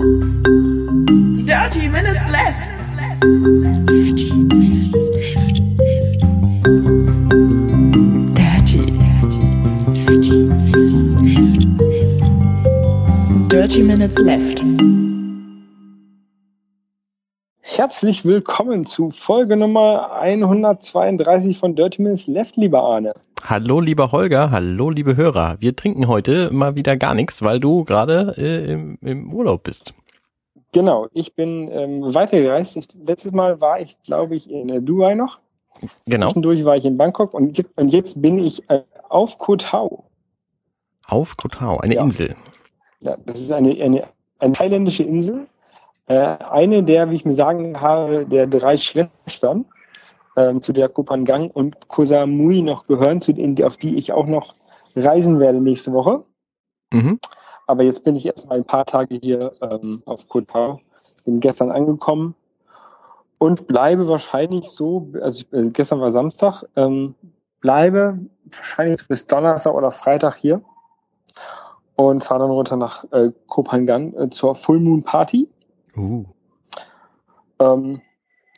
Dirty 0.00 1.88
Minutes 1.90 2.30
Left. 2.30 2.56
Dirty 3.86 4.32
Minutes 4.32 4.94
Left. 5.12 5.60
Dirty, 8.34 8.80
dirty, 8.96 9.40
dirty 9.92 10.36
Minutes 10.48 11.12
Left. 11.20 11.68
Dirty 13.50 13.82
Minutes 13.82 14.18
Left. 14.20 14.64
Herzlich 17.60 18.24
willkommen 18.24 18.86
zu 18.86 19.10
Folge 19.10 19.58
Nummer 19.58 20.12
132 20.12 21.58
von 21.58 21.76
Dirty 21.76 22.00
Minutes 22.00 22.26
Left, 22.26 22.56
lieber 22.56 22.82
Arne. 22.82 23.12
Hallo 23.42 23.80
lieber 23.80 24.12
Holger, 24.12 24.50
hallo 24.50 24.90
liebe 24.90 25.16
Hörer. 25.16 25.56
Wir 25.60 25.74
trinken 25.74 26.08
heute 26.08 26.50
mal 26.52 26.76
wieder 26.76 26.96
gar 26.96 27.14
nichts, 27.14 27.42
weil 27.42 27.58
du 27.58 27.84
gerade 27.84 28.34
äh, 28.36 28.72
im, 28.72 28.98
im 29.02 29.32
Urlaub 29.32 29.62
bist. 29.64 29.94
Genau, 30.72 31.08
ich 31.12 31.34
bin 31.34 31.68
ähm, 31.72 32.14
weitergereist. 32.14 32.76
Ich, 32.76 32.86
letztes 33.04 33.32
Mal 33.32 33.60
war 33.60 33.80
ich, 33.80 34.00
glaube 34.02 34.36
ich, 34.36 34.48
in 34.50 34.68
äh, 34.68 34.80
Dubai 34.80 35.14
noch. 35.14 35.40
Genau. 36.06 36.26
Zwischendurch 36.28 36.64
war 36.64 36.76
ich 36.76 36.84
in 36.84 36.96
Bangkok 36.96 37.34
und, 37.34 37.56
jetzt- 37.58 37.76
und 37.76 37.88
jetzt 37.88 38.20
bin 38.22 38.38
ich 38.38 38.68
äh, 38.70 38.82
auf 39.08 39.38
Koh 39.38 39.56
Tao. 39.56 40.04
Auf 41.06 41.36
Koh 41.36 41.48
Tao, 41.48 41.78
eine 41.78 41.94
Ja. 41.94 42.02
Insel. 42.02 42.34
Ja, 43.00 43.16
das 43.26 43.40
ist 43.40 43.50
eine, 43.50 43.70
eine, 43.82 44.04
eine 44.38 44.52
thailändische 44.52 45.02
Insel. 45.02 45.46
Äh, 46.06 46.14
eine 46.18 46.82
der, 46.84 47.10
wie 47.10 47.16
ich 47.16 47.24
mir 47.24 47.34
sagen 47.34 47.80
habe, 47.80 48.26
der 48.26 48.46
drei 48.46 48.76
Schwestern, 48.76 49.64
ähm, 50.40 50.62
zu 50.62 50.72
der 50.72 50.88
Koh 50.88 51.04
Phangan 51.04 51.50
und 51.50 51.88
Koh 51.88 52.04
Samui 52.04 52.62
noch 52.62 52.86
gehören, 52.86 53.20
zu 53.20 53.32
denen, 53.32 53.62
auf 53.62 53.76
die 53.76 53.96
ich 53.96 54.12
auch 54.12 54.26
noch 54.26 54.54
reisen 54.96 55.38
werde 55.38 55.60
nächste 55.60 55.92
Woche. 55.92 56.24
Mhm. 56.92 57.18
Aber 57.66 57.82
jetzt 57.82 58.02
bin 58.04 58.16
ich 58.16 58.26
erst 58.26 58.48
mal 58.48 58.56
ein 58.56 58.64
paar 58.64 58.86
Tage 58.86 59.16
hier 59.22 59.52
ähm, 59.60 60.02
auf 60.06 60.28
Koh 60.28 60.40
Tao. 60.40 60.80
Bin 61.24 61.40
gestern 61.40 61.70
angekommen 61.70 62.34
und 63.38 63.66
bleibe 63.66 64.08
wahrscheinlich 64.08 64.70
so, 64.70 65.10
also 65.20 65.42
ich, 65.42 65.52
äh, 65.52 65.70
gestern 65.70 66.00
war 66.00 66.10
Samstag, 66.10 66.64
ähm, 66.76 67.14
bleibe 67.60 68.18
wahrscheinlich 68.44 69.06
bis 69.06 69.26
Donnerstag 69.26 69.74
oder 69.74 69.90
Freitag 69.90 70.36
hier 70.36 70.62
und 71.96 72.24
fahre 72.24 72.40
dann 72.40 72.50
runter 72.50 72.76
nach 72.76 73.04
äh, 73.12 73.30
Koh 73.46 73.62
Phangan 73.62 74.14
äh, 74.14 74.30
zur 74.30 74.54
Full 74.54 74.80
Moon 74.80 75.02
Party. 75.02 75.48
Uh. 75.96 76.24
Ähm, 77.58 78.00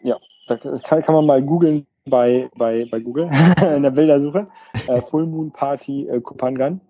ja, 0.03 0.17
da 0.47 0.57
kann, 0.57 1.03
kann 1.03 1.15
man 1.15 1.27
mal 1.27 1.43
googeln 1.43 1.87
bei, 2.05 2.49
bei, 2.57 2.87
bei 2.91 3.01
Google 3.01 3.31
in 3.77 3.83
der 3.83 3.91
Bildersuche. 3.91 4.47
Äh, 4.89 5.01
Full 5.03 5.27
Moon 5.27 5.51
Party 5.53 6.09
äh, 6.09 6.21
Koh 6.21 6.35
Phangan. 6.37 6.81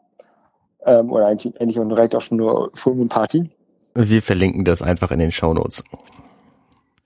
Ähm, 0.84 1.12
oder 1.12 1.26
eigentlich, 1.26 1.60
eigentlich 1.60 1.78
und 1.78 1.92
reicht 1.92 2.14
auch 2.14 2.22
schon 2.22 2.38
nur 2.38 2.70
Full 2.74 2.94
Moon 2.94 3.08
Party. 3.08 3.50
Wir 3.94 4.22
verlinken 4.22 4.64
das 4.64 4.82
einfach 4.82 5.10
in 5.10 5.18
den 5.18 5.30
Shownotes. 5.30 5.84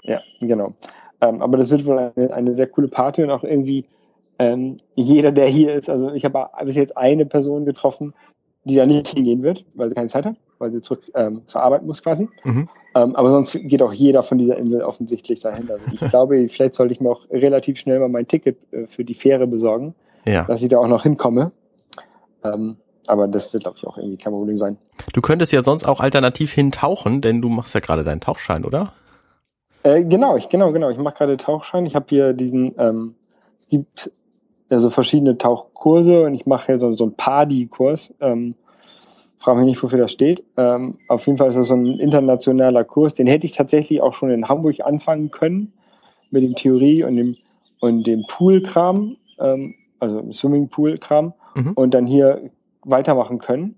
Ja, 0.03 0.21
genau. 0.41 0.73
Ähm, 1.21 1.43
aber 1.43 1.59
das 1.59 1.71
wird 1.71 1.85
wohl 1.85 1.99
eine, 1.99 2.33
eine 2.33 2.55
sehr 2.55 2.69
coole 2.69 2.89
Party 2.89 3.23
und 3.23 3.31
auch 3.31 3.43
irgendwie 3.43 3.87
ähm, 4.39 4.79
jeder, 4.95 5.33
der 5.33 5.47
hier 5.47 5.75
ist, 5.75 5.89
also 5.89 6.13
ich 6.13 6.25
habe 6.25 6.49
bis 6.65 6.77
jetzt 6.77 6.97
eine 6.97 7.27
Person 7.27 7.65
getroffen, 7.65 8.15
die 8.65 8.75
da 8.75 8.87
nicht 8.87 9.09
hingehen 9.09 9.43
wird, 9.43 9.65
weil 9.75 9.89
sie 9.89 9.95
keine 9.95 10.09
Zeit 10.09 10.27
hat, 10.27 10.37
weil 10.59 10.71
sie 10.73 10.81
zurück 10.81 11.05
ähm, 11.15 11.43
zur 11.47 11.63
Arbeit 11.63 11.85
muss 11.85 12.03
quasi. 12.03 12.29
Mhm. 12.45 12.69
Ähm, 12.97 13.15
aber 13.15 13.31
sonst 13.31 13.53
geht 13.53 13.83
auch 13.83 13.93
jeder 13.93 14.23
von 14.23 14.39
dieser 14.39 14.57
Insel 14.57 14.83
offensichtlich 14.83 15.41
dahin. 15.41 15.71
Also 15.71 15.85
ich 15.93 16.01
glaube, 16.11 16.49
vielleicht 16.49 16.75
sollte 16.75 16.95
ich 16.95 17.01
mir 17.01 17.11
auch 17.11 17.29
relativ 17.31 17.79
schnell 17.79 17.99
mal 17.99 18.09
mein 18.09 18.27
Ticket 18.27 18.57
äh, 18.73 18.87
für 18.87 19.05
die 19.05 19.13
Fähre 19.13 19.47
besorgen, 19.47 19.95
Ja. 20.25 20.45
dass 20.45 20.63
ich 20.63 20.69
da 20.69 20.79
auch 20.79 20.89
noch 20.89 21.03
hinkomme. 21.03 21.53
Ähm, 22.43 22.77
aber 23.07 23.29
das 23.29 23.53
wird, 23.53 23.65
glaube 23.65 23.77
ich, 23.79 23.87
auch 23.87 23.99
irgendwie 23.99 24.17
kein 24.17 24.33
Problem 24.33 24.57
sein. 24.57 24.79
Du 25.13 25.21
könntest 25.21 25.53
ja 25.53 25.63
sonst 25.63 25.87
auch 25.87 26.01
alternativ 26.01 26.53
hintauchen, 26.53 27.21
denn 27.21 27.43
du 27.43 27.51
machst 27.51 27.75
ja 27.75 27.81
gerade 27.81 28.03
deinen 28.03 28.21
Tauchschein, 28.21 28.65
oder? 28.65 28.95
Äh, 29.83 30.05
genau, 30.05 30.39
ich, 30.39 30.49
genau, 30.49 30.73
genau. 30.73 30.89
Ich 30.89 30.97
mache 30.99 31.19
gerade 31.19 31.37
Tauchschein. 31.37 31.85
Ich 31.85 31.95
habe 31.95 32.07
hier 32.09 32.33
diesen, 32.33 32.75
ähm, 32.79 33.15
es 33.61 33.69
gibt 33.69 34.11
ja 34.71 34.79
so 34.79 34.89
verschiedene 34.89 35.37
Tauchkurse 35.37 36.23
und 36.23 36.35
ich 36.35 36.47
mache 36.47 36.67
hier 36.67 36.81
so, 36.81 36.93
so 36.93 37.05
einen 37.05 37.15
Party-Kurs. 37.15 38.15
Ähm, 38.21 38.55
frage 39.39 39.59
mich 39.59 39.67
nicht, 39.67 39.83
wofür 39.83 39.99
das 39.99 40.13
steht. 40.13 40.43
Ähm, 40.57 40.99
auf 41.09 41.27
jeden 41.27 41.39
Fall 41.39 41.49
ist 41.49 41.57
das 41.57 41.69
so 41.69 41.75
ein 41.75 41.87
internationaler 41.99 42.85
Kurs. 42.85 43.15
Den 43.15 43.27
hätte 43.27 43.47
ich 43.47 43.53
tatsächlich 43.53 44.01
auch 44.03 44.13
schon 44.13 44.31
in 44.31 44.49
Hamburg 44.49 44.77
anfangen 44.85 45.31
können 45.31 45.73
mit 46.31 46.43
dem 46.43 46.55
Theorie 46.55 47.05
und 47.05 47.17
dem 47.17 47.37
und 47.81 48.07
dem 48.07 48.25
Pool-Kram, 48.27 49.17
ähm, 49.39 49.75
also 50.01 50.21
dem 50.21 50.33
Swimming-Pool-Kram 50.33 51.35
Mhm. 51.57 51.73
und 51.73 51.95
dann 51.95 52.07
hier 52.07 52.51
weitermachen 52.85 53.39
können. 53.39 53.77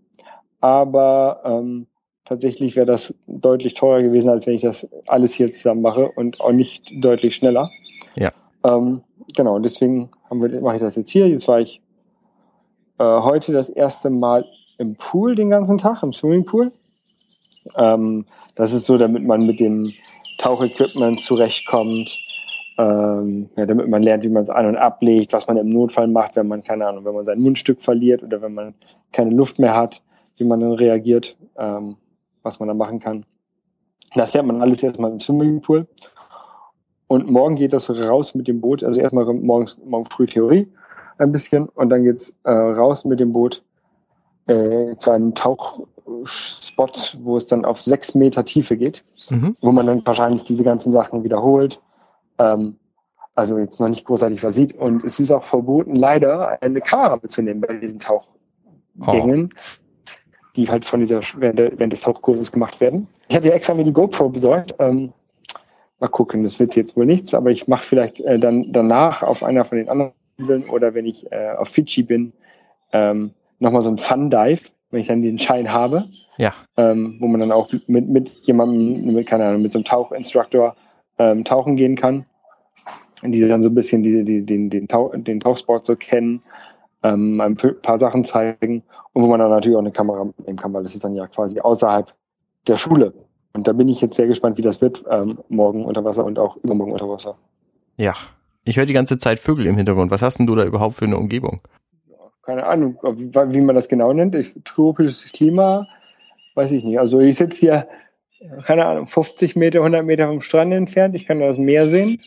Aber 0.60 1.40
ähm, 1.44 1.86
tatsächlich 2.24 2.74
wäre 2.76 2.86
das 2.86 3.14
deutlich 3.26 3.74
teurer 3.74 4.02
gewesen, 4.02 4.28
als 4.28 4.46
wenn 4.46 4.54
ich 4.54 4.62
das 4.62 4.88
alles 5.06 5.34
hier 5.34 5.50
zusammen 5.50 5.82
mache 5.82 6.10
und 6.10 6.40
auch 6.40 6.52
nicht 6.52 6.92
deutlich 7.02 7.34
schneller. 7.36 7.70
Ja. 8.16 8.32
Ähm, 8.64 9.02
genau, 9.36 9.54
und 9.56 9.62
deswegen 9.62 10.10
mache 10.30 10.76
ich 10.76 10.82
das 10.82 10.96
jetzt 10.96 11.10
hier. 11.10 11.28
Jetzt 11.28 11.46
war 11.46 11.60
ich 11.60 11.80
äh, 12.98 13.04
heute 13.04 13.52
das 13.52 13.68
erste 13.68 14.10
Mal 14.10 14.44
im 14.78 14.96
Pool 14.96 15.34
den 15.34 15.50
ganzen 15.50 15.78
Tag, 15.78 16.02
im 16.02 16.12
Swimmingpool. 16.12 16.72
Ähm, 17.76 18.24
das 18.54 18.72
ist 18.72 18.86
so, 18.86 18.96
damit 18.96 19.24
man 19.24 19.46
mit 19.46 19.60
dem 19.60 19.92
Tauchequipment 20.38 21.20
zurechtkommt, 21.20 22.18
ähm, 22.78 23.50
ja, 23.56 23.66
damit 23.66 23.88
man 23.88 24.02
lernt, 24.02 24.24
wie 24.24 24.28
man 24.28 24.44
es 24.44 24.50
an- 24.50 24.66
und 24.66 24.76
ablegt, 24.76 25.32
was 25.32 25.48
man 25.48 25.56
im 25.56 25.68
Notfall 25.68 26.06
macht, 26.06 26.36
wenn 26.36 26.46
man, 26.46 26.62
keine 26.62 26.86
Ahnung, 26.86 27.04
wenn 27.04 27.14
man 27.14 27.24
sein 27.24 27.40
Mundstück 27.40 27.82
verliert 27.82 28.22
oder 28.22 28.40
wenn 28.40 28.54
man 28.54 28.74
keine 29.12 29.30
Luft 29.30 29.58
mehr 29.58 29.74
hat, 29.74 30.00
wie 30.36 30.44
man 30.44 30.60
dann 30.60 30.72
reagiert, 30.72 31.36
ähm, 31.56 31.96
was 32.42 32.60
man 32.60 32.68
da 32.68 32.74
machen 32.74 33.00
kann. 33.00 33.26
Das 34.14 34.32
lernt 34.32 34.48
man 34.48 34.62
alles 34.62 34.82
erstmal 34.82 35.10
im 35.10 35.20
Swimmingpool. 35.20 35.86
Und 37.08 37.28
morgen 37.28 37.56
geht 37.56 37.72
das 37.72 37.90
raus 37.90 38.34
mit 38.34 38.46
dem 38.46 38.60
Boot. 38.60 38.84
Also 38.84 39.00
erstmal 39.00 39.24
morgens, 39.24 39.78
morgen 39.84 40.06
früh 40.06 40.26
Theorie 40.26 40.68
ein 41.18 41.32
bisschen 41.32 41.68
und 41.68 41.90
dann 41.90 42.04
geht's 42.04 42.36
äh, 42.44 42.50
raus 42.50 43.04
mit 43.04 43.18
dem 43.18 43.32
Boot 43.32 43.64
äh, 44.48 44.96
zu 44.98 45.10
einem 45.10 45.34
Tauchspot, 45.34 47.16
wo 47.22 47.36
es 47.36 47.46
dann 47.46 47.64
auf 47.64 47.80
sechs 47.80 48.14
Meter 48.14 48.44
Tiefe 48.44 48.76
geht 48.76 49.04
Mhm. 49.30 49.56
wo 49.60 49.72
man 49.72 49.86
dann 49.86 50.06
wahrscheinlich 50.06 50.44
diese 50.44 50.64
ganzen 50.64 50.92
Sachen 50.92 51.24
wiederholt. 51.24 51.80
Ähm, 52.38 52.76
also 53.34 53.58
jetzt 53.58 53.78
noch 53.78 53.88
nicht 53.88 54.04
großartig 54.04 54.42
was 54.42 54.54
sieht. 54.54 54.74
Und 54.74 55.04
es 55.04 55.20
ist 55.20 55.30
auch 55.30 55.42
verboten, 55.42 55.94
leider 55.94 56.60
eine 56.62 56.80
Kamera 56.80 57.18
mitzunehmen 57.20 57.60
bei 57.60 57.74
diesen 57.74 58.00
Tauchgängen, 58.00 59.50
die 60.56 60.68
halt 60.68 60.84
von 60.84 61.00
dieser, 61.00 61.20
während 61.36 61.92
des 61.92 62.00
Tauchkurses 62.00 62.50
gemacht 62.50 62.80
werden. 62.80 63.06
Ich 63.28 63.36
habe 63.36 63.46
ja 63.46 63.54
extra 63.54 63.74
mir 63.74 63.84
die 63.84 63.92
GoPro 63.92 64.28
besorgt. 64.28 64.74
Ähm, 64.78 65.12
mal 66.00 66.08
gucken, 66.08 66.42
das 66.42 66.58
wird 66.58 66.74
jetzt 66.74 66.96
wohl 66.96 67.06
nichts, 67.06 67.34
aber 67.34 67.50
ich 67.50 67.68
mache 67.68 67.84
vielleicht 67.84 68.20
äh, 68.20 68.38
dann 68.38 68.72
danach 68.72 69.22
auf 69.22 69.42
einer 69.42 69.64
von 69.64 69.78
den 69.78 69.88
anderen 69.88 70.12
Inseln 70.36 70.68
oder 70.68 70.94
wenn 70.94 71.06
ich 71.06 71.30
äh, 71.32 71.50
auf 71.56 71.68
Fidschi 71.68 72.02
bin, 72.02 72.32
ähm, 72.92 73.32
nochmal 73.58 73.82
so 73.82 73.90
ein 73.90 73.98
Fun-Dive, 73.98 74.70
wenn 74.90 75.00
ich 75.00 75.06
dann 75.08 75.22
den 75.22 75.38
Schein 75.38 75.72
habe 75.72 76.08
Ja. 76.36 76.54
ähm, 76.76 77.16
wo 77.20 77.26
man 77.26 77.40
dann 77.40 77.52
auch 77.52 77.70
mit, 77.86 78.08
mit 78.08 78.30
jemandem, 78.42 79.14
mit, 79.14 79.26
keine 79.26 79.46
Ahnung, 79.46 79.62
mit 79.62 79.72
so 79.72 79.78
einem 79.78 79.84
Tauchinstructor 79.84 80.76
ähm, 81.18 81.44
tauchen 81.44 81.76
gehen 81.76 81.96
kann. 81.96 82.24
Und 83.22 83.32
die 83.32 83.46
dann 83.46 83.62
so 83.62 83.68
ein 83.68 83.74
bisschen 83.74 84.02
die, 84.02 84.24
die, 84.24 84.46
den, 84.46 84.70
den, 84.70 84.86
Tauch, 84.86 85.12
den 85.14 85.40
Tauchsport 85.40 85.84
so 85.84 85.96
kennen, 85.96 86.40
ähm, 87.02 87.40
ein 87.40 87.56
paar 87.56 87.98
Sachen 87.98 88.24
zeigen 88.24 88.82
und 89.12 89.22
wo 89.22 89.26
man 89.26 89.40
dann 89.40 89.50
natürlich 89.50 89.76
auch 89.76 89.82
eine 89.82 89.90
Kamera 89.90 90.24
mitnehmen 90.24 90.56
kann, 90.56 90.72
weil 90.72 90.84
das 90.84 90.94
ist 90.94 91.02
dann 91.02 91.16
ja 91.16 91.26
quasi 91.26 91.58
außerhalb 91.60 92.14
der 92.68 92.76
Schule. 92.76 93.12
Und 93.54 93.66
da 93.66 93.72
bin 93.72 93.88
ich 93.88 94.00
jetzt 94.00 94.16
sehr 94.16 94.28
gespannt, 94.28 94.56
wie 94.56 94.62
das 94.62 94.80
wird, 94.80 95.04
ähm, 95.10 95.38
morgen 95.48 95.84
unter 95.84 96.04
Wasser 96.04 96.24
und 96.24 96.38
auch 96.38 96.56
übermorgen 96.62 96.92
unter 96.92 97.08
Wasser. 97.08 97.36
Ja. 97.96 98.14
Ich 98.64 98.76
höre 98.76 98.86
die 98.86 98.92
ganze 98.92 99.18
Zeit 99.18 99.40
Vögel 99.40 99.66
im 99.66 99.76
Hintergrund. 99.76 100.10
Was 100.10 100.22
hast 100.22 100.38
denn 100.38 100.46
du 100.46 100.54
da 100.54 100.64
überhaupt 100.64 100.96
für 100.96 101.06
eine 101.06 101.16
Umgebung? 101.16 101.60
Keine 102.48 102.64
Ahnung, 102.64 102.98
wie 103.02 103.60
man 103.60 103.74
das 103.74 103.88
genau 103.88 104.10
nennt. 104.10 104.34
Ich, 104.34 104.54
tropisches 104.64 105.30
Klima, 105.32 105.86
weiß 106.54 106.72
ich 106.72 106.82
nicht. 106.82 106.98
Also 106.98 107.20
ich 107.20 107.36
sitze 107.36 107.60
hier, 107.60 107.88
keine 108.64 108.86
Ahnung, 108.86 109.06
50 109.06 109.54
Meter, 109.54 109.80
100 109.80 110.02
Meter 110.02 110.28
vom 110.28 110.40
Strand 110.40 110.72
entfernt. 110.72 111.14
Ich 111.14 111.26
kann 111.26 111.40
das 111.40 111.58
Meer 111.58 111.86
sehen. 111.86 112.22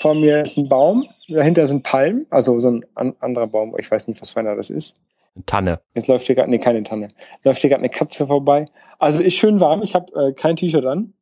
Vor 0.00 0.14
mir 0.14 0.40
ist 0.40 0.56
ein 0.56 0.70
Baum, 0.70 1.06
dahinter 1.28 1.66
sind 1.66 1.82
Palmen, 1.82 2.24
also 2.30 2.58
so 2.60 2.70
ein 2.70 2.86
an, 2.94 3.14
anderer 3.20 3.46
Baum. 3.46 3.76
Ich 3.78 3.90
weiß 3.90 4.08
nicht, 4.08 4.22
was 4.22 4.30
für 4.30 4.40
einer 4.40 4.56
das 4.56 4.70
ist. 4.70 4.96
Eine 5.34 5.44
Tanne. 5.44 5.80
Jetzt 5.94 6.08
läuft 6.08 6.26
hier 6.26 6.34
gerade, 6.34 6.48
nee, 6.48 6.58
keine 6.58 6.82
Tanne. 6.82 7.08
Läuft 7.44 7.60
hier 7.60 7.68
gerade 7.68 7.82
eine 7.82 7.90
Katze 7.90 8.26
vorbei. 8.26 8.64
Also 9.00 9.22
ist 9.22 9.34
schön 9.36 9.60
warm. 9.60 9.82
Ich 9.82 9.94
habe 9.94 10.14
äh, 10.14 10.32
kein 10.32 10.56
T-Shirt 10.56 10.86
an. 10.86 11.12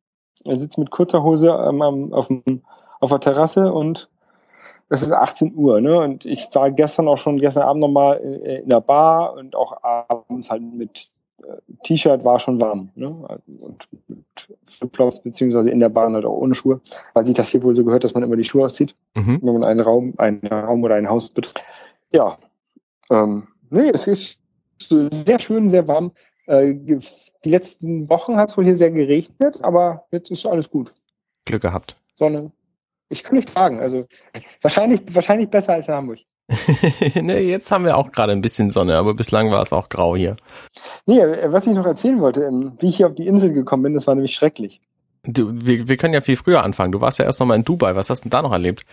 Ich 0.45 0.57
sitze 0.57 0.79
mit 0.79 0.89
kurzer 0.89 1.21
Hose 1.21 1.49
ähm, 1.49 1.81
auf, 2.13 2.29
auf 3.01 3.09
der 3.09 3.19
Terrasse 3.19 3.73
und 3.73 4.09
es 4.91 5.01
ist 5.01 5.11
18 5.13 5.55
Uhr, 5.55 5.79
ne? 5.79 5.99
Und 5.99 6.25
ich 6.25 6.49
war 6.53 6.69
gestern 6.69 7.07
auch 7.07 7.17
schon, 7.17 7.39
gestern 7.39 7.63
Abend 7.63 7.79
nochmal 7.81 8.17
äh, 8.19 8.59
in 8.59 8.69
der 8.69 8.81
Bar 8.81 9.33
und 9.35 9.55
auch 9.55 9.81
abends 9.81 10.51
halt 10.51 10.61
mit 10.61 11.09
äh, 11.43 11.45
T-Shirt 11.83 12.25
war 12.25 12.39
schon 12.39 12.59
warm, 12.59 12.89
ne? 12.95 13.09
Und 13.09 13.87
mit 14.09 14.25
Flipflops 14.65 15.21
beziehungsweise 15.21 15.71
in 15.71 15.79
der 15.79 15.87
Bahn 15.89 16.13
halt 16.13 16.25
auch 16.25 16.37
ohne 16.37 16.55
Schuhe, 16.55 16.81
weil 17.13 17.25
sich 17.25 17.35
das 17.35 17.49
hier 17.49 17.63
wohl 17.63 17.73
so 17.73 17.85
gehört, 17.85 18.03
dass 18.03 18.13
man 18.13 18.23
immer 18.23 18.35
die 18.35 18.43
Schuhe 18.43 18.65
auszieht, 18.65 18.93
Mhm. 19.15 19.39
wenn 19.41 19.53
man 19.53 19.63
einen 19.65 19.79
Raum, 19.79 20.13
einen 20.17 20.45
Raum 20.45 20.83
oder 20.83 20.95
ein 20.95 21.09
Haus 21.09 21.29
betritt. 21.29 21.63
Ja, 22.13 22.37
ähm, 23.09 23.47
nee, 23.69 23.89
es 23.93 24.07
ist 24.07 24.37
sehr 24.89 25.39
schön, 25.39 25.69
sehr 25.69 25.87
warm. 25.87 26.11
Äh, 26.47 26.73
die 26.73 27.49
letzten 27.49 28.09
Wochen 28.09 28.35
hat 28.35 28.49
es 28.49 28.57
wohl 28.57 28.65
hier 28.65 28.75
sehr 28.75 28.91
geregnet, 28.91 29.59
aber 29.63 30.03
jetzt 30.11 30.31
ist 30.31 30.45
alles 30.45 30.69
gut. 30.69 30.93
Glück 31.45 31.61
gehabt. 31.61 31.95
Sonne. 32.15 32.51
Ich 33.11 33.23
kann 33.23 33.35
nicht 33.35 33.49
fragen. 33.49 33.79
Also 33.79 34.05
wahrscheinlich, 34.61 35.01
wahrscheinlich 35.11 35.49
besser 35.49 35.73
als 35.73 35.87
in 35.87 35.93
Hamburg. 35.93 36.19
ne, 37.21 37.39
jetzt 37.39 37.71
haben 37.71 37.85
wir 37.85 37.95
auch 37.97 38.11
gerade 38.11 38.31
ein 38.33 38.41
bisschen 38.41 38.71
Sonne, 38.71 38.95
aber 38.97 39.13
bislang 39.13 39.51
war 39.51 39.61
es 39.61 39.71
auch 39.71 39.89
grau 39.89 40.15
hier. 40.15 40.35
Nee, 41.05 41.19
was 41.45 41.67
ich 41.67 41.73
noch 41.73 41.85
erzählen 41.85 42.19
wollte, 42.19 42.43
ähm, 42.43 42.73
wie 42.79 42.89
ich 42.89 42.97
hier 42.97 43.07
auf 43.07 43.15
die 43.15 43.27
Insel 43.27 43.53
gekommen 43.53 43.83
bin, 43.83 43.93
das 43.93 44.07
war 44.07 44.15
nämlich 44.15 44.33
schrecklich. 44.35 44.81
Du, 45.23 45.51
wir, 45.53 45.87
wir 45.87 45.97
können 45.97 46.13
ja 46.13 46.21
viel 46.21 46.35
früher 46.35 46.63
anfangen. 46.63 46.91
Du 46.91 46.99
warst 46.99 47.19
ja 47.19 47.25
erst 47.25 47.39
noch 47.39 47.47
mal 47.47 47.55
in 47.55 47.63
Dubai. 47.63 47.95
Was 47.95 48.09
hast 48.09 48.21
du 48.21 48.23
denn 48.23 48.31
da 48.31 48.41
noch 48.41 48.51
erlebt? 48.51 48.83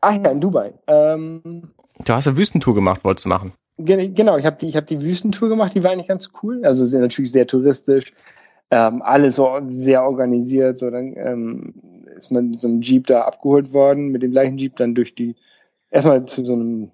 Ach 0.00 0.12
ja, 0.12 0.30
in 0.30 0.40
Dubai. 0.40 0.74
Ähm, 0.86 1.70
Du 2.04 2.12
hast 2.12 2.26
eine 2.28 2.36
Wüstentour 2.36 2.74
gemacht, 2.74 3.04
wolltest 3.04 3.24
du 3.24 3.30
machen. 3.30 3.52
Ge- 3.78 4.08
Genau, 4.08 4.36
ich 4.36 4.44
habe 4.44 4.56
die, 4.56 4.68
ich 4.68 4.76
hab 4.76 4.86
die 4.86 5.00
Wüstentour 5.00 5.48
gemacht, 5.48 5.72
die 5.74 5.82
war 5.82 5.92
eigentlich 5.92 6.08
ganz 6.08 6.30
cool. 6.42 6.62
Also 6.64 6.84
sehr, 6.84 7.00
natürlich 7.00 7.32
sehr 7.32 7.46
touristisch, 7.46 8.12
ähm, 8.70 9.00
alles 9.02 9.36
so 9.36 9.60
sehr 9.68 10.02
organisiert. 10.04 10.76
So 10.76 10.90
dann 10.90 11.14
ähm, 11.16 11.74
ist 12.16 12.30
man 12.30 12.48
mit 12.48 12.60
so 12.60 12.68
einem 12.68 12.80
Jeep 12.80 13.06
da 13.06 13.22
abgeholt 13.22 13.72
worden, 13.72 14.08
mit 14.08 14.22
dem 14.22 14.32
gleichen 14.32 14.56
Jeep 14.58 14.76
dann 14.76 14.94
durch 14.94 15.14
die, 15.14 15.36
erstmal 15.90 16.24
zu 16.26 16.44
so 16.44 16.54
einem 16.54 16.90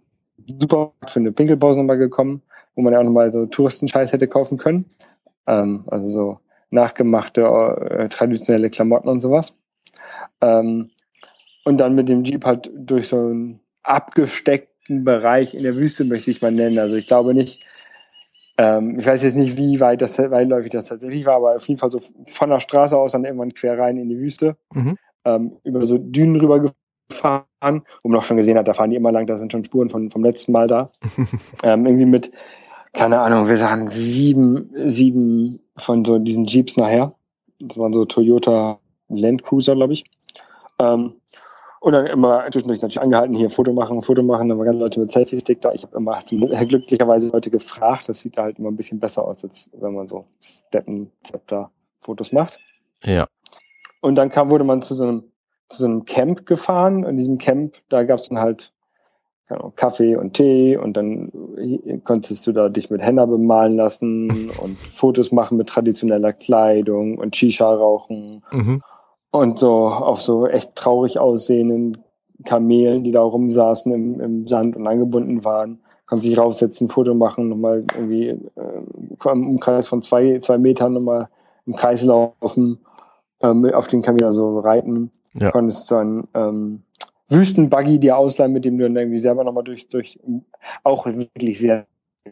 Supermarkt 0.59 1.11
für 1.11 1.21
eine 1.21 1.33
Pinkelpause 1.33 1.79
nochmal 1.79 1.99
gekommen, 1.99 2.43
wo 2.75 2.83
man 2.83 2.93
ja 2.93 3.01
auch 3.01 3.05
nochmal 3.05 3.33
so 3.33 3.47
Touristenscheiß 3.47 4.13
hätte 4.13 4.29
kaufen 4.29 4.59
können. 4.59 4.87
Ähm, 5.47 5.85
also 5.87 6.09
so 6.09 6.39
nachgemachte, 6.71 7.43
äh, 7.43 8.09
traditionelle 8.09 8.71
Klamotten 8.71 9.09
und 9.09 9.21
sowas. 9.21 9.55
Ähm, 10.41 10.91
und 11.65 11.79
dann 11.79 11.95
mit 11.95 12.09
dem 12.09 12.25
Jeep 12.25 12.45
halt 12.45 12.71
durch 12.75 13.09
so 13.09 13.17
einen 13.17 13.61
abgesteckten 13.83 15.05
Bereich 15.05 15.55
in 15.55 15.63
der 15.63 15.77
Wüste, 15.77 16.05
möchte 16.05 16.31
ich 16.31 16.43
mal 16.43 16.51
nennen. 16.51 16.79
Also 16.79 16.97
ich 16.97 17.07
glaube 17.07 17.35
nicht, 17.35 17.65
ähm, 18.59 18.99
ich 18.99 19.07
weiß 19.07 19.23
jetzt 19.23 19.37
nicht, 19.37 19.57
wie 19.57 19.81
weit 19.81 20.03
das 20.03 20.19
weitläufig 20.19 20.71
das 20.71 20.85
tatsächlich 20.85 21.27
war, 21.27 21.37
aber 21.37 21.57
auf 21.57 21.67
jeden 21.69 21.79
Fall 21.79 21.91
so 21.91 22.01
von 22.27 22.51
der 22.51 22.61
Straße 22.61 22.97
aus 22.97 23.13
dann 23.13 23.25
irgendwann 23.25 23.55
quer 23.55 23.79
rein 23.79 23.97
in 23.97 24.09
die 24.09 24.19
Wüste, 24.19 24.57
Mhm. 24.75 24.97
Ähm, 25.25 25.57
über 25.65 25.85
so 25.85 25.99
Dünen 25.99 26.41
rüber 26.41 26.61
gefahren, 27.09 27.83
wo 28.03 28.09
man 28.09 28.19
auch 28.19 28.25
schon 28.25 28.37
gesehen 28.37 28.59
hat, 28.59 28.69
da 28.69 28.75
fahren 28.75 28.91
die 28.91 28.97
immer 28.97 29.13
lang, 29.13 29.27
da 29.27 29.39
sind 29.39 29.53
schon 29.53 29.65
Spuren 29.65 29.91
von, 29.91 30.11
vom 30.11 30.25
letzten 30.25 30.53
Mal 30.53 30.67
da. 30.67 30.91
ähm, 31.63 31.87
irgendwie 31.87 32.07
mit, 32.07 32.33
keine 32.93 33.21
Ahnung, 33.21 33.49
wir 33.49 33.57
sagen 33.57 33.89
sieben, 33.91 34.71
sieben 34.75 35.61
von 35.77 36.05
so 36.05 36.19
diesen 36.19 36.47
Jeeps 36.47 36.77
nachher. 36.77 37.15
Das 37.59 37.79
waren 37.79 37.93
so 37.93 38.05
Toyota 38.05 38.79
Land 39.09 39.45
Cruiser, 39.45 39.75
glaube 39.75 39.93
ich. 39.93 40.05
Ähm, 40.79 41.15
und 41.81 41.93
dann 41.95 42.07
immer 42.07 42.49
zwischendurch 42.53 42.81
natürlich 42.81 43.01
angehalten, 43.01 43.35
hier 43.35 43.51
Foto 43.51 43.73
machen, 43.73 44.03
Foto 44.03 44.23
machen. 44.23 44.49
Dann 44.49 44.57
waren 44.57 44.67
ganz 44.67 44.79
Leute 44.79 45.01
mit 45.01 45.11
Selfie-Stick 45.11 45.61
da. 45.63 45.73
Ich 45.73 45.83
habe 45.83 45.97
immer 45.97 46.21
glücklicherweise 46.67 47.33
Leute 47.33 47.51
gefragt. 47.51 48.09
Das 48.09 48.21
sieht 48.21 48.37
da 48.37 48.45
halt 48.45 48.61
immer 48.61 48.71
ein 48.71 48.77
bisschen 48.77 49.01
besser 49.01 49.25
aus, 49.25 49.43
als 49.43 49.69
wenn 49.73 49.93
man 49.93 50.07
so 50.07 50.27
Steppen-Zepter-Fotos 50.41 52.31
macht. 52.31 52.61
Ja. 53.03 53.27
Und 54.03 54.17
dann 54.17 54.29
kam, 54.29 54.51
wurde 54.51 54.65
man 54.65 54.83
zu 54.83 54.95
so 54.95 55.05
einem, 55.05 55.23
zu 55.71 55.79
so 55.79 55.87
einem 55.87 56.05
Camp 56.05 56.45
gefahren. 56.45 57.05
In 57.05 57.17
diesem 57.17 57.39
Camp, 57.39 57.77
da 57.89 58.05
gab 58.05 58.19
es 58.19 58.29
dann 58.29 58.39
halt 58.39 58.75
Ahnung, 59.53 59.73
Kaffee 59.77 60.17
und 60.17 60.35
Tee 60.35 60.77
und 60.77 60.97
dann 60.97 61.31
konntest 62.05 62.47
du 62.47 62.53
da 62.53 62.69
dich 62.69 62.91
mit 62.91 63.03
Henna 63.03 63.27
bemalen 63.27 63.77
lassen 63.77 64.51
und 64.63 64.79
Fotos 64.79 65.33
machen 65.33 65.57
mit 65.57 65.69
traditioneller 65.69 66.33
Kleidung 66.33 67.19
und 67.19 67.37
Shisha 67.37 67.73
rauchen 67.73 68.43
Mhm. 68.53 68.83
und 69.31 69.59
so 69.59 69.87
auf 69.87 70.21
so 70.21 70.47
echt 70.47 70.75
traurig 70.75 71.19
aussehenden 71.21 71.99
Kamelen, 72.45 73.05
die 73.05 73.11
da 73.11 73.23
rumsaßen 73.23 73.93
im, 73.93 74.21
im 74.21 74.49
Sand 74.49 74.77
und 74.77 74.87
angebunden 74.87 75.45
waren. 75.45 75.81
Konnte 76.07 76.25
sich 76.25 76.37
raufsetzen, 76.39 76.89
Foto 76.89 77.15
machen, 77.15 77.49
nochmal 77.49 77.85
irgendwie 77.95 78.29
äh, 78.29 78.39
im 79.33 79.49
Umkreis 79.49 79.87
von 79.87 80.03
zwei, 80.03 80.39
zwei 80.41 80.59
Metern 80.59 80.95
nochmal 80.95 81.29
im 81.67 81.77
Kreis 81.77 82.03
laufen, 82.03 82.81
ähm, 83.43 83.73
auf 83.73 83.87
den 83.87 84.03
Kamel 84.03 84.33
so 84.33 84.61
reiten. 84.61 85.11
Ja. 85.35 85.51
Konntest 85.51 85.91
dann 85.91 86.29
ähm, 86.35 86.83
Wüstenbuggy 87.29 87.99
dir 87.99 88.17
ausleihen, 88.17 88.53
mit 88.53 88.65
dem 88.65 88.79
du 88.79 88.85
dann 88.85 88.97
irgendwie 88.97 89.19
selber 89.19 89.45
nochmal 89.45 89.65
durch, 89.65 89.89
durch 89.89 90.19
auch 90.85 91.07
wirklich 91.07 91.59
sehr 91.59 91.87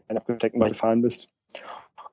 abgesteckten 0.09 0.59
Bereich 0.59 0.73
gefahren 0.73 1.03
bist. 1.03 1.29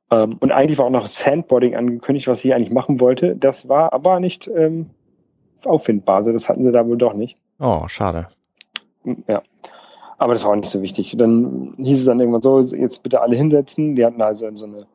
Ähm, 0.09 0.37
und 0.39 0.51
eigentlich 0.51 0.77
war 0.77 0.85
auch 0.85 0.91
noch 0.91 1.07
Sandboarding 1.07 1.75
angekündigt, 1.75 2.27
was 2.27 2.43
ich 2.45 2.53
eigentlich 2.53 2.71
machen 2.71 2.99
wollte. 2.99 3.35
Das 3.35 3.67
war 3.67 3.91
aber 3.93 4.19
nicht 4.19 4.47
ähm, 4.47 4.89
auffindbar. 5.65 6.17
Also 6.17 6.31
das 6.31 6.47
hatten 6.47 6.63
sie 6.63 6.71
da 6.71 6.87
wohl 6.87 6.97
doch 6.97 7.13
nicht. 7.13 7.37
Oh, 7.59 7.87
schade. 7.87 8.27
Ja. 9.27 9.41
Aber 10.17 10.33
das 10.33 10.43
war 10.43 10.51
auch 10.51 10.55
nicht 10.55 10.71
so 10.71 10.81
wichtig. 10.81 11.15
Dann 11.17 11.75
hieß 11.77 11.99
es 11.99 12.05
dann 12.05 12.19
irgendwann 12.19 12.41
so, 12.41 12.59
jetzt 12.59 13.03
bitte 13.03 13.21
alle 13.21 13.35
hinsetzen. 13.35 13.95
Die 13.95 14.05
hatten 14.05 14.21
also 14.21 14.49
so 14.55 14.65
eine, 14.65 14.87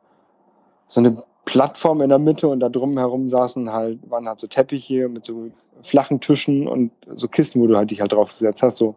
so 0.87 0.99
eine 0.99 1.23
Plattform 1.45 2.01
in 2.01 2.09
der 2.09 2.19
Mitte 2.19 2.47
und 2.47 2.59
da 2.59 2.69
drum 2.69 2.97
herum 2.97 3.27
saßen 3.27 3.71
halt, 3.71 3.99
waren 4.09 4.27
halt 4.27 4.39
so 4.39 4.47
Teppiche 4.47 5.09
mit 5.09 5.25
so 5.25 5.49
flachen 5.83 6.19
Tischen 6.19 6.67
und 6.67 6.91
so 7.13 7.27
Kisten, 7.27 7.61
wo 7.61 7.67
du 7.67 7.75
halt 7.75 7.91
dich 7.91 8.01
halt 8.01 8.13
drauf 8.13 8.31
gesetzt 8.31 8.63
hast, 8.63 8.77
so 8.77 8.95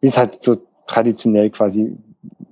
wie 0.00 0.06
es 0.06 0.16
halt 0.16 0.38
so 0.42 0.56
traditionell 0.86 1.50
quasi 1.50 1.96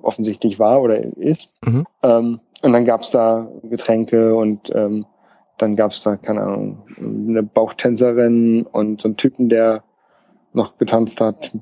offensichtlich 0.02 0.58
war 0.58 0.82
oder 0.82 0.98
ist. 1.16 1.48
Mhm. 1.64 1.86
Ähm, 2.02 2.40
und 2.62 2.72
dann 2.72 2.84
gab's 2.84 3.10
da 3.10 3.48
Getränke 3.62 4.34
und 4.34 4.70
ähm, 4.74 5.06
dann 5.58 5.76
gab's 5.76 6.02
da, 6.02 6.16
keine 6.16 6.42
Ahnung, 6.42 6.82
eine 6.98 7.42
Bauchtänzerin 7.42 8.66
und 8.70 9.00
so 9.00 9.08
einen 9.08 9.16
Typen, 9.16 9.48
der 9.48 9.84
noch 10.54 10.76
getanzt 10.76 11.20
hat, 11.20 11.52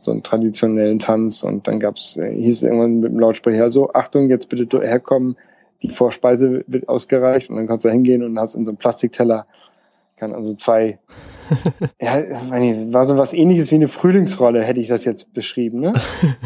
so 0.00 0.10
einen 0.10 0.22
traditionellen 0.22 0.98
Tanz 0.98 1.42
und 1.42 1.68
dann 1.68 1.80
gab's, 1.80 2.16
äh, 2.16 2.32
hieß 2.32 2.58
es 2.58 2.62
irgendwann 2.62 3.00
mit 3.00 3.12
dem 3.12 3.20
Lautsprecher 3.20 3.68
so, 3.68 3.92
Achtung, 3.92 4.30
jetzt 4.30 4.48
bitte 4.48 4.80
herkommen, 4.80 5.36
die 5.82 5.90
Vorspeise 5.90 6.64
wird 6.66 6.88
ausgereicht 6.88 7.50
und 7.50 7.56
dann 7.56 7.66
kannst 7.66 7.84
du 7.84 7.90
hingehen 7.90 8.22
und 8.22 8.38
hast 8.38 8.54
in 8.54 8.64
so 8.64 8.72
einem 8.72 8.78
Plastikteller, 8.78 9.46
kann 10.16 10.34
also 10.34 10.54
zwei, 10.54 10.98
ja, 12.00 12.22
meine, 12.48 12.92
war 12.92 13.04
so 13.04 13.18
was 13.18 13.32
ähnliches 13.32 13.70
wie 13.70 13.76
eine 13.76 13.88
Frühlingsrolle, 13.88 14.64
hätte 14.64 14.80
ich 14.80 14.88
das 14.88 15.04
jetzt 15.04 15.32
beschrieben, 15.32 15.80
ne? 15.80 15.92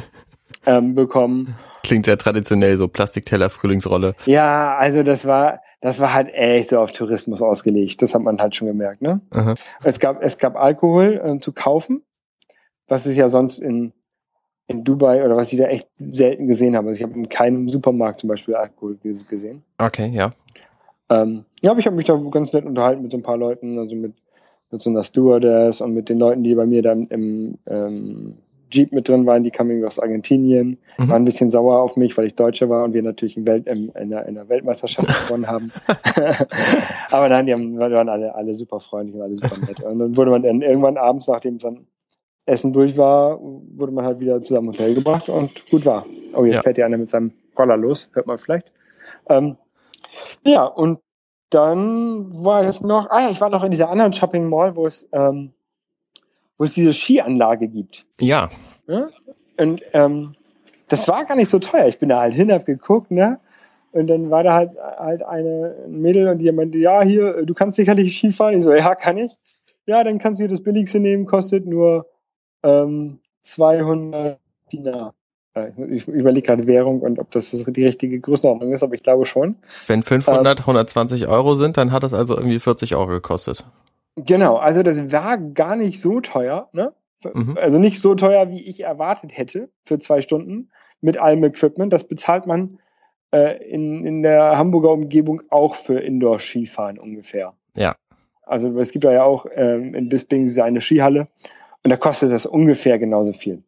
ähm, 0.66 0.94
bekommen. 0.94 1.56
Klingt 1.82 2.06
sehr 2.06 2.18
traditionell, 2.18 2.76
so 2.76 2.86
Plastikteller, 2.86 3.50
Frühlingsrolle. 3.50 4.14
Ja, 4.26 4.76
also 4.76 5.02
das 5.02 5.26
war, 5.26 5.60
das 5.80 5.98
war 5.98 6.14
halt 6.14 6.32
echt 6.32 6.70
so 6.70 6.78
auf 6.78 6.92
Tourismus 6.92 7.42
ausgelegt. 7.42 8.02
Das 8.02 8.14
hat 8.14 8.22
man 8.22 8.40
halt 8.40 8.54
schon 8.54 8.68
gemerkt, 8.68 9.02
ne? 9.02 9.20
Aha. 9.30 9.54
Es 9.82 9.98
gab, 9.98 10.22
es 10.22 10.38
gab 10.38 10.56
Alkohol 10.56 11.20
äh, 11.24 11.40
zu 11.40 11.52
kaufen, 11.52 12.02
was 12.86 13.06
es 13.06 13.16
ja 13.16 13.28
sonst 13.28 13.58
in, 13.58 13.92
in 14.68 14.84
Dubai 14.84 15.24
oder 15.24 15.36
was 15.36 15.52
ich 15.52 15.58
da 15.58 15.66
echt 15.66 15.88
selten 15.98 16.46
gesehen 16.46 16.76
habe. 16.76 16.88
Also 16.88 16.98
ich 16.98 17.02
habe 17.02 17.14
in 17.18 17.28
keinem 17.28 17.68
Supermarkt 17.68 18.20
zum 18.20 18.28
Beispiel 18.28 18.54
Alkohol 18.54 18.96
ges- 19.02 19.28
gesehen. 19.28 19.62
Okay, 19.78 20.08
ja. 20.14 20.32
Ähm, 21.10 21.44
ja, 21.60 21.72
aber 21.72 21.80
ich 21.80 21.86
habe 21.86 21.96
mich 21.96 22.06
da 22.06 22.16
ganz 22.30 22.52
nett 22.52 22.64
unterhalten 22.64 23.02
mit 23.02 23.10
so 23.10 23.18
ein 23.18 23.22
paar 23.22 23.36
Leuten, 23.36 23.78
also 23.78 23.94
mit, 23.94 24.14
mit 24.70 24.80
so 24.80 24.88
einer 24.88 25.02
Stewardess 25.04 25.80
und 25.80 25.92
mit 25.92 26.08
den 26.08 26.18
Leuten, 26.18 26.42
die 26.42 26.54
bei 26.54 26.64
mir 26.64 26.80
da 26.82 26.92
im 26.92 27.58
ähm, 27.66 28.34
Jeep 28.70 28.90
mit 28.92 29.06
drin 29.06 29.26
waren, 29.26 29.44
die 29.44 29.50
kamen 29.50 29.84
aus 29.84 29.98
Argentinien, 29.98 30.78
Mhm. 30.96 31.08
waren 31.08 31.22
ein 31.22 31.24
bisschen 31.26 31.50
sauer 31.50 31.82
auf 31.82 31.96
mich, 31.96 32.16
weil 32.16 32.24
ich 32.26 32.34
Deutscher 32.36 32.70
war 32.70 32.84
und 32.84 32.94
wir 32.94 33.02
natürlich 33.02 33.36
in, 33.36 33.46
Welt, 33.46 33.66
in, 33.66 33.90
in, 33.90 34.08
der, 34.08 34.24
in 34.26 34.34
der 34.36 34.48
Weltmeisterschaft 34.48 35.08
gewonnen 35.28 35.46
haben. 35.46 35.70
aber 37.10 37.28
nein, 37.28 37.46
die 37.46 37.52
haben, 37.52 37.78
waren 37.78 38.08
alle, 38.08 38.34
alle 38.34 38.54
super 38.54 38.80
freundlich 38.80 39.16
und 39.16 39.22
alle 39.22 39.34
super 39.36 39.56
nett. 39.58 39.82
Und 39.82 39.98
dann 39.98 40.16
wurde 40.16 40.30
man 40.30 40.42
dann 40.42 40.62
irgendwann 40.62 40.96
abends, 40.96 41.28
nachdem 41.28 41.58
dann 41.58 41.86
Essen 42.46 42.72
durch 42.72 42.96
war, 42.96 43.38
wurde 43.40 43.92
man 43.92 44.04
halt 44.04 44.20
wieder 44.20 44.40
zusammen 44.42 44.68
ins 44.68 44.78
Hotel 44.78 44.94
gebracht 44.94 45.28
und 45.28 45.70
gut 45.70 45.86
war. 45.86 46.04
Oh, 46.34 46.44
jetzt 46.44 46.56
Ja. 46.56 46.62
fährt 46.62 46.78
ja 46.78 46.86
einer 46.86 46.98
mit 46.98 47.10
seinem 47.10 47.32
Roller 47.58 47.76
los, 47.76 48.10
hört 48.14 48.26
man 48.26 48.38
vielleicht. 48.38 48.72
Ähm, 49.28 49.56
ja, 50.44 50.64
und 50.64 50.98
dann 51.50 52.44
war 52.44 52.68
ich 52.68 52.80
noch, 52.80 53.10
ah 53.10 53.22
ja, 53.22 53.30
ich 53.30 53.40
war 53.40 53.50
noch 53.50 53.62
in 53.62 53.70
dieser 53.70 53.90
anderen 53.90 54.12
Shopping 54.12 54.48
Mall, 54.48 54.74
wo 54.74 54.86
es, 54.86 55.06
ähm, 55.12 55.52
wo 56.58 56.64
es 56.64 56.74
diese 56.74 56.92
Skianlage 56.92 57.68
gibt. 57.68 58.06
Ja, 58.20 58.50
Ne? 58.86 59.10
Und 59.58 59.82
ähm, 59.92 60.34
das 60.88 61.08
war 61.08 61.24
gar 61.24 61.36
nicht 61.36 61.48
so 61.48 61.58
teuer. 61.58 61.86
Ich 61.86 61.98
bin 61.98 62.08
da 62.08 62.20
halt 62.20 62.34
hin, 62.34 62.52
hab 62.52 62.66
geguckt, 62.66 63.10
ne? 63.10 63.38
Und 63.92 64.06
dann 64.08 64.30
war 64.30 64.42
da 64.42 64.54
halt, 64.54 64.70
halt 64.78 65.22
eine 65.22 65.76
ein 65.86 66.00
Mädel 66.00 66.28
und 66.28 66.38
die 66.38 66.50
meinte, 66.50 66.78
ja, 66.78 67.02
hier, 67.02 67.44
du 67.44 67.54
kannst 67.54 67.76
sicherlich 67.76 68.16
Ski 68.16 68.32
fahren. 68.32 68.56
Ich 68.56 68.64
so, 68.64 68.72
ja, 68.72 68.94
kann 68.94 69.18
ich. 69.18 69.32
Ja, 69.86 70.02
dann 70.02 70.18
kannst 70.18 70.40
du 70.40 70.44
hier 70.44 70.50
das 70.50 70.62
billigste 70.62 70.98
nehmen, 71.00 71.26
kostet 71.26 71.66
nur 71.66 72.06
ähm, 72.62 73.18
200 73.42 74.38
Dinar. 74.72 75.14
Äh, 75.54 75.70
Ich 75.90 76.08
überlege 76.08 76.46
gerade 76.46 76.66
Währung 76.66 77.00
und 77.00 77.18
ob 77.18 77.30
das 77.30 77.50
die 77.50 77.84
richtige 77.84 78.20
Größenordnung 78.20 78.72
ist, 78.72 78.82
aber 78.82 78.94
ich 78.94 79.02
glaube 79.02 79.26
schon. 79.26 79.56
wenn 79.86 80.02
500, 80.02 80.60
120 80.60 81.26
Euro 81.28 81.56
sind, 81.56 81.76
dann 81.76 81.92
hat 81.92 82.02
das 82.02 82.14
also 82.14 82.36
irgendwie 82.36 82.58
40 82.58 82.94
Euro 82.94 83.08
gekostet. 83.08 83.64
Genau, 84.16 84.56
also 84.56 84.82
das 84.82 85.10
war 85.10 85.38
gar 85.38 85.76
nicht 85.76 86.00
so 86.00 86.20
teuer, 86.20 86.68
ne? 86.72 86.92
Mhm. 87.32 87.56
Also 87.56 87.78
nicht 87.78 88.00
so 88.00 88.14
teuer, 88.14 88.50
wie 88.50 88.62
ich 88.62 88.80
erwartet 88.80 89.36
hätte 89.36 89.68
für 89.84 89.98
zwei 89.98 90.20
Stunden 90.20 90.70
mit 91.00 91.18
allem 91.18 91.44
Equipment. 91.44 91.92
Das 91.92 92.04
bezahlt 92.04 92.46
man 92.46 92.78
äh, 93.32 93.62
in, 93.64 94.04
in 94.04 94.22
der 94.22 94.58
Hamburger 94.58 94.90
Umgebung 94.90 95.42
auch 95.50 95.76
für 95.76 96.00
Indoor-Skifahren 96.00 96.98
ungefähr. 96.98 97.54
Ja. 97.76 97.94
Also 98.42 98.76
es 98.78 98.90
gibt 98.90 99.04
ja 99.04 99.22
auch 99.22 99.46
ähm, 99.54 99.94
in 99.94 100.08
Bisping 100.08 100.50
eine 100.60 100.80
Skihalle 100.80 101.28
und 101.84 101.90
da 101.90 101.96
kostet 101.96 102.32
das 102.32 102.46
ungefähr 102.46 102.98
genauso 102.98 103.32
viel. 103.32 103.62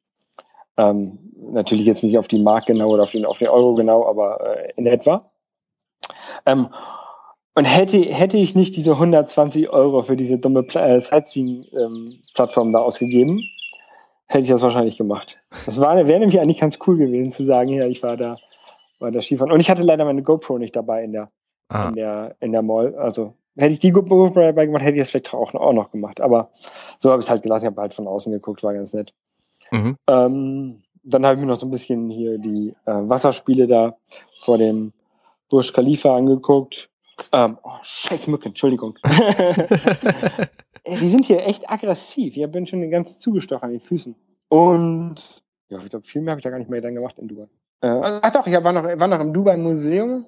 Ähm, 0.76 1.18
natürlich 1.36 1.86
jetzt 1.86 2.02
nicht 2.02 2.18
auf 2.18 2.28
die 2.28 2.38
Mark 2.38 2.66
genau 2.66 2.88
oder 2.90 3.04
auf 3.04 3.10
den, 3.10 3.24
auf 3.24 3.38
den 3.38 3.48
Euro 3.48 3.74
genau, 3.74 4.06
aber 4.06 4.56
äh, 4.56 4.72
in 4.76 4.86
etwa. 4.86 5.30
Ähm, 6.46 6.68
und 7.54 7.64
hätte, 7.64 7.98
hätte 7.98 8.36
ich 8.36 8.54
nicht 8.54 8.76
diese 8.76 8.92
120 8.92 9.70
Euro 9.70 10.02
für 10.02 10.16
diese 10.16 10.38
dumme 10.38 10.66
äh, 10.74 11.00
Sightseeing-Plattform 11.00 12.72
da 12.72 12.80
ausgegeben, 12.80 13.42
hätte 14.26 14.42
ich 14.44 14.50
das 14.50 14.62
wahrscheinlich 14.62 14.98
gemacht. 14.98 15.38
Das 15.64 15.80
war, 15.80 15.94
wäre 15.96 16.18
nämlich 16.18 16.40
eigentlich 16.40 16.58
ganz 16.58 16.78
cool 16.86 16.98
gewesen 16.98 17.30
zu 17.30 17.44
sagen, 17.44 17.68
ja, 17.68 17.86
ich 17.86 18.02
war 18.02 18.16
da, 18.16 18.38
war 18.98 19.12
da 19.12 19.22
Skifahren. 19.22 19.52
Und 19.52 19.60
ich 19.60 19.70
hatte 19.70 19.82
leider 19.82 20.04
meine 20.04 20.22
GoPro 20.22 20.58
nicht 20.58 20.74
dabei 20.74 21.04
in 21.04 21.12
der, 21.12 21.30
Ah, 21.68 21.88
in 21.88 21.94
der, 21.94 22.36
in 22.40 22.52
der 22.52 22.62
Mall. 22.62 22.94
Also 22.96 23.34
hätte 23.56 23.74
ich 23.74 23.80
die 23.80 23.90
GoPro 23.90 24.30
dabei 24.30 24.66
gemacht, 24.66 24.82
hätte 24.82 24.96
ich 24.96 25.02
das 25.02 25.10
vielleicht 25.10 25.34
auch, 25.34 25.54
auch 25.54 25.72
noch 25.72 25.90
gemacht. 25.90 26.20
Aber 26.20 26.50
so 26.98 27.10
habe 27.10 27.20
ich 27.20 27.26
es 27.26 27.30
halt 27.30 27.42
gelassen. 27.42 27.64
Ich 27.64 27.70
habe 27.70 27.80
halt 27.80 27.94
von 27.94 28.06
außen 28.06 28.32
geguckt, 28.32 28.62
war 28.62 28.74
ganz 28.74 28.94
nett. 28.94 29.14
mhm. 29.70 29.96
Ähm, 30.08 30.82
dann 31.04 31.26
habe 31.26 31.34
ich 31.34 31.40
mir 31.40 31.46
noch 31.46 31.60
so 31.60 31.66
ein 31.66 31.70
bisschen 31.70 32.08
hier 32.08 32.38
die 32.38 32.74
äh, 32.86 32.92
Wasserspiele 32.92 33.66
da 33.66 33.96
vor 34.38 34.56
dem 34.58 34.92
Burj 35.50 35.72
Khalifa 35.72 36.16
angeguckt. 36.16 36.88
Ähm, 37.30 37.58
oh, 37.62 37.70
scheiß 37.82 38.26
Mücken, 38.26 38.48
Entschuldigung. 38.48 38.98
Ey, 40.84 40.96
die 41.00 41.08
sind 41.08 41.26
hier 41.26 41.44
echt 41.46 41.70
aggressiv. 41.70 42.36
Ich 42.36 42.50
bin 42.50 42.66
schon 42.66 42.90
ganz 42.90 43.18
zugestochen 43.18 43.66
an 43.66 43.70
den 43.72 43.80
Füßen. 43.80 44.16
Und 44.48 45.16
ja, 45.68 45.78
ich 45.78 45.90
glaube, 45.90 46.06
viel 46.06 46.22
mehr 46.22 46.32
habe 46.32 46.40
ich 46.40 46.44
da 46.44 46.50
gar 46.50 46.58
nicht 46.58 46.70
mehr 46.70 46.80
dann 46.80 46.94
gemacht 46.94 47.18
in 47.18 47.28
Dubai. 47.28 47.48
Äh, 47.80 48.20
ach 48.22 48.32
doch, 48.32 48.46
ich 48.46 48.54
war 48.54 48.72
noch, 48.72 48.84
war 48.84 49.08
noch 49.08 49.20
im 49.20 49.32
Dubai 49.32 49.56
Museum 49.56 50.26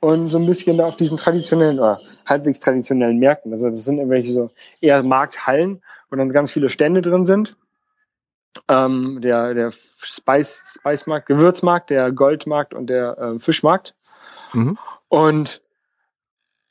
und 0.00 0.30
so 0.30 0.38
ein 0.38 0.46
bisschen 0.46 0.78
da 0.78 0.86
auf 0.86 0.96
diesen 0.96 1.16
traditionellen 1.16 1.78
oder 1.78 2.00
halbwegs 2.26 2.60
traditionellen 2.60 3.18
Märkten. 3.18 3.52
Also 3.52 3.68
das 3.68 3.84
sind 3.84 3.98
irgendwelche 3.98 4.32
so 4.32 4.50
eher 4.80 5.02
Markthallen, 5.02 5.82
wo 6.10 6.16
dann 6.16 6.32
ganz 6.32 6.52
viele 6.52 6.70
Stände 6.70 7.02
drin 7.02 7.24
sind. 7.24 7.56
Ähm, 8.68 9.20
der 9.20 9.54
der 9.54 9.72
Spice, 9.98 10.78
Spice 10.78 11.06
Markt, 11.06 11.26
Gewürzmarkt, 11.26 11.90
der 11.90 12.12
Goldmarkt 12.12 12.74
und 12.74 12.88
der 12.88 13.16
ähm, 13.18 13.40
Fischmarkt. 13.40 13.94
Mhm. 14.52 14.78
Und 15.08 15.62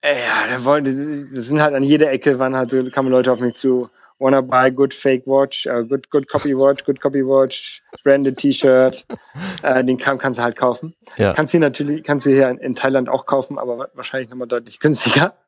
äh, 0.01 0.15
ja, 0.15 0.57
da 0.57 0.63
wollen, 0.63 0.85
das 0.85 0.95
das 0.95 1.47
sind 1.47 1.61
halt 1.61 1.75
an 1.75 1.83
jeder 1.83 2.11
Ecke 2.11 2.39
waren 2.39 2.55
halt 2.55 2.71
so, 2.71 2.83
kamen 2.89 3.11
Leute 3.11 3.31
auf 3.31 3.39
mich 3.39 3.55
zu. 3.55 3.89
Wanna 4.19 4.41
buy 4.41 4.71
good 4.71 4.93
fake 4.93 5.27
watch, 5.27 5.67
uh, 5.67 5.81
good 5.81 6.09
good 6.09 6.27
copy 6.27 6.55
watch, 6.55 6.83
good 6.85 6.99
copy 6.99 7.21
watch, 7.23 7.83
branded 8.03 8.37
T-Shirt. 8.37 9.05
äh, 9.61 9.83
den 9.83 9.97
Kram 9.97 10.17
kannst 10.17 10.39
du 10.39 10.43
halt 10.43 10.55
kaufen. 10.55 10.95
Ja. 11.17 11.33
Kannst 11.33 11.53
du 11.53 11.59
natürlich, 11.59 12.03
kannst 12.03 12.25
du 12.25 12.31
hier 12.31 12.49
in, 12.49 12.57
in 12.57 12.75
Thailand 12.75 13.09
auch 13.09 13.25
kaufen, 13.27 13.59
aber 13.59 13.77
wa- 13.77 13.89
wahrscheinlich 13.93 14.29
nochmal 14.29 14.47
deutlich 14.47 14.79
günstiger. 14.79 15.33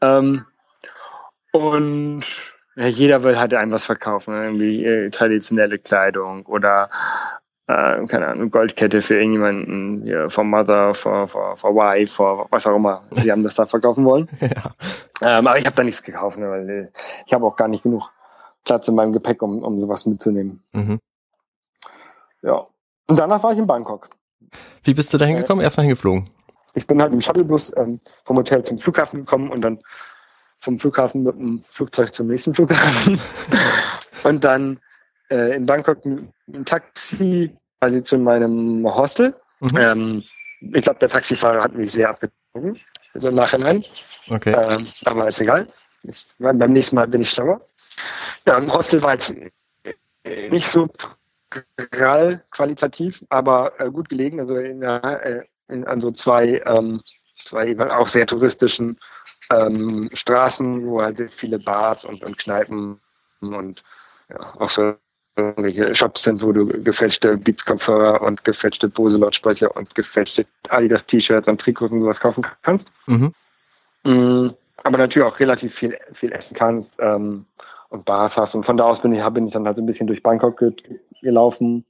Ähm, 0.00 0.46
und 1.52 2.24
ja, 2.76 2.86
jeder 2.86 3.22
will 3.22 3.38
halt 3.38 3.54
einem 3.54 3.72
was 3.72 3.84
verkaufen, 3.84 4.34
ne? 4.34 4.44
irgendwie 4.44 4.84
äh, 4.84 5.10
traditionelle 5.10 5.78
Kleidung 5.78 6.46
oder 6.46 6.90
äh, 7.72 8.06
keine 8.06 8.28
Ahnung, 8.28 8.50
Goldkette 8.50 9.02
für 9.02 9.14
irgendjemanden, 9.14 10.02
hier, 10.02 10.30
for 10.30 10.44
Mother, 10.44 10.94
for, 10.94 11.28
for, 11.28 11.56
for 11.56 11.74
Wife, 11.74 12.14
for 12.14 12.46
was 12.50 12.66
auch 12.66 12.76
immer. 12.76 13.02
Die 13.22 13.30
haben 13.30 13.42
das 13.42 13.54
da 13.54 13.66
verkaufen 13.66 14.04
wollen. 14.04 14.28
ja. 14.40 15.38
Ähm, 15.38 15.46
aber 15.46 15.58
ich 15.58 15.66
habe 15.66 15.76
da 15.76 15.84
nichts 15.84 16.02
gekauft, 16.02 16.38
ne, 16.38 16.48
weil 16.50 16.68
äh, 16.68 16.88
ich 17.26 17.32
habe 17.32 17.46
auch 17.46 17.56
gar 17.56 17.68
nicht 17.68 17.82
genug 17.82 18.10
Platz 18.64 18.88
in 18.88 18.94
meinem 18.94 19.12
Gepäck, 19.12 19.42
um, 19.42 19.62
um 19.62 19.78
sowas 19.78 20.06
mitzunehmen. 20.06 20.62
Mhm. 20.72 21.00
Ja. 22.42 22.64
Und 23.06 23.18
danach 23.18 23.42
war 23.42 23.52
ich 23.52 23.58
in 23.58 23.66
Bangkok. 23.66 24.10
Wie 24.82 24.94
bist 24.94 25.12
du 25.12 25.18
da 25.18 25.24
hingekommen? 25.24 25.62
Erstmal 25.62 25.84
hingeflogen. 25.84 26.28
Ich 26.74 26.86
bin 26.86 27.00
halt 27.02 27.12
im 27.12 27.20
Shuttlebus 27.20 27.72
ähm, 27.76 28.00
vom 28.24 28.36
Hotel 28.36 28.62
zum 28.62 28.78
Flughafen 28.78 29.20
gekommen 29.20 29.50
und 29.50 29.62
dann 29.62 29.78
vom 30.60 30.78
Flughafen 30.78 31.24
mit 31.24 31.34
dem 31.34 31.62
Flugzeug 31.62 32.14
zum 32.14 32.28
nächsten 32.28 32.54
Flughafen. 32.54 33.20
und 34.24 34.44
dann 34.44 34.78
äh, 35.30 35.56
in 35.56 35.66
Bangkok 35.66 36.04
ein 36.04 36.32
Taxi 36.64 37.54
quasi 37.82 38.00
zu 38.00 38.16
meinem 38.16 38.86
Hostel. 38.86 39.34
Mhm. 39.58 39.76
Ähm, 39.76 40.24
ich 40.60 40.82
glaube, 40.82 41.00
der 41.00 41.08
Taxifahrer 41.08 41.64
hat 41.64 41.74
mich 41.74 41.90
sehr 41.90 42.10
abgezogen, 42.10 42.78
so 43.14 43.28
im 43.28 43.34
Nachhinein. 43.34 43.84
Okay. 44.28 44.54
Ähm, 44.56 44.86
aber 45.04 45.26
ist 45.26 45.40
egal. 45.40 45.66
Ich, 46.04 46.34
beim 46.38 46.72
nächsten 46.72 46.94
Mal 46.94 47.08
bin 47.08 47.22
ich 47.22 47.30
schlauer. 47.30 47.60
Ja, 48.46 48.56
im 48.58 48.72
Hostel 48.72 49.02
war 49.02 49.14
jetzt 49.14 49.34
äh, 50.22 50.48
nicht 50.50 50.68
so 50.68 50.88
prall 51.90 52.44
qualitativ, 52.52 53.24
aber 53.30 53.72
äh, 53.80 53.90
gut 53.90 54.08
gelegen. 54.08 54.38
Also 54.38 54.56
in, 54.58 54.82
äh, 54.82 55.42
in, 55.66 55.84
an 55.84 56.00
so 56.00 56.12
zwei, 56.12 56.62
ähm, 56.64 57.02
zwei 57.34 57.76
auch 57.90 58.06
sehr 58.06 58.28
touristischen 58.28 59.00
ähm, 59.50 60.08
Straßen, 60.12 60.86
wo 60.86 61.02
halt 61.02 61.16
sehr 61.16 61.30
viele 61.30 61.58
Bars 61.58 62.04
und, 62.04 62.22
und 62.22 62.38
Kneipen 62.38 63.00
und 63.40 63.82
ja, 64.28 64.54
auch 64.60 64.70
so 64.70 64.94
irgendwelche 65.36 65.94
Shops 65.94 66.24
sind, 66.24 66.42
wo 66.42 66.52
du 66.52 66.66
gefälschte 66.66 67.36
Beats-Kopfhörer 67.38 68.22
und 68.22 68.44
gefälschte 68.44 68.88
Bose-Lautsprecher 68.88 69.74
und 69.74 69.94
gefälschte 69.94 70.46
Adidas-T-Shirts 70.68 71.48
und 71.48 71.60
Trikots 71.60 71.92
und 71.92 72.02
sowas 72.02 72.20
kaufen 72.20 72.46
kannst. 72.62 72.86
Mhm. 73.06 73.32
Mm, 74.04 74.50
aber 74.84 74.98
natürlich 74.98 75.26
auch 75.26 75.38
relativ 75.40 75.74
viel, 75.74 75.96
viel 76.18 76.32
essen 76.32 76.54
kannst 76.54 76.90
ähm, 76.98 77.46
und 77.88 78.04
Bars 78.04 78.34
hast. 78.36 78.54
Und 78.54 78.66
von 78.66 78.76
da 78.76 78.84
aus 78.84 79.00
bin 79.00 79.14
ich, 79.14 79.24
bin 79.30 79.46
ich 79.46 79.52
dann 79.52 79.66
halt 79.66 79.76
so 79.76 79.82
ein 79.82 79.86
bisschen 79.86 80.06
durch 80.06 80.22
Bangkok 80.22 80.58
ge 80.58 80.74
gelaufen, 81.22 81.84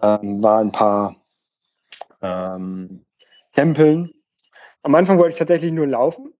ähm, 0.00 0.42
war 0.42 0.60
ein 0.60 0.72
paar 0.72 1.16
ähm, 2.22 3.04
Tempeln. 3.54 4.12
Am 4.82 4.94
Anfang 4.94 5.18
wollte 5.18 5.32
ich 5.32 5.38
tatsächlich 5.38 5.72
nur 5.72 5.86
laufen. 5.86 6.26
Und 6.26 6.34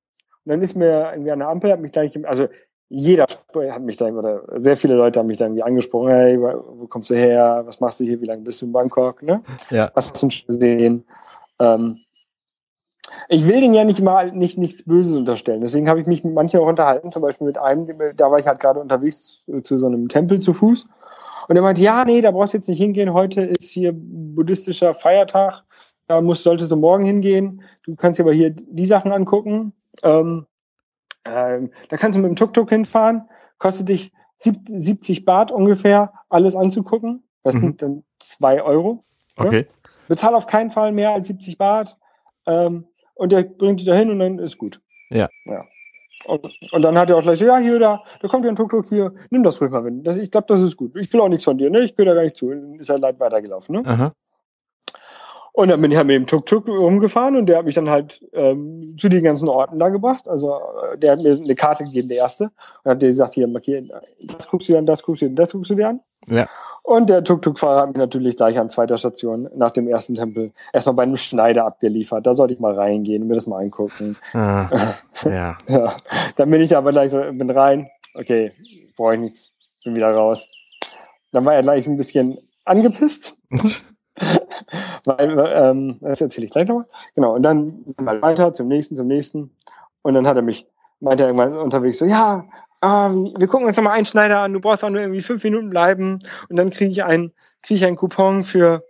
dann 0.45 0.63
ist 0.63 0.77
mir 0.77 1.11
irgendwie 1.13 1.31
an 1.31 1.41
der 1.41 1.49
Ampel, 1.49 1.73
hat 1.73 1.81
mich 1.81 1.93
gleich, 1.93 2.17
also 2.27 2.49
jeder 2.89 3.27
hat 3.27 3.83
mich 3.83 3.97
dann, 3.97 4.17
oder 4.17 4.43
sehr 4.61 4.77
viele 4.77 4.95
Leute 4.95 5.19
haben 5.19 5.27
mich 5.27 5.39
dann 5.39 5.49
irgendwie 5.49 5.65
angesprochen, 5.65 6.11
hey, 6.11 6.41
wo 6.41 6.87
kommst 6.87 7.11
du 7.11 7.15
her, 7.15 7.63
was 7.67 7.81
machst 7.81 8.01
du 8.01 8.05
hier, 8.05 8.21
wie 8.21 8.27
lange 8.27 8.43
bist 8.43 8.63
du 8.63 8.67
in 8.67 8.73
Bangkok, 8.73 9.23
ne? 9.23 9.43
Ja. 9.71 9.91
was 9.95 10.11
hast 10.11 10.23
du 10.23 10.31
schon 10.31 10.47
gesehen? 10.47 11.05
Ähm, 11.59 11.99
ich 13.29 13.47
will 13.47 13.61
denen 13.61 13.75
ja 13.75 13.85
nicht 13.85 14.03
mal 14.03 14.33
nicht, 14.33 14.59
nichts 14.59 14.85
Böses 14.85 15.17
unterstellen. 15.17 15.61
Deswegen 15.61 15.89
habe 15.89 16.01
ich 16.01 16.07
mich 16.07 16.25
mit 16.25 16.35
manchen 16.35 16.61
auch 16.61 16.67
unterhalten, 16.67 17.13
zum 17.13 17.23
Beispiel 17.23 17.47
mit 17.47 17.59
einem, 17.59 17.89
da 18.17 18.31
war 18.31 18.39
ich 18.39 18.47
halt 18.47 18.61
gerade 18.61 18.81
unterwegs 18.81 19.43
zu 19.63 19.79
so 19.79 19.87
einem 19.87 20.09
Tempel 20.09 20.41
zu 20.41 20.53
Fuß. 20.53 20.87
Und 21.49 21.57
er 21.57 21.63
meinte, 21.63 21.83
ja, 21.83 22.05
nee, 22.05 22.21
da 22.21 22.33
brauchst 22.33 22.55
du 22.55 22.59
jetzt 22.59 22.69
nicht 22.69 22.79
hingehen. 22.79 23.13
Heute 23.13 23.43
ist 23.43 23.71
hier 23.71 23.93
buddhistischer 23.95 24.95
Feiertag. 24.95 25.63
Da 26.09 26.21
musst, 26.21 26.43
solltest 26.43 26.71
du 26.71 26.77
morgen 26.77 27.05
hingehen. 27.05 27.63
Du 27.85 27.95
kannst 27.95 28.19
dir 28.19 28.25
aber 28.25 28.33
hier 28.33 28.51
die 28.51 28.87
Sachen 28.87 29.13
angucken. 29.13 29.73
Ähm, 30.03 30.47
ähm, 31.31 31.71
da 31.89 31.97
kannst 31.97 32.17
du 32.17 32.21
mit 32.23 32.31
dem 32.31 32.37
Tuk-Tuk 32.37 32.69
hinfahren. 32.71 33.29
Kostet 33.59 33.89
dich 33.89 34.13
sieb- 34.39 34.67
70 34.69 35.25
Baht 35.25 35.51
ungefähr, 35.53 36.13
alles 36.29 36.57
anzugucken. 36.57 37.23
Das 37.43 37.55
Mhm. 37.55 37.61
sind 37.61 37.83
dann 37.83 38.05
zwei 38.21 38.63
Euro. 38.63 39.05
Okay. 39.37 39.67
Bezahl 40.09 40.35
auf 40.35 40.47
keinen 40.47 40.71
Fall 40.71 40.93
mehr 40.93 41.13
als 41.13 41.29
70 41.29 41.59
Baht. 41.59 41.97
Ähm, 42.47 42.87
und 43.15 43.33
der 43.33 43.43
bringt 43.45 43.81
dich 43.81 43.87
dahin 43.87 44.11
und 44.11 44.19
dann 44.19 44.39
ist 44.39 44.59
gut. 44.59 44.81
Ja. 45.11 45.29
ja. 45.47 45.65
Und, 46.25 46.45
und 46.73 46.83
dann 46.83 46.99
hat 46.99 47.11
er 47.11 47.17
auch 47.17 47.23
gleich 47.23 47.39
so, 47.39 47.45
ja, 47.45 47.59
hier, 47.59 47.79
da, 47.79 48.03
da 48.21 48.29
kommt 48.29 48.45
ja 48.45 48.51
ein 48.51 48.57
Tuk-Tuk 48.57 48.89
hier, 48.89 49.15
nimm 49.31 49.43
das 49.43 49.61
ruhig 49.61 49.71
mal 49.71 49.83
mit. 49.83 50.07
Das, 50.07 50.17
ich 50.17 50.31
glaube, 50.31 50.47
das 50.49 50.61
ist 50.61 50.77
gut. 50.77 50.97
Ich 50.97 51.13
will 51.13 51.21
auch 51.21 51.29
nichts 51.29 51.45
von 51.45 51.57
dir, 51.59 51.71
ne? 51.71 51.81
Ich 51.81 51.95
gehöre 51.95 52.13
da 52.13 52.15
gar 52.17 52.25
nicht 52.25 52.37
zu. 52.37 52.47
Und 52.49 52.61
dann 52.63 52.75
ist 52.81 52.89
er 52.91 52.99
leid 52.99 53.21
weitergelaufen, 53.21 53.77
ne? 53.77 53.83
Aha. 53.87 54.13
Und 55.57 55.69
dann 55.69 55.81
bin 55.81 55.91
ich 55.91 55.97
halt 55.97 56.07
mit 56.07 56.17
dem 56.17 56.27
Tuk-Tuk 56.27 56.69
rumgefahren 56.69 57.35
und 57.35 57.47
der 57.47 57.57
hat 57.57 57.65
mich 57.65 57.75
dann 57.75 57.89
halt 57.89 58.23
ähm, 58.35 58.95
zu 59.01 59.09
den 59.09 59.25
ganzen 59.25 59.49
Orten 59.49 59.79
da 59.79 59.89
gebracht. 59.89 60.29
Also 60.29 60.61
äh, 60.93 60.99
der 60.99 61.13
hat 61.13 61.23
mir 61.23 61.33
eine 61.33 61.55
Karte 61.55 61.85
gegeben, 61.85 62.11
der 62.11 62.19
erste. 62.19 62.51
Und 62.85 62.91
hat 62.91 63.01
der 63.01 63.09
gesagt, 63.09 63.33
hier, 63.33 63.49
markieren, 63.49 63.91
das 64.23 64.49
guckst 64.49 64.69
du 64.69 64.75
dir 64.75 64.79
an, 64.81 64.85
das 64.85 65.03
guckst 65.03 65.23
du 65.23 65.25
dir 65.25 65.31
an, 65.31 65.37
das 65.37 65.53
guckst 65.53 65.71
du 65.71 65.75
dir 65.75 65.89
an. 65.89 66.01
Ja. 66.29 66.47
Und 66.83 67.09
der 67.09 67.25
Tuk-Tuk-Fahrer 67.25 67.81
hat 67.81 67.89
mich 67.89 67.97
natürlich 67.97 68.37
gleich 68.37 68.59
an 68.59 68.69
zweiter 68.69 68.99
Station 68.99 69.49
nach 69.57 69.71
dem 69.71 69.89
ersten 69.89 70.15
Tempel 70.15 70.53
erstmal 70.75 70.95
bei 70.95 71.05
einem 71.05 71.17
Schneider 71.17 71.65
abgeliefert. 71.65 72.27
Da 72.27 72.35
sollte 72.35 72.53
ich 72.53 72.61
mal 72.61 72.75
reingehen 72.75 73.23
und 73.23 73.29
mir 73.29 73.35
das 73.35 73.47
mal 73.47 73.63
angucken. 73.63 74.19
Ah, 74.35 74.69
ja. 75.25 75.57
Ja. 75.69 75.97
Dann 76.37 76.51
bin 76.51 76.61
ich 76.61 76.77
aber 76.77 76.91
gleich 76.91 77.13
so, 77.13 77.19
bin 77.33 77.49
rein. 77.49 77.89
Okay, 78.15 78.53
brauche 78.95 79.15
ich 79.15 79.21
nichts. 79.21 79.53
Bin 79.85 79.97
wieder 79.97 80.13
raus. 80.13 80.51
Dann 81.33 81.47
war 81.47 81.55
er 81.55 81.63
gleich 81.63 81.87
ein 81.87 81.97
bisschen 81.97 82.37
angepisst. 82.67 83.39
Weil, 85.05 85.39
ähm, 85.55 85.99
das 86.01 86.21
erzähle 86.21 86.47
ich 86.47 86.53
gleich 86.53 86.69
nochmal. 86.69 86.87
Genau, 87.15 87.35
und 87.35 87.43
dann 87.43 87.85
sind 87.87 88.03
wir 88.03 88.23
weiter 88.23 88.53
zum 88.53 88.69
nächsten, 88.69 88.97
zum 88.97 89.07
nächsten. 89.07 89.51
Und 90.03 90.15
dann 90.15 90.27
hat 90.27 90.37
er 90.37 90.43
mich, 90.43 90.67
meinte 91.01 91.25
er 91.25 91.29
irgendwann 91.29 91.57
unterwegs 91.57 91.99
so, 91.99 92.07
ja, 92.07 92.45
ähm, 92.83 93.35
wir 93.37 93.47
gucken 93.47 93.67
uns 93.67 93.77
noch 93.77 93.85
mal 93.85 93.93
einen 93.93 94.07
Schneider 94.07 94.41
an, 94.41 94.53
du 94.53 94.61
brauchst 94.61 94.85
auch 94.85 94.91
nur 94.91 95.01
irgendwie 95.01 95.23
fünf 95.23 95.43
Minuten 95.45 95.71
bleiben 95.71 96.23
und 96.49 96.57
dann 96.57 96.71
kriege 96.71 96.91
ich 96.91 97.05
einen, 97.05 97.33
kriege 97.63 97.79
ich 97.79 97.87
einen 97.87 97.97
Coupon 97.97 98.45
für, 98.45 98.85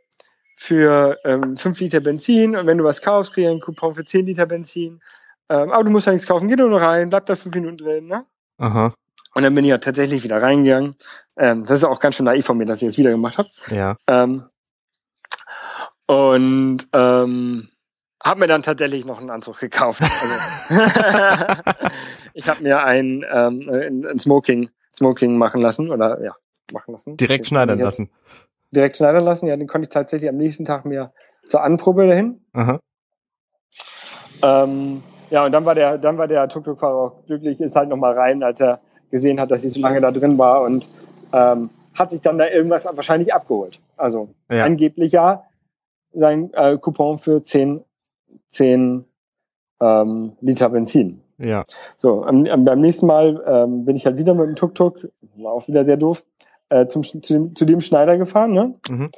für 0.56 1.18
ähm, 1.24 1.56
fünf 1.56 1.80
Liter 1.80 2.00
Benzin 2.00 2.56
und 2.56 2.66
wenn 2.66 2.78
du 2.78 2.84
was 2.84 3.00
kaufst, 3.00 3.32
kriege 3.32 3.46
ich 3.46 3.50
einen 3.50 3.60
Coupon 3.60 3.94
für 3.94 4.04
zehn 4.04 4.26
Liter 4.26 4.46
Benzin. 4.46 5.00
Ähm, 5.48 5.70
aber 5.70 5.84
du 5.84 5.90
musst 5.90 6.06
ja 6.06 6.12
nichts 6.12 6.26
kaufen, 6.26 6.48
geh 6.48 6.56
nur 6.56 6.68
noch 6.68 6.80
rein, 6.80 7.10
bleib 7.10 7.26
da 7.26 7.36
fünf 7.36 7.54
Minuten 7.54 7.78
drin, 7.78 8.06
ne? 8.06 8.24
Aha. 8.58 8.92
Und 9.34 9.42
dann 9.42 9.54
bin 9.54 9.64
ich 9.64 9.70
ja 9.70 9.78
tatsächlich 9.78 10.24
wieder 10.24 10.42
reingegangen. 10.42 10.96
Ähm, 11.36 11.64
das 11.64 11.78
ist 11.78 11.84
auch 11.84 12.00
ganz 12.00 12.16
schön 12.16 12.24
naiv 12.24 12.46
von 12.46 12.56
mir, 12.56 12.64
dass 12.64 12.82
ich 12.82 12.88
das 12.88 12.98
wieder 12.98 13.10
gemacht 13.10 13.38
habe. 13.38 13.50
Ja. 13.70 13.96
Ähm, 14.08 14.44
und 16.06 16.78
ähm, 16.92 17.68
habe 18.22 18.40
mir 18.40 18.46
dann 18.46 18.62
tatsächlich 18.62 19.04
noch 19.04 19.20
einen 19.20 19.30
Anzug 19.30 19.58
gekauft. 19.58 20.02
Also, 20.02 20.82
ich 22.34 22.48
habe 22.48 22.62
mir 22.62 22.82
ein, 22.84 23.24
ähm, 23.30 23.68
ein, 23.70 24.06
ein 24.06 24.18
Smoking, 24.18 24.70
Smoking 24.94 25.36
machen 25.36 25.60
lassen 25.60 25.90
oder 25.90 26.22
ja 26.22 26.34
machen 26.72 26.92
lassen. 26.92 27.16
Direkt 27.16 27.44
Den 27.44 27.48
schneidern 27.48 27.78
lassen. 27.78 28.10
Direkt 28.72 28.96
schneidern 28.96 29.24
lassen. 29.24 29.46
Ja, 29.46 29.56
den 29.56 29.68
konnte 29.68 29.86
ich 29.86 29.90
tatsächlich 29.92 30.28
am 30.28 30.36
nächsten 30.36 30.64
Tag 30.64 30.84
mir 30.84 31.12
zur 31.46 31.62
Anprobe 31.62 32.06
dahin. 32.06 32.40
Aha. 32.54 32.80
Ähm, 34.42 35.02
ja, 35.30 35.44
und 35.44 35.52
dann 35.52 35.64
war 35.64 35.74
der, 35.74 35.98
dann 35.98 36.18
war 36.18 36.28
der 36.28 36.48
Tuk-Tuk-Fahrer 36.48 36.96
auch 36.96 37.26
glücklich, 37.26 37.60
ist 37.60 37.76
halt 37.76 37.88
nochmal 37.88 38.14
rein, 38.14 38.42
als 38.42 38.60
er 38.60 38.80
gesehen 39.10 39.40
hat, 39.40 39.50
dass 39.50 39.64
ich 39.64 39.72
so 39.72 39.80
lange 39.80 40.00
da 40.00 40.10
drin 40.10 40.36
war 40.38 40.62
und 40.62 40.88
ähm, 41.32 41.70
hat 41.94 42.10
sich 42.10 42.20
dann 42.20 42.38
da 42.38 42.48
irgendwas 42.48 42.84
wahrscheinlich 42.84 43.32
abgeholt. 43.32 43.80
Also 43.96 44.34
Ja. 44.50 44.64
angeblich 44.64 45.12
ja 45.12 45.44
sein 46.16 46.52
äh, 46.54 46.78
Coupon 46.78 47.18
für 47.18 47.42
10, 47.42 47.84
10 48.50 49.04
ähm, 49.80 50.32
Liter 50.40 50.70
Benzin. 50.70 51.22
Ja. 51.38 51.64
So, 51.98 52.24
am, 52.24 52.46
am, 52.46 52.64
beim 52.64 52.80
nächsten 52.80 53.06
Mal 53.06 53.42
ähm, 53.46 53.84
bin 53.84 53.96
ich 53.96 54.06
halt 54.06 54.18
wieder 54.18 54.34
mit 54.34 54.46
dem 54.46 54.56
Tuk-Tuk, 54.56 55.08
war 55.36 55.52
auch 55.52 55.68
wieder 55.68 55.84
sehr 55.84 55.98
doof, 55.98 56.24
äh, 56.70 56.86
zum, 56.86 57.02
zu, 57.02 57.20
dem, 57.20 57.54
zu 57.54 57.64
dem 57.64 57.80
Schneider 57.80 58.16
gefahren, 58.16 58.52
ne? 58.52 58.74
Mhm. 58.88 59.10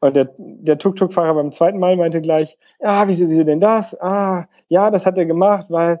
Und 0.00 0.16
der, 0.16 0.34
der 0.36 0.78
Tuk-Tuk-Fahrer 0.78 1.34
beim 1.34 1.52
zweiten 1.52 1.78
Mal 1.78 1.96
meinte 1.96 2.20
gleich, 2.20 2.58
ja, 2.80 3.06
wieso, 3.06 3.28
wieso 3.28 3.44
denn 3.44 3.60
das? 3.60 3.98
Ah, 4.00 4.48
ja, 4.66 4.90
das 4.90 5.06
hat 5.06 5.16
er 5.16 5.26
gemacht, 5.26 5.66
weil 5.68 6.00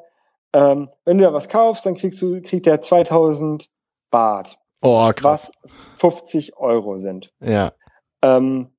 ähm, 0.52 0.88
wenn 1.04 1.18
du 1.18 1.24
da 1.24 1.32
was 1.32 1.48
kaufst, 1.48 1.86
dann 1.86 1.94
kriegst 1.94 2.20
du, 2.20 2.42
kriegt 2.42 2.66
er 2.66 2.80
2000 2.80 3.70
Baht, 4.10 4.58
Oh, 4.82 5.10
krass. 5.14 5.52
was 5.62 5.70
50 5.98 6.56
Euro 6.56 6.98
sind. 6.98 7.32
Ja. 7.40 7.72
Ähm, 8.22 8.71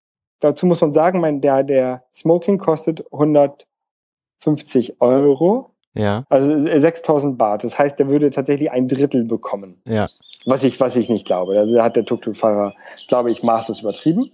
dazu 0.43 0.65
muss 0.65 0.81
man 0.81 0.93
sagen, 0.93 1.19
mein, 1.19 1.41
der, 1.41 1.63
der 1.63 2.03
Smoking 2.13 2.57
kostet 2.57 3.05
150 3.11 5.01
Euro, 5.01 5.71
Ja. 5.93 6.25
also 6.29 6.51
äh, 6.51 6.79
6000 6.79 7.37
Baht. 7.37 7.63
Das 7.63 7.77
heißt, 7.77 7.99
er 7.99 8.07
würde 8.07 8.29
tatsächlich 8.29 8.71
ein 8.71 8.87
Drittel 8.87 9.23
bekommen. 9.25 9.81
Ja. 9.87 10.09
Was 10.45 10.63
ich, 10.63 10.79
was 10.79 10.95
ich 10.97 11.09
nicht 11.09 11.25
glaube. 11.25 11.57
Also 11.57 11.81
hat 11.81 11.95
der 11.95 12.05
Tuk-Tuk-Fahrer, 12.05 12.73
glaube 13.07 13.31
ich, 13.31 13.43
maßlos 13.43 13.81
übertrieben. 13.81 14.31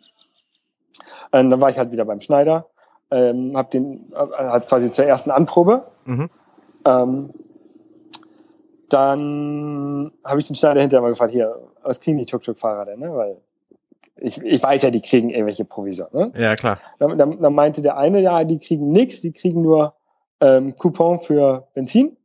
Und 1.32 1.52
dann 1.52 1.62
war 1.62 1.70
ich 1.70 1.78
halt 1.78 1.92
wieder 1.92 2.06
beim 2.06 2.22
Schneider, 2.22 2.68
ähm, 3.12 3.56
hab 3.56 3.70
den, 3.70 4.12
äh, 4.14 4.16
halt 4.16 4.68
quasi 4.68 4.92
zur 4.92 5.06
ersten 5.06 5.30
Anprobe. 5.30 5.86
Mhm. 6.06 6.30
Ähm, 6.86 7.30
dann 8.90 10.12
habe 10.24 10.40
ich 10.40 10.48
den 10.48 10.56
Schneider 10.56 10.82
hinterher 10.82 11.04
mal 11.04 11.10
gefragt, 11.10 11.32
hier, 11.32 11.56
was 11.84 12.00
kriegen 12.00 12.18
die 12.18 12.26
Tuk-Tuk-Fahrer 12.26 12.86
denn? 12.86 13.00
Ne? 13.00 13.14
Weil 13.14 13.38
ich, 14.22 14.42
ich 14.42 14.62
weiß 14.64 14.82
ja, 14.84 14.92
die 14.92 15.02
kriegen 15.02 15.30
irgendwelche 15.30 15.66
Provision. 15.66 16.08
Ne? 16.12 16.32
Ja, 16.36 16.56
klar. 16.56 16.80
Dann, 17.00 17.18
dann, 17.18 17.42
dann 17.42 17.54
meinte 17.54 17.82
der 17.82 17.98
eine, 17.98 18.22
ja, 18.22 18.44
die 18.44 18.60
kriegen 18.60 18.92
nichts, 18.92 19.22
die 19.22 19.32
kriegen 19.32 19.62
nur 19.62 19.96
ähm, 20.40 20.76
Coupon 20.76 21.20
für 21.20 21.68
Benzin. 21.74 22.18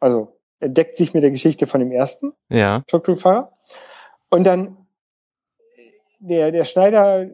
Also 0.00 0.36
er 0.60 0.68
deckt 0.68 0.96
sich 0.96 1.14
mit 1.14 1.22
der 1.22 1.30
Geschichte 1.30 1.66
von 1.66 1.80
dem 1.80 1.92
ersten 1.92 2.32
Ja. 2.48 2.82
Tuk-Tuk-Fahrer. 2.86 3.52
Und 4.30 4.44
dann 4.44 4.76
der, 6.18 6.52
der 6.52 6.64
Schneider, 6.64 7.22
äh, 7.22 7.28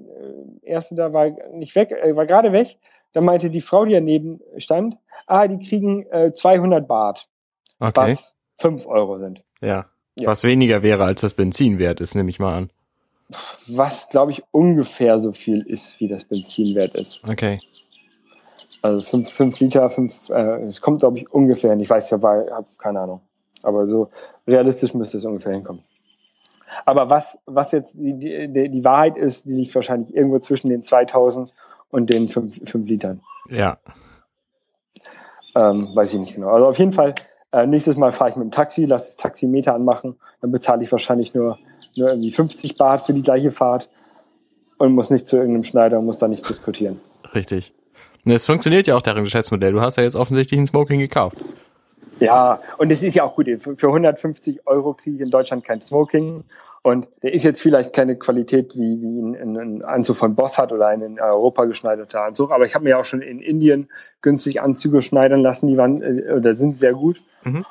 erste 0.62 0.94
da 0.94 1.12
war 1.12 1.30
nicht 1.52 1.74
weg, 1.74 1.92
äh, 1.92 2.16
war 2.16 2.26
gerade 2.26 2.52
weg. 2.52 2.78
Dann 3.12 3.24
meinte 3.24 3.50
die 3.50 3.60
Frau, 3.60 3.84
die 3.84 3.92
daneben 3.92 4.40
stand, 4.56 4.96
ah, 5.26 5.46
die 5.46 5.58
kriegen 5.58 6.06
äh, 6.10 6.32
200 6.32 6.86
Baht, 6.88 7.28
Okay. 7.80 8.12
was 8.12 8.34
5 8.58 8.86
Euro 8.86 9.18
sind. 9.18 9.42
Ja. 9.60 9.86
Ja. 10.18 10.28
Was 10.30 10.42
weniger 10.42 10.82
wäre, 10.82 11.04
als 11.04 11.20
das 11.20 11.34
Benzin 11.34 11.78
wert 11.78 12.00
ist, 12.00 12.16
nehme 12.16 12.28
ich 12.30 12.40
mal 12.40 12.56
an. 12.56 12.70
Was, 13.66 14.08
glaube 14.08 14.32
ich, 14.32 14.42
ungefähr 14.52 15.18
so 15.18 15.32
viel 15.32 15.60
ist, 15.60 16.00
wie 16.00 16.08
das 16.08 16.24
Benzinwert 16.24 16.94
ist. 16.94 17.20
Okay. 17.28 17.60
Also 18.80 19.02
5 19.02 19.30
fünf 19.30 19.60
Liter, 19.60 19.90
5, 19.90 20.30
äh, 20.30 20.62
es 20.64 20.80
kommt, 20.80 21.00
glaube 21.00 21.18
ich, 21.18 21.30
ungefähr 21.30 21.70
hin. 21.70 21.80
Ich 21.80 21.90
weiß 21.90 22.10
ja, 22.10 22.22
weil, 22.22 22.50
habe 22.50 22.66
keine 22.78 23.00
Ahnung. 23.00 23.20
Aber 23.62 23.88
so 23.88 24.10
realistisch 24.46 24.94
müsste 24.94 25.16
es 25.18 25.24
ungefähr 25.24 25.52
hinkommen. 25.52 25.82
Aber 26.84 27.10
was, 27.10 27.38
was 27.46 27.72
jetzt 27.72 27.94
die, 27.94 28.14
die, 28.14 28.70
die 28.70 28.84
Wahrheit 28.84 29.16
ist, 29.16 29.46
die 29.46 29.54
liegt 29.54 29.74
wahrscheinlich 29.74 30.14
irgendwo 30.14 30.38
zwischen 30.38 30.68
den 30.68 30.82
2000 30.82 31.52
und 31.90 32.10
den 32.10 32.28
5, 32.28 32.70
fünf 32.70 32.88
Litern. 32.88 33.20
Ja. 33.48 33.78
Ähm, 35.54 35.94
weiß 35.94 36.12
ich 36.12 36.20
nicht 36.20 36.34
genau. 36.34 36.50
Also 36.50 36.66
auf 36.66 36.78
jeden 36.78 36.92
Fall, 36.92 37.14
äh, 37.52 37.66
nächstes 37.66 37.96
Mal 37.96 38.12
fahre 38.12 38.30
ich 38.30 38.36
mit 38.36 38.44
dem 38.44 38.50
Taxi, 38.50 38.84
lasse 38.84 39.06
das 39.06 39.16
Taximeter 39.16 39.74
anmachen, 39.74 40.16
dann 40.40 40.52
bezahle 40.52 40.82
ich 40.82 40.92
wahrscheinlich 40.92 41.34
nur, 41.34 41.58
nur 41.98 42.08
irgendwie 42.08 42.30
50 42.30 42.76
Baht 42.76 43.02
für 43.02 43.12
die 43.12 43.22
gleiche 43.22 43.50
Fahrt 43.50 43.88
und 44.78 44.92
muss 44.92 45.10
nicht 45.10 45.26
zu 45.26 45.36
irgendeinem 45.36 45.64
Schneider 45.64 45.98
und 45.98 46.06
muss 46.06 46.18
da 46.18 46.28
nicht 46.28 46.48
diskutieren. 46.48 47.00
Richtig. 47.34 47.72
Und 48.24 48.32
es 48.32 48.46
funktioniert 48.46 48.86
ja 48.86 48.96
auch 48.96 49.02
deren 49.02 49.24
Geschäftsmodell. 49.24 49.72
Du 49.72 49.80
hast 49.80 49.96
ja 49.96 50.02
jetzt 50.02 50.16
offensichtlich 50.16 50.60
ein 50.60 50.66
Smoking 50.66 50.98
gekauft. 50.98 51.38
Ja, 52.20 52.60
und 52.78 52.90
es 52.90 53.02
ist 53.02 53.14
ja 53.14 53.22
auch 53.22 53.36
gut. 53.36 53.48
Für 53.58 53.76
für 53.76 53.86
150 53.88 54.66
Euro 54.66 54.94
kriege 54.94 55.16
ich 55.16 55.22
in 55.22 55.30
Deutschland 55.30 55.64
kein 55.64 55.80
Smoking. 55.80 56.44
Und 56.82 57.08
der 57.22 57.34
ist 57.34 57.42
jetzt 57.42 57.60
vielleicht 57.60 57.92
keine 57.92 58.16
Qualität, 58.16 58.76
wie, 58.76 59.00
wie 59.00 59.20
ein, 59.20 59.56
ein, 59.56 59.82
Anzug 59.82 60.16
von 60.16 60.34
Boss 60.34 60.58
hat 60.58 60.72
oder 60.72 60.88
ein 60.88 61.02
in 61.02 61.20
Europa 61.20 61.64
geschneiderter 61.64 62.22
Anzug. 62.22 62.50
Aber 62.50 62.66
ich 62.66 62.74
habe 62.74 62.84
mir 62.84 62.90
ja 62.90 62.98
auch 62.98 63.04
schon 63.04 63.20
in 63.20 63.40
Indien 63.40 63.88
günstig 64.22 64.62
Anzüge 64.62 65.02
schneidern 65.02 65.40
lassen. 65.40 65.66
Die 65.66 65.76
waren 65.76 66.02
äh, 66.02 66.32
oder 66.32 66.54
sind 66.54 66.78
sehr 66.78 66.94
gut. 66.94 67.18
Mhm. 67.44 67.64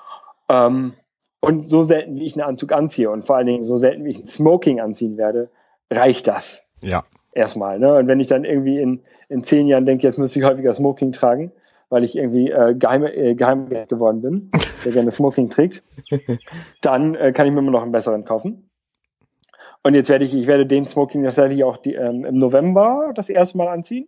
Ähm, 0.50 0.94
und 1.40 1.62
so 1.62 1.84
selten, 1.84 2.18
wie 2.18 2.26
ich 2.26 2.36
einen 2.36 2.48
Anzug 2.48 2.72
anziehe 2.72 3.10
und 3.10 3.26
vor 3.26 3.36
allen 3.38 3.48
Dingen 3.48 3.64
so 3.64 3.76
selten, 3.78 4.04
wie 4.06 4.10
ich 4.10 4.20
ein 4.20 4.26
Smoking 4.26 4.80
anziehen 4.80 5.18
werde, 5.18 5.50
reicht 5.92 6.28
das 6.28 6.64
Ja. 6.82 7.04
erstmal. 7.34 7.80
Ne? 7.80 7.94
Und 7.96 8.08
wenn 8.08 8.20
ich 8.20 8.28
dann 8.28 8.44
irgendwie 8.44 8.80
in, 8.80 9.02
in 9.30 9.44
zehn 9.44 9.68
Jahren 9.68 9.86
denke, 9.86 10.04
jetzt 10.04 10.18
müsste 10.18 10.40
ich 10.40 10.46
häufiger 10.46 10.74
Smoking 10.74 11.12
tragen, 11.12 11.52
weil 11.90 12.04
ich 12.04 12.18
irgendwie 12.18 12.52
äh, 12.52 12.76
geheim, 12.76 13.06
äh, 13.06 13.36
Geheimagent 13.36 13.90
geworden 13.90 14.22
bin, 14.22 14.52
der 14.84 14.92
gerne 14.92 15.12
Smoking 15.12 15.50
trägt, 15.50 15.84
dann 16.82 17.16
äh, 17.16 17.32
kann 17.32 17.48
ich 17.48 17.54
mir 17.54 17.60
immer 17.60 17.72
noch 17.72 17.84
einen 17.84 17.92
besseren 17.92 18.26
kaufen. 18.26 18.70
Und 19.84 19.94
jetzt 19.94 20.10
werde 20.10 20.26
ich, 20.26 20.34
ich 20.34 20.48
werde 20.48 20.66
den 20.66 20.86
Smoking 20.88 21.24
tatsächlich 21.24 21.64
auch 21.64 21.78
die, 21.78 21.94
ähm, 21.94 22.26
im 22.26 22.36
November 22.36 23.12
das 23.16 23.30
erste 23.30 23.58
Mal 23.58 23.70
anziehen. 23.70 24.08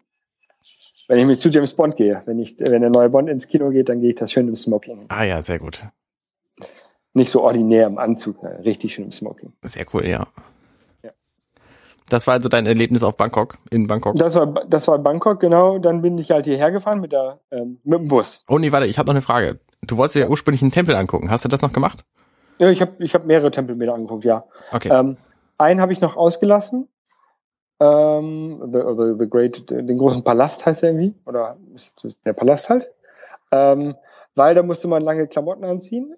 Wenn 1.07 1.19
ich 1.19 1.25
mich 1.25 1.39
zu 1.39 1.49
James 1.49 1.73
Bond 1.73 1.95
gehe, 1.95 2.21
wenn 2.25 2.37
ich, 2.37 2.59
wenn 2.59 2.81
der 2.81 2.89
neue 2.91 3.09
Bond 3.09 3.29
ins 3.29 3.47
Kino 3.47 3.69
geht, 3.69 3.89
dann 3.89 3.99
gehe 4.01 4.09
ich 4.09 4.15
das 4.15 4.31
schön 4.31 4.47
im 4.47 4.55
Smoking. 4.55 5.05
Ah 5.07 5.23
ja, 5.23 5.41
sehr 5.41 5.57
gut. 5.57 5.83
Nicht 7.13 7.31
so 7.31 7.41
ordinär 7.43 7.87
im 7.87 7.97
Anzug, 7.97 8.43
nein, 8.43 8.57
richtig 8.57 8.93
schön 8.93 9.05
im 9.05 9.11
Smoking. 9.11 9.53
Sehr 9.63 9.85
cool, 9.93 10.05
ja. 10.05 10.27
Ja. 11.03 11.11
Das 12.07 12.27
war 12.27 12.35
also 12.35 12.49
dein 12.49 12.67
Erlebnis 12.67 13.01
auf 13.03 13.17
Bangkok, 13.17 13.57
in 13.71 13.87
Bangkok. 13.87 14.15
Das 14.15 14.35
war, 14.35 14.47
das 14.67 14.87
war 14.87 14.99
Bangkok, 14.99 15.39
genau. 15.39 15.79
Dann 15.79 16.01
bin 16.01 16.17
ich 16.17 16.29
halt 16.31 16.45
hierher 16.45 16.71
gefahren 16.71 17.01
mit 17.01 17.11
der, 17.11 17.39
ähm, 17.51 17.79
mit 17.83 17.99
dem 17.99 18.07
Bus. 18.07 18.43
Oh 18.47 18.59
nee, 18.59 18.71
warte, 18.71 18.85
ich 18.85 18.99
habe 18.99 19.07
noch 19.07 19.13
eine 19.13 19.21
Frage. 19.21 19.59
Du 19.81 19.97
wolltest 19.97 20.15
dir 20.15 20.21
ja 20.21 20.29
ursprünglich 20.29 20.61
einen 20.61 20.71
Tempel 20.71 20.95
angucken. 20.95 21.31
Hast 21.31 21.45
du 21.45 21.49
das 21.49 21.61
noch 21.61 21.73
gemacht? 21.73 22.05
Ja, 22.59 22.69
ich 22.69 22.81
habe 22.81 23.03
ich 23.03 23.15
hab 23.15 23.25
mehrere 23.25 23.49
Tempel 23.49 23.75
mir 23.75 23.91
angeguckt, 23.93 24.25
ja. 24.25 24.43
Okay. 24.71 24.89
Ähm, 24.91 25.17
einen 25.57 25.81
habe 25.81 25.93
ich 25.93 26.01
noch 26.01 26.15
ausgelassen. 26.15 26.87
Ähm, 27.79 28.61
the, 28.71 28.81
the, 28.97 29.13
the 29.17 29.29
Great, 29.29 29.69
den 29.69 29.97
großen 29.97 30.23
Palast 30.23 30.65
heißt 30.65 30.83
er 30.83 30.89
irgendwie. 30.89 31.15
Oder 31.25 31.57
ist 31.73 32.17
der 32.25 32.33
Palast 32.33 32.69
halt. 32.69 32.91
Ähm, 33.51 33.95
weil 34.35 34.53
da 34.53 34.63
musste 34.63 34.87
man 34.87 35.01
lange 35.01 35.27
Klamotten 35.27 35.63
anziehen 35.63 36.15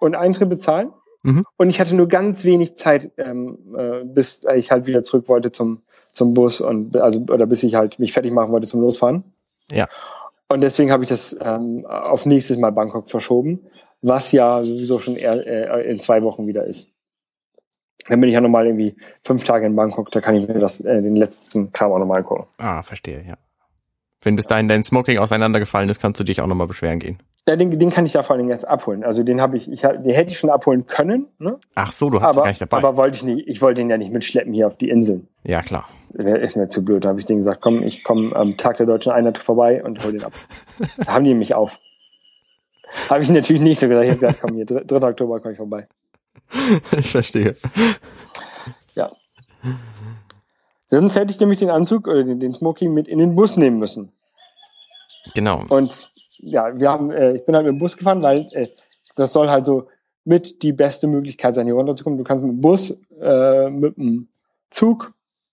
und 0.00 0.16
Eintritt 0.16 0.48
bezahlen. 0.48 0.92
Mhm. 1.22 1.44
Und 1.56 1.70
ich 1.70 1.80
hatte 1.80 1.94
nur 1.94 2.08
ganz 2.08 2.44
wenig 2.44 2.76
Zeit, 2.76 3.10
ähm, 3.16 3.58
äh, 3.76 4.04
bis 4.04 4.44
ich 4.54 4.70
halt 4.70 4.86
wieder 4.86 5.02
zurück 5.02 5.28
wollte 5.28 5.52
zum, 5.52 5.82
zum 6.12 6.34
Bus 6.34 6.60
und 6.60 6.96
also 6.96 7.20
oder 7.20 7.46
bis 7.46 7.62
ich 7.62 7.74
halt 7.74 7.98
mich 7.98 8.12
fertig 8.12 8.32
machen 8.32 8.52
wollte 8.52 8.66
zum 8.66 8.80
Losfahren. 8.80 9.24
Ja. 9.70 9.88
Und 10.48 10.62
deswegen 10.62 10.90
habe 10.90 11.02
ich 11.02 11.10
das 11.10 11.36
ähm, 11.40 11.84
auf 11.86 12.24
nächstes 12.24 12.56
Mal 12.56 12.72
Bangkok 12.72 13.10
verschoben, 13.10 13.66
was 14.00 14.32
ja 14.32 14.64
sowieso 14.64 14.98
schon 14.98 15.16
eher, 15.16 15.46
äh, 15.46 15.90
in 15.90 16.00
zwei 16.00 16.22
Wochen 16.22 16.46
wieder 16.46 16.64
ist. 16.64 16.88
Dann 18.08 18.20
bin 18.20 18.28
ich 18.28 18.34
ja 18.34 18.40
nochmal 18.40 18.66
irgendwie 18.66 18.96
fünf 19.22 19.44
Tage 19.44 19.66
in 19.66 19.76
Bangkok, 19.76 20.10
da 20.10 20.20
kann 20.20 20.36
ich 20.36 20.48
mir 20.48 20.58
das, 20.58 20.80
äh, 20.80 21.02
den 21.02 21.16
letzten 21.16 21.72
Kram 21.72 21.92
auch 21.92 21.98
nochmal 21.98 22.18
angucken. 22.18 22.46
Ah, 22.56 22.82
verstehe, 22.82 23.22
ja. 23.26 23.36
Wenn 24.22 24.36
bis 24.36 24.46
dahin 24.46 24.68
dein 24.68 24.82
Smoking 24.82 25.18
auseinandergefallen 25.18 25.90
ist, 25.90 26.00
kannst 26.00 26.18
du 26.18 26.24
dich 26.24 26.40
auch 26.40 26.46
nochmal 26.46 26.66
beschweren 26.66 26.98
gehen. 26.98 27.18
Ja, 27.48 27.56
den, 27.56 27.78
den 27.78 27.90
kann 27.90 28.04
ich 28.04 28.12
da 28.12 28.22
vor 28.22 28.34
allen 28.34 28.40
Dingen 28.40 28.50
jetzt 28.50 28.68
abholen. 28.68 29.02
Also 29.04 29.22
den 29.24 29.40
habe 29.40 29.56
ich, 29.56 29.70
ich 29.72 29.80
den 29.80 30.04
hätte 30.12 30.30
ich 30.32 30.38
schon 30.38 30.50
abholen 30.50 30.86
können, 30.86 31.26
ne? 31.38 31.58
Ach 31.74 31.90
so, 31.92 32.10
du 32.10 32.20
hast 32.20 32.34
ihn 32.34 32.38
aber, 32.38 32.42
gar 32.42 32.48
nicht 32.50 32.60
dabei. 32.60 32.76
aber 32.76 32.96
wollte 32.98 33.16
ich 33.16 33.22
nicht, 33.24 33.48
ich 33.48 33.62
wollte 33.62 33.80
ihn 33.80 33.88
ja 33.88 33.96
nicht 33.96 34.12
mitschleppen 34.12 34.52
hier 34.52 34.66
auf 34.66 34.76
die 34.76 34.90
Inseln. 34.90 35.28
ja, 35.44 35.62
klar. 35.62 35.88
Wär- 36.12 36.40
Ist 36.40 36.56
mir 36.56 36.68
zu 36.68 36.84
blöd. 36.84 37.04
Da 37.04 37.08
habe 37.10 37.20
ich 37.20 37.26
denen 37.26 37.38
gesagt, 37.38 37.60
komm, 37.60 37.82
ich 37.82 38.04
komme 38.04 38.34
am 38.36 38.56
Tag 38.56 38.76
der 38.76 38.86
deutschen 38.86 39.12
Einheit 39.12 39.38
vorbei 39.38 39.82
und 39.82 40.02
hol 40.04 40.12
den 40.12 40.24
ab. 40.24 40.32
da 40.98 41.14
haben 41.14 41.24
die 41.24 41.34
mich 41.34 41.54
auf. 41.54 41.78
Habe 43.10 43.22
ich 43.22 43.30
natürlich 43.30 43.60
nicht 43.62 43.80
so 43.80 43.88
gesagt. 43.88 44.04
Ich 44.06 44.10
habe 44.10 44.20
gesagt, 44.20 44.40
komm 44.42 44.56
hier, 44.56 44.64
3. 44.66 44.84
3. 44.84 45.08
Oktober 45.08 45.40
komme 45.40 45.52
ich 45.52 45.58
vorbei. 45.58 45.86
ich 46.98 47.10
verstehe. 47.10 47.56
Sonst 50.90 51.16
hätte 51.16 51.32
ich 51.32 51.40
nämlich 51.40 51.58
den 51.58 51.68
Anzug 51.70 52.08
oder 52.08 52.24
den, 52.24 52.40
den 52.40 52.54
Smoking 52.54 52.94
mit 52.94 53.08
in 53.08 53.18
den 53.18 53.36
Bus 53.36 53.56
nehmen 53.56 53.78
müssen. 53.78 54.10
Genau. 55.34 55.62
Und 55.68 56.10
ja, 56.38 56.78
wir 56.78 56.90
haben, 56.90 57.10
äh, 57.10 57.32
ich 57.32 57.44
bin 57.44 57.54
halt 57.54 57.66
mit 57.66 57.74
dem 57.74 57.78
Bus 57.78 57.96
gefahren, 57.96 58.22
weil 58.22 58.48
äh, 58.52 58.68
das 59.16 59.32
soll 59.32 59.50
halt 59.50 59.66
so 59.66 59.88
mit 60.24 60.62
die 60.62 60.72
beste 60.72 61.06
Möglichkeit 61.06 61.54
sein, 61.54 61.66
hier 61.66 61.74
runterzukommen. 61.74 62.18
Du 62.18 62.24
kannst 62.24 62.44
mit 62.44 62.52
dem 62.52 62.60
Bus, 62.60 62.98
äh, 63.20 63.70
mit 63.70 63.96
dem 63.96 64.28
Zug 64.70 65.12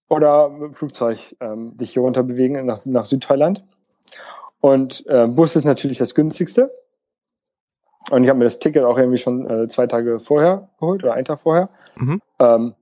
oder 0.09 0.49
mit 0.49 0.63
dem 0.63 0.73
Flugzeug 0.73 1.35
ähm, 1.39 1.77
dich 1.77 1.93
hier 1.93 2.01
runter 2.01 2.23
bewegen 2.23 2.65
nach, 2.65 2.85
nach 2.85 3.05
Südthailand. 3.05 3.63
Und 4.59 5.05
äh, 5.07 5.27
Bus 5.27 5.55
ist 5.55 5.63
natürlich 5.63 5.97
das 5.97 6.15
günstigste. 6.15 6.71
Und 8.11 8.23
ich 8.23 8.29
habe 8.29 8.37
mir 8.37 8.45
das 8.45 8.59
Ticket 8.59 8.83
auch 8.83 8.97
irgendwie 8.97 9.17
schon 9.17 9.49
äh, 9.49 9.67
zwei 9.67 9.87
Tage 9.87 10.19
vorher 10.19 10.69
geholt 10.79 11.03
oder 11.03 11.13
einen 11.13 11.25
Tag 11.25 11.41
vorher. 11.41 11.69
Mhm. 11.95 12.21
Ähm, 12.39 12.73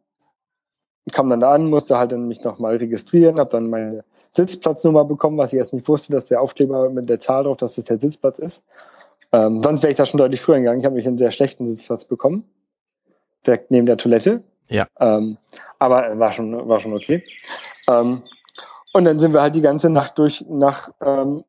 kam 1.11 1.29
dann 1.29 1.41
da 1.41 1.51
an, 1.53 1.69
musste 1.69 1.97
halt 1.97 2.11
dann 2.11 2.27
mich 2.27 2.43
nochmal 2.43 2.77
registrieren, 2.77 3.39
habe 3.39 3.49
dann 3.49 3.69
meine 3.69 4.03
Sitzplatznummer 4.35 5.05
bekommen, 5.05 5.37
was 5.37 5.53
ich 5.53 5.57
erst 5.57 5.73
nicht 5.73 5.87
wusste, 5.87 6.11
dass 6.11 6.25
der 6.25 6.41
Aufkleber 6.41 6.89
mit 6.89 7.09
der 7.09 7.19
Zahl 7.19 7.43
drauf, 7.43 7.57
dass 7.57 7.75
das 7.75 7.85
der 7.85 7.99
Sitzplatz 7.99 8.39
ist. 8.39 8.63
Ähm, 9.31 9.61
sonst 9.63 9.83
wäre 9.83 9.91
ich 9.91 9.97
da 9.97 10.05
schon 10.05 10.17
deutlich 10.17 10.41
früher 10.41 10.59
gegangen. 10.59 10.79
Ich 10.79 10.85
habe 10.85 10.95
mich 10.95 11.07
einen 11.07 11.17
sehr 11.17 11.31
schlechten 11.31 11.65
Sitzplatz 11.65 12.05
bekommen. 12.05 12.43
Direkt 13.45 13.71
neben 13.71 13.85
der 13.85 13.97
Toilette. 13.97 14.43
Ja. 14.69 14.87
Ähm, 14.99 15.37
aber 15.79 16.17
war 16.17 16.31
schon, 16.31 16.67
war 16.67 16.79
schon 16.79 16.93
okay. 16.93 17.23
Ähm, 17.87 18.23
und 18.93 19.05
dann 19.05 19.19
sind 19.19 19.33
wir 19.33 19.41
halt 19.41 19.55
die 19.55 19.61
ganze 19.61 19.89
Nacht 19.89 20.17
durch 20.19 20.45
nach, 20.47 20.89
ähm, 21.01 21.43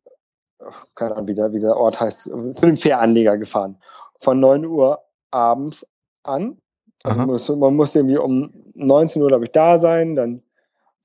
keine 0.95 1.13
Ahnung, 1.13 1.29
wie 1.29 1.35
der, 1.35 1.53
wie 1.53 1.61
der 1.61 1.77
Ort 1.77 2.01
heißt, 2.01 2.21
zu 2.21 2.53
dem 2.53 2.77
Fähranleger 2.77 3.37
gefahren. 3.37 3.77
Von 4.21 4.41
9 4.41 4.65
Uhr 4.65 5.01
abends 5.31 5.87
an. 6.23 6.59
Also 7.03 7.21
muss, 7.21 7.49
man 7.51 7.77
muss 7.77 7.95
irgendwie 7.95 8.17
um 8.17 8.51
19 8.75 9.21
Uhr, 9.21 9.29
glaube 9.29 9.45
ich, 9.45 9.53
da 9.53 9.79
sein, 9.79 10.17
dann, 10.17 10.43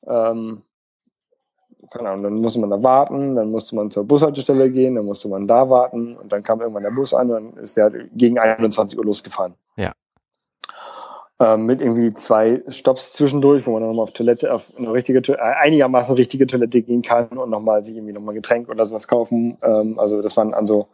ähm, 0.07 0.63
keine 1.91 2.09
Ahnung, 2.09 2.23
dann 2.23 2.33
musste 2.35 2.59
man 2.59 2.69
da 2.69 2.83
warten, 2.83 3.35
dann 3.35 3.51
musste 3.51 3.75
man 3.75 3.89
zur 3.89 4.05
Bushaltestelle 4.05 4.69
gehen, 4.69 4.95
dann 4.95 5.05
musste 5.05 5.29
man 5.29 5.47
da 5.47 5.69
warten 5.69 6.17
und 6.17 6.31
dann 6.31 6.43
kam 6.43 6.61
irgendwann 6.61 6.83
der 6.83 6.91
Bus 6.91 7.13
an 7.13 7.31
und 7.31 7.53
dann 7.53 7.63
ist 7.63 7.77
der 7.77 7.89
gegen 8.13 8.37
21 8.37 8.97
Uhr 8.97 9.05
losgefahren. 9.05 9.53
Ja. 9.77 9.93
Ähm, 11.41 11.65
mit 11.65 11.79
irgendwie 11.79 12.13
zwei 12.13 12.61
Stops 12.67 13.13
zwischendurch, 13.13 13.65
wo 13.65 13.71
man 13.71 13.81
dann 13.81 13.89
nochmal 13.91 14.03
auf 14.03 14.11
Toilette, 14.11 14.53
auf 14.53 14.73
eine 14.77 14.91
richtige, 14.91 15.19
äh, 15.19 15.37
einigermaßen 15.37 16.13
richtige 16.15 16.45
Toilette 16.45 16.81
gehen 16.81 17.01
kann 17.01 17.29
und 17.29 17.49
nochmal 17.49 17.85
sich 17.85 17.95
irgendwie 17.95 18.11
nochmal 18.11 18.35
Getränk 18.35 18.67
oder 18.67 18.85
sowas 18.85 19.07
kaufen. 19.07 19.57
Ähm, 19.63 19.97
also 19.99 20.21
das 20.21 20.35
waren 20.35 20.53
an 20.53 20.67
so 20.67 20.89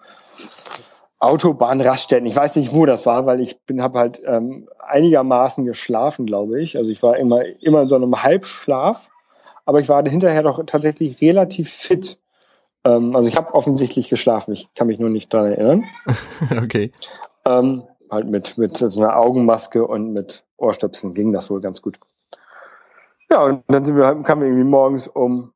Autobahnraststätten. 1.18 2.28
Ich 2.28 2.36
weiß 2.36 2.58
nicht, 2.58 2.74
wo 2.74 2.86
das 2.86 3.08
war, 3.08 3.26
weil 3.26 3.42
ich 3.42 3.60
bin 3.62 3.82
habe 3.82 3.98
halt 3.98 4.22
ähm, 4.24 4.70
einigermaßen 4.78 5.66
geschlafen, 5.66 6.28
glaube 6.28 6.62
ich. 6.62 6.78
Also 6.78 6.92
ich 6.92 7.02
war 7.02 7.18
immer 7.18 7.44
immer 7.62 7.82
in 7.82 7.88
so 7.88 7.96
einem 7.96 8.22
Halbschlaf, 8.22 9.10
aber 9.66 9.80
ich 9.80 9.90
war 9.90 10.08
hinterher 10.08 10.44
doch 10.44 10.64
tatsächlich 10.66 11.22
relativ 11.22 11.70
fit. 11.70 12.20
Ähm, 12.84 13.16
also 13.16 13.28
ich 13.28 13.36
habe 13.36 13.54
offensichtlich 13.54 14.10
geschlafen. 14.10 14.54
Ich 14.54 14.74
kann 14.76 14.88
mich 14.88 15.00
nur 15.00 15.10
nicht 15.10 15.34
daran 15.34 15.52
erinnern. 15.52 15.84
Okay. 16.64 16.92
Ähm, 17.46 17.84
halt 18.10 18.28
mit 18.28 18.58
mit 18.58 18.78
so 18.78 19.00
einer 19.00 19.18
Augenmaske 19.18 19.86
und 19.86 20.14
mit 20.14 20.46
Ohrstöpseln 20.58 21.14
ging 21.14 21.32
das 21.32 21.50
wohl 21.50 21.62
ganz 21.62 21.82
gut. 21.82 22.00
Ja, 23.30 23.44
und 23.44 23.64
dann 23.68 23.86
sind 23.86 23.96
wir, 23.96 24.16
kamen 24.24 24.42
wir 24.42 24.48
irgendwie 24.48 24.70
morgens 24.70 25.08
um 25.08 25.52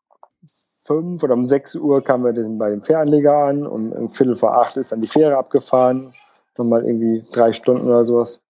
fünf 0.89 1.23
oder 1.23 1.35
um 1.35 1.45
sechs 1.45 1.75
Uhr 1.75 2.03
kamen 2.03 2.25
wir 2.25 2.33
dann 2.33 2.57
bei 2.57 2.71
dem 2.71 2.81
Fähranleger 2.81 3.35
an. 3.35 3.67
Um, 3.67 3.91
um 3.91 4.09
Viertel 4.09 4.35
vor 4.35 4.57
acht 4.57 4.75
ist 4.75 4.91
dann 4.91 5.01
die 5.01 5.07
Fähre 5.07 5.37
abgefahren. 5.37 6.13
Nochmal 6.57 6.83
irgendwie 6.83 7.23
drei 7.31 7.53
Stunden 7.53 7.87
oder 7.87 8.05
sowas. 8.05 8.41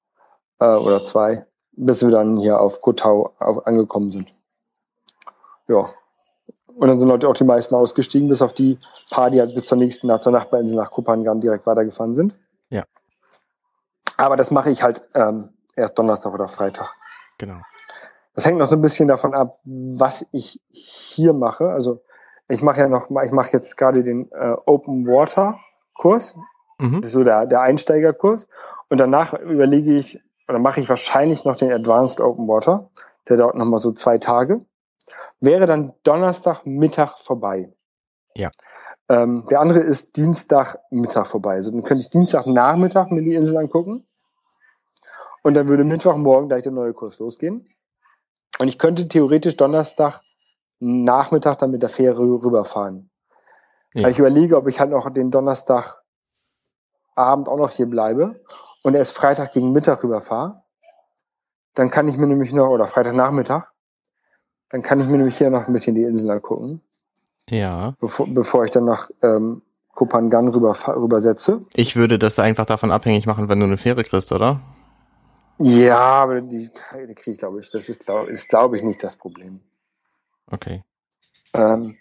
Äh, 0.60 0.76
oder 0.76 1.04
zwei. 1.04 1.46
Bis 1.74 2.02
wir 2.02 2.12
dann 2.12 2.38
hier 2.38 2.60
auf 2.62 2.82
Kotau 2.82 3.34
auf, 3.40 3.68
angekommen 3.68 4.10
sind. 4.10 4.34
Ja. 5.70 5.90
Und 6.68 6.88
dann 6.88 7.00
sind 7.00 7.08
Leute 7.08 7.28
auch 7.30 7.34
die 7.34 7.46
meisten 7.46 7.76
ausgestiegen, 7.76 8.28
bis 8.28 8.42
auf 8.42 8.54
die 8.54 8.78
paar, 9.10 9.30
die 9.32 9.40
halt 9.40 9.56
bis 9.56 9.66
zur 9.66 9.78
nächsten, 9.78 10.08
nach, 10.08 10.20
zur 10.20 10.32
Nachbarinsel 10.32 10.78
nach 10.78 10.92
Kupangan 10.92 11.40
direkt 11.40 11.66
weitergefahren 11.66 12.16
sind. 12.16 12.36
Ja. 12.70 12.84
Aber 14.18 14.36
das 14.36 14.52
mache 14.52 14.70
ich 14.70 14.84
halt 14.84 15.02
ähm, 15.14 15.50
erst 15.76 15.98
Donnerstag 15.98 16.34
oder 16.34 16.48
Freitag. 16.48 16.94
Genau. 17.38 17.62
Das 18.34 18.46
hängt 18.46 18.58
noch 18.58 18.66
so 18.66 18.76
ein 18.76 18.82
bisschen 18.82 19.08
davon 19.08 19.34
ab, 19.34 19.60
was 19.64 20.26
ich 20.32 20.62
hier 20.72 21.34
mache. 21.34 21.70
Also 21.70 22.02
ich 22.48 22.62
mache 22.62 22.80
ja 22.82 22.88
noch, 22.88 23.10
ich 23.24 23.32
mache 23.32 23.52
jetzt 23.54 23.78
gerade 23.78 24.04
den 24.04 24.32
äh, 24.32 24.56
Open 24.66 25.06
Water 25.08 25.60
Kurs, 25.94 26.36
Mhm. 26.80 27.02
das 27.02 27.10
ist 27.10 27.14
so 27.14 27.24
der, 27.24 27.46
der 27.46 27.62
Einsteigerkurs. 27.62 28.48
Und 28.90 29.00
danach 29.00 29.34
überlege 29.34 29.98
ich, 29.98 30.20
oder 30.48 30.60
mache 30.60 30.80
ich 30.82 30.90
wahrscheinlich 30.90 31.46
noch 31.46 31.56
den 31.56 31.72
Advanced 31.72 32.22
Open 32.22 32.48
Water. 32.48 32.90
Der 33.28 33.38
dauert 33.38 33.56
nochmal 33.56 33.80
so 33.80 33.92
zwei 33.92 34.18
Tage. 34.18 34.62
Wäre 35.40 35.68
dann 35.68 35.92
Donnerstag 36.04 36.66
Mittag 36.66 37.18
vorbei. 37.20 37.72
Ja. 38.36 38.52
Ähm, 39.08 39.46
der 39.50 39.60
andere 39.60 39.80
ist 39.80 40.18
Dienstag 40.18 40.80
Mittag 40.92 41.28
vorbei. 41.28 41.56
Also 41.56 41.72
dann 41.72 41.84
könnte 41.84 42.02
ich 42.02 42.10
Dienstag 42.10 42.46
Nachmittag 42.46 43.12
mir 43.12 43.22
die 43.22 43.34
Insel 43.34 43.58
angucken. 43.58 44.08
Und 45.42 45.54
dann 45.54 45.70
würde 45.70 45.84
Mittwochmorgen 45.84 46.50
gleich 46.50 46.64
der 46.64 46.72
neue 46.72 46.94
Kurs 46.94 47.20
losgehen. 47.20 47.68
Und 48.60 48.68
ich 48.68 48.78
könnte 48.78 49.08
theoretisch 49.08 49.56
Donnerstag 49.56 50.22
Nachmittag 50.80 51.58
dann 51.58 51.72
mit 51.72 51.82
der 51.82 51.90
Fähre 51.90 52.22
rüberfahren. 52.22 53.10
Ja. 53.94 54.04
Weil 54.04 54.12
ich 54.12 54.20
überlege, 54.20 54.58
ob 54.58 54.68
ich 54.68 54.80
halt 54.80 54.92
noch 54.92 55.10
den 55.10 55.32
Donnerstag 55.32 56.02
Abend 57.16 57.50
auch 57.50 57.58
noch 57.58 57.72
hier 57.72 57.90
bleibe 57.90 58.42
und 58.84 58.96
erst 58.96 59.14
Freitag 59.14 59.52
gegen 59.52 59.72
Mittag 59.72 60.04
rüberfahre. 60.04 60.64
Dann 61.74 61.90
kann 61.90 62.08
ich 62.08 62.18
mir 62.18 62.28
nämlich 62.28 62.54
noch, 62.54 62.70
oder 62.70 62.88
Freitagnachmittag, 62.88 63.69
dann 64.70 64.82
kann 64.82 65.00
ich 65.00 65.08
mir 65.08 65.18
nämlich 65.18 65.38
hier 65.38 65.50
noch 65.50 65.68
ein 65.68 65.74
bisschen 65.74 65.96
die 65.96 66.04
Insel 66.04 66.30
angucken, 66.32 66.82
Ja. 67.50 67.96
bevor, 68.00 68.28
bevor 68.30 68.66
ich 68.66 68.72
dann 68.72 68.86
nach 68.86 69.10
ähm, 69.22 69.62
Kopangan 69.94 70.48
rüber, 70.48 70.76
rübersetze. 70.88 71.66
Ich 71.74 71.96
würde 71.96 72.18
das 72.20 72.40
einfach 72.40 72.66
davon 72.66 72.92
abhängig 72.92 73.26
machen, 73.26 73.50
wenn 73.50 73.60
du 73.60 73.66
eine 73.66 73.78
Fähre 73.78 74.04
kriegst, 74.04 74.32
oder? 74.32 74.62
Ja, 75.58 75.98
aber 76.00 76.42
die, 76.42 76.70
die 76.70 77.14
kriege 77.16 77.32
ich, 77.32 77.38
glaube 77.38 77.60
ich. 77.60 77.70
Das 77.72 77.90
ist, 77.90 78.06
glaube 78.06 78.32
glaub 78.32 78.74
ich, 78.76 78.84
nicht 78.84 79.04
das 79.04 79.18
Problem. 79.18 79.60
Okay. 80.50 80.84
Ähm, 81.54 81.98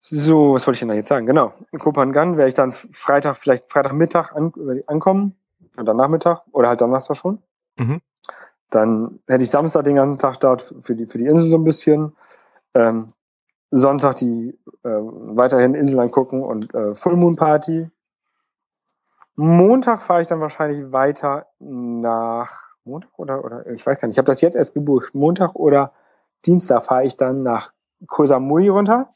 so, 0.00 0.54
was 0.54 0.66
wollte 0.66 0.76
ich 0.76 0.80
denn 0.80 0.88
da 0.88 0.94
jetzt 0.94 1.08
sagen? 1.08 1.26
Genau. 1.26 1.52
In 1.72 1.78
Kopangan 1.78 2.36
werde 2.38 2.48
ich 2.48 2.54
dann 2.54 2.72
Freitag, 2.72 3.36
vielleicht 3.36 3.70
Freitagmittag 3.70 4.32
an, 4.32 4.52
ankommen 4.86 5.36
oder 5.78 5.92
Nachmittag 5.94 6.42
oder 6.52 6.68
halt 6.68 6.80
Donnerstag 6.80 7.16
schon. 7.16 7.42
Mhm. 7.76 8.00
Dann 8.70 9.20
hätte 9.26 9.44
ich 9.44 9.50
Samstag 9.50 9.84
den 9.84 9.96
ganzen 9.96 10.18
Tag 10.18 10.40
dort 10.40 10.74
für 10.80 10.94
die, 10.94 11.06
für 11.06 11.18
die 11.18 11.26
Insel 11.26 11.50
so 11.50 11.56
ein 11.56 11.64
bisschen. 11.64 12.16
Ähm, 12.74 13.06
Sonntag 13.70 14.16
die 14.16 14.58
äh, 14.84 14.88
weiterhin 14.88 15.74
Insel 15.74 16.00
angucken 16.00 16.42
und 16.42 16.72
äh, 16.74 16.94
Full 16.94 17.16
Moon 17.16 17.36
Party. 17.36 17.90
Montag 19.34 20.02
fahre 20.02 20.22
ich 20.22 20.28
dann 20.28 20.40
wahrscheinlich 20.40 20.92
weiter 20.92 21.46
nach 21.58 22.62
Montag 22.84 23.18
oder 23.18 23.44
oder 23.44 23.66
ich 23.66 23.84
weiß 23.84 24.00
gar 24.00 24.08
nicht. 24.08 24.14
Ich 24.14 24.18
habe 24.18 24.26
das 24.26 24.40
jetzt 24.40 24.56
erst 24.56 24.74
gebucht. 24.74 25.14
Montag 25.14 25.54
oder 25.56 25.92
Dienstag 26.46 26.84
fahre 26.84 27.04
ich 27.04 27.16
dann 27.16 27.42
nach 27.42 27.72
Koh 28.06 28.24
Samui 28.24 28.68
runter. 28.68 29.14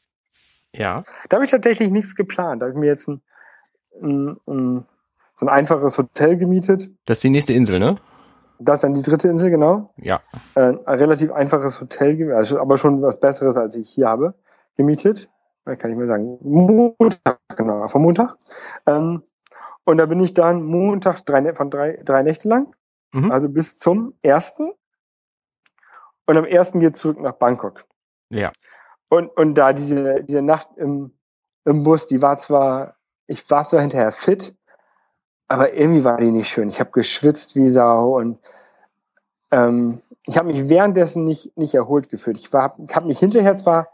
Ja. 0.75 1.03
Da 1.29 1.37
habe 1.37 1.45
ich 1.45 1.51
tatsächlich 1.51 1.89
nichts 1.89 2.15
geplant. 2.15 2.61
Da 2.61 2.65
habe 2.65 2.73
ich 2.73 2.79
mir 2.79 2.87
jetzt 2.87 3.07
ein, 3.07 3.21
ein, 4.01 4.37
ein, 4.47 4.85
so 5.35 5.45
ein 5.45 5.49
einfaches 5.49 5.97
Hotel 5.97 6.37
gemietet. 6.37 6.89
Das 7.05 7.17
ist 7.17 7.23
die 7.23 7.29
nächste 7.29 7.53
Insel, 7.53 7.79
ne? 7.79 7.97
Das 8.63 8.77
ist 8.77 8.83
dann 8.83 8.93
die 8.93 9.01
dritte 9.01 9.27
Insel, 9.27 9.49
genau. 9.49 9.93
Ja. 9.97 10.21
Äh, 10.55 10.73
ein 10.85 10.99
relativ 10.99 11.31
einfaches 11.31 11.81
Hotel, 11.81 12.31
also, 12.33 12.59
aber 12.59 12.77
schon 12.77 13.01
was 13.01 13.19
Besseres, 13.19 13.57
als 13.57 13.75
ich 13.75 13.89
hier 13.89 14.07
habe, 14.07 14.35
gemietet. 14.75 15.29
Äh, 15.65 15.75
Kann 15.75 15.91
ich 15.91 15.97
mir 15.97 16.07
sagen. 16.07 16.37
Montag, 16.41 17.39
genau, 17.55 17.87
vom 17.87 18.03
Montag. 18.03 18.37
Ähm, 18.85 19.23
und 19.83 19.97
da 19.97 20.05
bin 20.05 20.19
ich 20.21 20.33
dann 20.33 20.63
Montag 20.63 21.25
drei, 21.25 21.53
von 21.55 21.69
drei, 21.69 21.99
drei 22.03 22.23
Nächte 22.23 22.47
lang, 22.47 22.73
Mhm. 23.13 23.31
also 23.31 23.49
bis 23.49 23.77
zum 23.77 24.13
ersten. 24.21 24.71
Und 26.25 26.37
am 26.37 26.45
ersten 26.45 26.79
geht 26.79 26.95
zurück 26.95 27.19
nach 27.19 27.33
Bangkok. 27.33 27.83
Ja. 28.29 28.51
Und, 29.09 29.27
und 29.35 29.55
da 29.55 29.73
diese, 29.73 30.23
diese 30.23 30.41
Nacht 30.41 30.69
im, 30.77 31.13
im 31.65 31.83
Bus, 31.83 32.07
die 32.07 32.21
war 32.21 32.37
zwar, 32.37 32.95
ich 33.27 33.49
war 33.49 33.67
zwar 33.67 33.81
hinterher 33.81 34.11
fit, 34.11 34.55
aber 35.51 35.73
irgendwie 35.73 36.05
war 36.05 36.17
die 36.17 36.31
nicht 36.31 36.47
schön. 36.47 36.69
Ich 36.69 36.79
habe 36.79 36.91
geschwitzt 36.91 37.57
wie 37.57 37.67
Sau 37.67 38.17
und 38.17 38.39
ähm, 39.51 40.01
ich 40.25 40.37
habe 40.37 40.47
mich 40.47 40.69
währenddessen 40.69 41.25
nicht, 41.25 41.57
nicht 41.57 41.73
erholt 41.73 42.07
gefühlt. 42.07 42.39
Ich 42.39 42.53
war, 42.53 42.77
ich 42.87 42.95
habe 42.95 43.07
mich 43.07 43.19
hinterher 43.19 43.57
zwar 43.57 43.89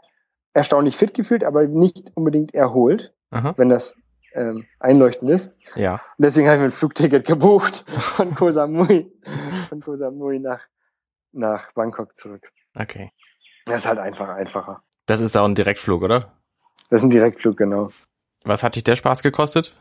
erstaunlich 0.52 0.96
fit 0.96 1.14
gefühlt, 1.14 1.42
aber 1.42 1.66
nicht 1.66 2.12
unbedingt 2.14 2.54
erholt, 2.54 3.12
Aha. 3.30 3.54
wenn 3.56 3.68
das 3.68 3.96
ähm, 4.34 4.66
einleuchtend 4.78 5.32
ist. 5.32 5.52
Ja. 5.74 5.94
Und 5.94 6.24
deswegen 6.24 6.46
habe 6.46 6.58
ich 6.58 6.60
mir 6.60 6.68
ein 6.68 6.70
Flugticket 6.70 7.26
gebucht 7.26 7.84
von 7.88 8.36
Koh 8.36 8.52
Samui, 8.52 9.12
von 9.68 9.80
Koh 9.80 9.96
Samui 9.96 10.38
nach, 10.38 10.64
nach 11.32 11.72
Bangkok 11.72 12.16
zurück. 12.16 12.52
Okay. 12.76 13.10
Das 13.64 13.78
ist 13.78 13.86
halt 13.88 13.98
einfach 13.98 14.28
einfacher. 14.28 14.84
Das 15.06 15.20
ist 15.20 15.36
auch 15.36 15.44
ein 15.44 15.56
Direktflug, 15.56 16.02
oder? 16.02 16.34
Das 16.88 17.00
ist 17.00 17.06
ein 17.06 17.10
Direktflug, 17.10 17.56
genau. 17.56 17.90
Was 18.44 18.62
hat 18.62 18.76
dich 18.76 18.84
der 18.84 18.94
Spaß 18.94 19.24
gekostet? 19.24 19.74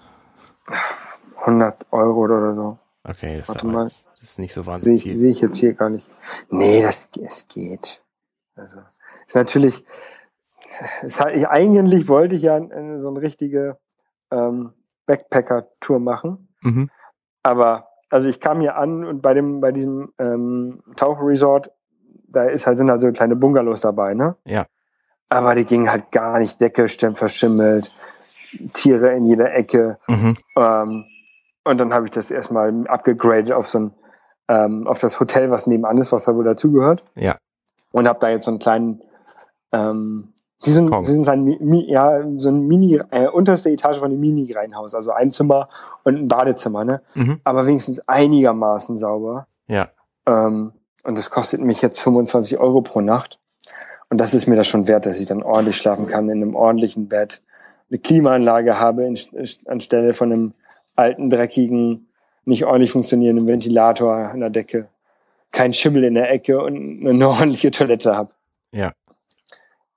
100 1.48 1.88
Euro 1.92 2.26
oder 2.26 2.54
so. 2.56 2.78
Okay, 3.04 3.38
das, 3.40 3.50
Warte 3.50 3.68
mal. 3.68 3.84
das 3.86 4.06
ist 4.22 4.40
nicht 4.40 4.54
so 4.54 4.62
Sehe 4.62 4.72
wahnsinnig 4.72 4.98
ich, 4.98 5.04
viel. 5.04 5.16
sehe 5.16 5.32
ich 5.32 5.42
jetzt 5.42 5.58
hier 5.58 5.74
gar 5.74 5.90
nicht. 5.90 6.10
Nee, 6.50 6.82
das 6.82 7.10
es 7.22 7.48
geht. 7.48 8.04
Also 8.56 8.78
ist 9.26 9.36
natürlich. 9.36 9.84
Es 11.02 11.20
hat, 11.20 11.34
ich, 11.34 11.48
eigentlich 11.48 12.08
wollte 12.10 12.36
ich 12.36 12.42
ja 12.44 12.60
so 13.00 13.08
eine 13.10 13.22
richtige 13.22 13.78
ähm, 14.32 14.74
Backpacker-Tour 15.06 16.00
machen, 16.00 16.50
Mhm. 16.62 16.90
aber 17.44 17.88
also 18.10 18.28
ich 18.28 18.40
kam 18.40 18.60
hier 18.60 18.76
an 18.78 19.06
und 19.06 19.22
bei 19.22 19.34
dem 19.34 19.62
bei 19.62 19.72
diesem 19.72 20.12
ähm, 20.20 20.82
Tauchresort, 20.96 21.72
da 22.28 22.44
ist 22.44 22.68
halt 22.68 22.78
sind 22.78 22.90
halt 22.90 23.02
so 23.02 23.12
kleine 23.12 23.36
Bungalows 23.36 23.82
dabei, 23.82 24.14
ne? 24.14 24.36
Ja. 24.46 24.66
Aber 25.30 25.56
die 25.56 25.66
gingen 25.66 25.90
halt 25.90 26.12
gar 26.12 26.40
nicht, 26.40 26.60
Decke 26.62 26.88
stimmt 26.90 27.18
verschimmelt, 27.18 27.94
Tiere 28.74 29.14
in 29.14 29.26
jeder 29.26 29.54
Ecke. 29.54 29.98
Mhm. 30.08 30.38
Ähm, 30.58 31.06
und 31.68 31.78
dann 31.78 31.94
habe 31.94 32.06
ich 32.06 32.12
das 32.12 32.32
erstmal 32.32 32.88
abgegradet 32.88 33.52
auf 33.52 33.70
so 33.70 33.80
ein, 33.80 33.94
ähm, 34.48 34.88
auf 34.88 35.00
das 35.00 35.20
Hotel, 35.20 35.50
was 35.52 35.68
nebenan 35.68 35.98
ist, 35.98 36.12
was 36.12 36.26
da 36.26 36.36
wohl 36.36 36.44
dazugehört. 36.46 37.04
Ja. 37.18 37.36
Und 37.92 38.08
habe 38.08 38.20
da 38.20 38.30
jetzt 38.30 38.46
so 38.46 38.52
einen 38.52 38.60
kleinen, 38.60 39.02
ähm, 39.72 40.34
Wie 40.64 40.72
so 40.72 40.82
ein, 40.82 40.90
wie 41.06 41.24
so 41.24 41.32
ein, 41.32 41.44
Mi- 41.44 41.86
ja, 41.86 42.24
so 42.38 42.50
ein 42.50 42.68
Mini, 42.68 43.00
äh, 43.12 43.28
unterste 43.28 43.70
Etage 43.70 44.00
von 44.00 44.10
einem 44.12 44.20
Mini-Reihenhaus. 44.20 44.96
Also 44.96 45.12
ein 45.12 45.32
Zimmer 45.32 45.70
und 46.04 46.16
ein 46.16 46.28
Badezimmer, 46.28 46.84
ne? 46.84 47.02
Mhm. 47.14 47.40
Aber 47.44 47.66
wenigstens 47.68 48.00
einigermaßen 48.08 48.98
sauber. 48.98 49.48
Ja. 49.68 49.90
Ähm, 50.26 50.72
und 51.04 51.18
das 51.18 51.30
kostet 51.30 51.62
mich 51.62 51.82
jetzt 51.82 52.00
25 52.00 52.58
Euro 52.60 52.82
pro 52.82 53.02
Nacht. 53.02 53.40
Und 54.10 54.20
das 54.20 54.34
ist 54.34 54.48
mir 54.48 54.56
das 54.56 54.68
schon 54.68 54.88
wert, 54.88 55.06
dass 55.06 55.20
ich 55.20 55.28
dann 55.28 55.44
ordentlich 55.44 55.78
schlafen 55.78 56.08
kann 56.08 56.30
in 56.30 56.42
einem 56.42 56.56
ordentlichen 56.56 57.08
Bett, 57.08 57.42
eine 57.90 58.00
Klimaanlage 58.00 58.80
habe 58.80 59.06
in, 59.06 59.18
anstelle 59.66 60.14
von 60.14 60.32
einem 60.32 60.54
alten, 60.98 61.30
dreckigen, 61.30 62.10
nicht 62.46 62.66
ordentlich 62.66 62.92
funktionierenden 62.92 63.48
Ventilator 63.48 64.16
an 64.16 64.40
der 64.40 64.50
Decke, 64.50 64.90
kein 65.52 65.74
Schimmel 65.74 66.04
in 66.04 66.16
der 66.16 66.30
Ecke 66.32 66.62
und 66.62 67.08
eine 67.08 67.28
ordentliche 67.30 67.72
Toilette 67.72 68.16
habe. 68.16 68.32
Ja. 68.74 68.94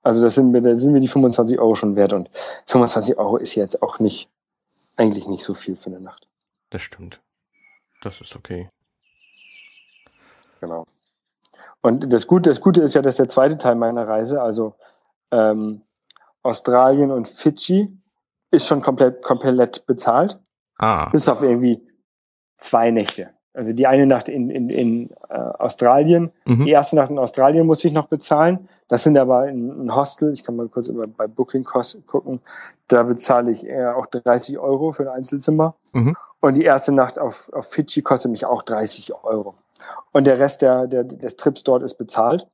Also 0.03 0.21
das 0.21 0.35
sind 0.35 0.51
mir, 0.51 0.61
das 0.61 0.81
sind 0.81 0.93
mir 0.93 0.99
die 0.99 1.07
25 1.07 1.59
Euro 1.59 1.75
schon 1.75 1.95
wert. 1.95 2.13
Und 2.13 2.29
25 2.67 3.17
Euro 3.17 3.37
ist 3.37 3.55
jetzt 3.55 3.81
auch 3.81 3.99
nicht, 3.99 4.29
eigentlich 4.95 5.27
nicht 5.27 5.43
so 5.43 5.53
viel 5.53 5.75
für 5.75 5.89
eine 5.89 5.99
Nacht. 5.99 6.27
Das 6.69 6.81
stimmt. 6.81 7.19
Das 8.01 8.21
ist 8.21 8.35
okay. 8.35 8.69
Genau. 10.59 10.87
Und 11.81 12.11
das 12.13 12.27
Gute, 12.27 12.49
das 12.49 12.61
Gute 12.61 12.81
ist 12.81 12.95
ja, 12.95 13.01
dass 13.01 13.17
der 13.17 13.29
zweite 13.29 13.57
Teil 13.57 13.75
meiner 13.75 14.07
Reise, 14.07 14.41
also 14.41 14.75
ähm, 15.31 15.81
Australien 16.43 17.11
und 17.11 17.27
Fidschi, 17.27 17.89
ist 18.51 18.67
schon 18.67 18.81
komplett, 18.81 19.23
komplett 19.23 19.85
bezahlt. 19.87 20.39
Ah, 20.81 21.09
Bis 21.09 21.29
auf 21.29 21.43
irgendwie 21.43 21.81
zwei 22.57 22.91
Nächte. 22.91 23.29
Also 23.53 23.73
die 23.73 23.85
eine 23.85 24.07
Nacht 24.07 24.29
in, 24.29 24.49
in, 24.49 24.69
in 24.69 25.09
äh, 25.29 25.33
Australien, 25.33 26.31
mhm. 26.45 26.65
die 26.65 26.71
erste 26.71 26.95
Nacht 26.95 27.11
in 27.11 27.19
Australien 27.19 27.67
muss 27.67 27.83
ich 27.83 27.91
noch 27.91 28.07
bezahlen. 28.07 28.67
Das 28.87 29.03
sind 29.03 29.17
aber 29.17 29.39
ein, 29.41 29.85
ein 29.85 29.95
Hostel. 29.95 30.33
Ich 30.33 30.43
kann 30.43 30.55
mal 30.55 30.69
kurz 30.69 30.87
über, 30.87 31.05
bei 31.05 31.27
Booking 31.27 31.63
gucken. 31.63 32.39
Da 32.87 33.03
bezahle 33.03 33.51
ich 33.51 33.65
eher 33.65 33.97
auch 33.97 34.05
30 34.05 34.57
Euro 34.57 34.91
für 34.91 35.03
ein 35.03 35.17
Einzelzimmer. 35.19 35.75
Mhm. 35.93 36.15
Und 36.39 36.57
die 36.57 36.63
erste 36.63 36.93
Nacht 36.93 37.19
auf, 37.19 37.51
auf 37.53 37.69
Fidschi 37.69 38.01
kostet 38.01 38.31
mich 38.31 38.45
auch 38.45 38.63
30 38.63 39.13
Euro. 39.23 39.55
Und 40.11 40.25
der 40.27 40.39
Rest 40.39 40.61
der, 40.61 40.87
der, 40.87 41.03
des 41.03 41.35
Trips 41.35 41.63
dort 41.63 41.83
ist 41.83 41.95
bezahlt. 41.95 42.47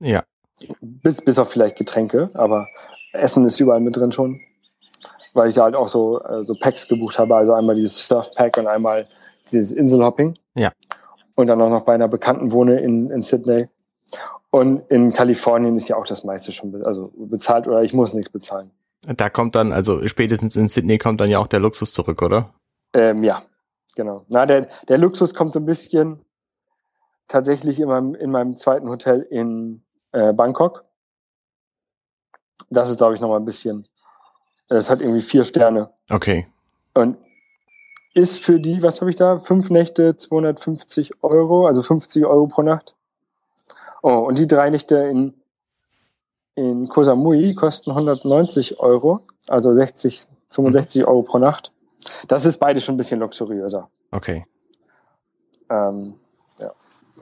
ja. 0.00 0.24
Bis, 0.80 1.20
bis 1.20 1.38
auf 1.40 1.50
vielleicht 1.50 1.76
Getränke. 1.76 2.30
Aber 2.34 2.68
Essen 3.12 3.44
ist 3.44 3.58
überall 3.58 3.80
mit 3.80 3.96
drin 3.96 4.12
schon. 4.12 4.40
Weil 5.34 5.50
ich 5.50 5.56
da 5.56 5.64
halt 5.64 5.74
auch 5.74 5.88
so, 5.88 6.22
äh, 6.22 6.44
so 6.44 6.54
Packs 6.54 6.88
gebucht 6.88 7.18
habe. 7.18 7.36
Also 7.36 7.52
einmal 7.52 7.74
dieses 7.74 7.98
Surf-Pack 8.06 8.56
und 8.56 8.66
einmal 8.66 9.06
dieses 9.52 9.72
Inselhopping. 9.72 10.34
Ja. 10.54 10.72
Und 11.34 11.48
dann 11.48 11.60
auch 11.60 11.70
noch 11.70 11.82
bei 11.82 11.94
einer 11.94 12.08
Bekannten 12.08 12.52
wohne 12.52 12.80
in, 12.80 13.10
in 13.10 13.22
Sydney. 13.22 13.68
Und 14.50 14.88
in 14.88 15.12
Kalifornien 15.12 15.76
ist 15.76 15.88
ja 15.88 15.96
auch 15.96 16.06
das 16.06 16.22
meiste 16.22 16.52
schon 16.52 16.70
be 16.70 16.86
also 16.86 17.12
bezahlt 17.16 17.66
oder 17.66 17.82
ich 17.82 17.92
muss 17.92 18.14
nichts 18.14 18.30
bezahlen. 18.30 18.70
Da 19.02 19.28
kommt 19.28 19.56
dann, 19.56 19.72
also 19.72 20.06
spätestens 20.06 20.56
in 20.56 20.68
Sydney 20.68 20.98
kommt 20.98 21.20
dann 21.20 21.28
ja 21.28 21.38
auch 21.40 21.48
der 21.48 21.60
Luxus 21.60 21.92
zurück, 21.92 22.22
oder? 22.22 22.54
Ähm, 22.92 23.24
ja, 23.24 23.42
genau. 23.96 24.24
Na, 24.28 24.46
der, 24.46 24.68
der 24.88 24.98
Luxus 24.98 25.34
kommt 25.34 25.52
so 25.52 25.58
ein 25.58 25.66
bisschen 25.66 26.20
tatsächlich 27.26 27.80
in 27.80 27.88
meinem, 27.88 28.14
in 28.14 28.30
meinem 28.30 28.56
zweiten 28.56 28.88
Hotel 28.88 29.22
in 29.22 29.82
äh, 30.12 30.32
Bangkok. 30.32 30.84
Das 32.70 32.88
ist, 32.88 32.98
glaube 32.98 33.14
ich, 33.14 33.20
nochmal 33.20 33.40
ein 33.40 33.44
bisschen. 33.44 33.86
Es 34.68 34.90
hat 34.90 35.00
irgendwie 35.00 35.22
vier 35.22 35.44
Sterne. 35.44 35.90
Okay. 36.10 36.46
Und 36.94 37.16
ist 38.14 38.38
für 38.38 38.60
die, 38.60 38.82
was 38.82 39.00
habe 39.00 39.10
ich 39.10 39.16
da? 39.16 39.40
Fünf 39.40 39.70
Nächte 39.70 40.16
250 40.16 41.22
Euro, 41.22 41.66
also 41.66 41.82
50 41.82 42.24
Euro 42.24 42.46
pro 42.46 42.62
Nacht. 42.62 42.94
Oh, 44.02 44.18
und 44.18 44.38
die 44.38 44.46
drei 44.46 44.70
Nächte 44.70 44.96
in, 44.96 45.34
in 46.54 46.88
Koh 46.88 47.02
Samui 47.02 47.54
kosten 47.54 47.90
190 47.90 48.78
Euro, 48.78 49.26
also 49.48 49.74
60, 49.74 50.26
65 50.50 51.06
Euro 51.06 51.22
pro 51.22 51.38
Nacht. 51.38 51.72
Das 52.28 52.44
ist 52.44 52.58
beide 52.58 52.80
schon 52.80 52.94
ein 52.94 52.98
bisschen 52.98 53.20
luxuriöser. 53.20 53.88
Okay. 54.10 54.46
Ähm, 55.70 56.14
ja. 56.60 56.72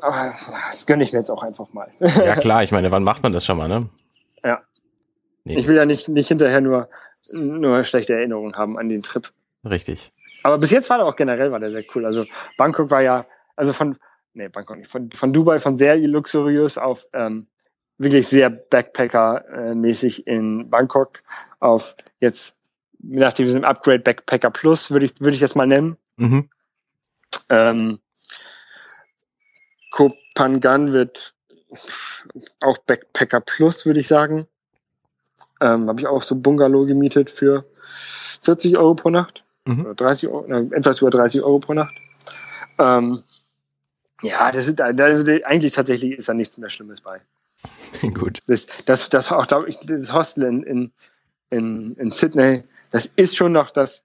Aber 0.01 0.35
das 0.71 0.87
gönne 0.87 1.05
ich 1.05 1.13
mir 1.13 1.21
jetzt 1.21 1.31
auch 1.31 1.43
einfach 1.43 1.73
mal. 1.73 1.91
Ja 2.01 2.35
klar, 2.35 2.63
ich 2.63 2.73
meine, 2.73 2.91
wann 2.91 3.05
macht 3.05 3.23
man 3.23 3.33
das 3.33 3.47
schon 3.47 3.57
mal, 3.57 3.69
ne? 3.69 3.89
Ja. 4.45 4.61
Nee, 5.45 5.57
Ich 5.57 5.69
will 5.69 5.77
ja 5.77 5.87
nicht, 5.87 6.09
nicht 6.09 6.29
hinterher 6.29 6.61
nur, 6.61 6.89
nur 7.31 7.85
schlechte 7.85 8.15
Erinnerungen 8.15 8.57
haben 8.57 8.79
an 8.79 8.89
den 8.89 9.03
Trip. 9.03 9.31
richtig. 9.65 10.13
Aber 10.43 10.59
bis 10.59 10.71
jetzt 10.71 10.91
war 10.91 10.99
der 10.99 11.07
auch 11.07 11.17
generell 11.17 11.53
war 11.53 11.61
der 11.61 11.71
sehr 11.71 11.85
cool. 11.95 12.05
Also 12.05 12.27
Bangkok 12.57 12.91
war 12.91 13.01
ja, 13.01 13.27
also 13.55 13.73
von, 13.73 13.97
nee, 14.35 14.49
Bangkok 14.49 14.79
nicht, 14.79 14.91
von, 14.91 15.11
von 15.13 15.33
Dubai 15.33 15.59
von 15.59 15.77
sehr 15.77 15.97
luxuriös 15.97 16.79
auf 16.79 17.07
ähm, 17.13 17.47
wirklich 17.99 18.27
sehr 18.27 18.51
Backpacker-mäßig 18.51 20.27
in 20.27 20.69
Bangkok 20.71 21.23
auf 21.61 21.97
jetzt, 22.21 22.57
nach 22.99 23.33
diesem 23.33 23.65
Upgrade 23.65 24.01
Backpacker 24.01 24.51
Plus, 24.51 24.91
würde 24.91 25.07
ich, 25.07 25.21
würde 25.21 25.35
ich 25.35 25.41
jetzt 25.41 25.57
mal 25.57 25.67
nennen. 25.67 25.97
Mhm. 26.17 26.51
Ähm, 27.49 28.01
Kopangan 29.91 30.93
wird 30.93 31.35
auch 32.61 32.79
Backpacker 32.79 33.41
Plus, 33.41 33.87
würde 33.87 34.01
ich 34.01 34.09
sagen. 34.09 34.47
Ähm, 35.63 35.89
Habe 35.89 36.01
ich 36.01 36.07
auch 36.07 36.23
so 36.23 36.35
Bungalow 36.35 36.87
gemietet 36.87 37.31
für 37.31 37.65
40 38.43 38.77
Euro 38.77 38.95
pro 38.95 39.11
Nacht. 39.11 39.45
Mhm. 39.65 39.87
Oder 39.87 39.95
30 39.95 40.29
Euro, 40.29 40.47
äh, 40.47 40.77
etwas 40.77 41.01
über 41.01 41.11
30 41.11 41.43
Euro 41.43 41.61
pro 41.61 41.75
Nacht. 41.75 41.95
Ähm, 42.79 43.23
ja, 44.23 44.51
das 44.51 44.67
ist, 44.69 44.81
also 44.81 45.33
eigentlich 45.45 45.73
tatsächlich 45.73 46.19
ist 46.19 46.29
da 46.29 46.35
nichts 46.35 46.59
mehr 46.59 46.71
Schlimmes 46.71 47.01
bei. 47.01 47.21
Gut. 48.15 48.41
Das, 48.49 48.67
das, 48.87 49.09
das 49.09 49.31
auch, 49.31 49.47
glaube 49.47 49.69
ich, 49.69 49.79
das 49.79 50.13
Hostel 50.13 50.45
in, 50.45 50.63
in, 50.65 50.93
in, 51.51 51.95
in 51.97 52.11
Sydney, 52.11 52.65
das 52.91 53.07
ist 53.07 53.37
schon 53.37 53.53
noch 53.53 53.71
das, 53.71 54.03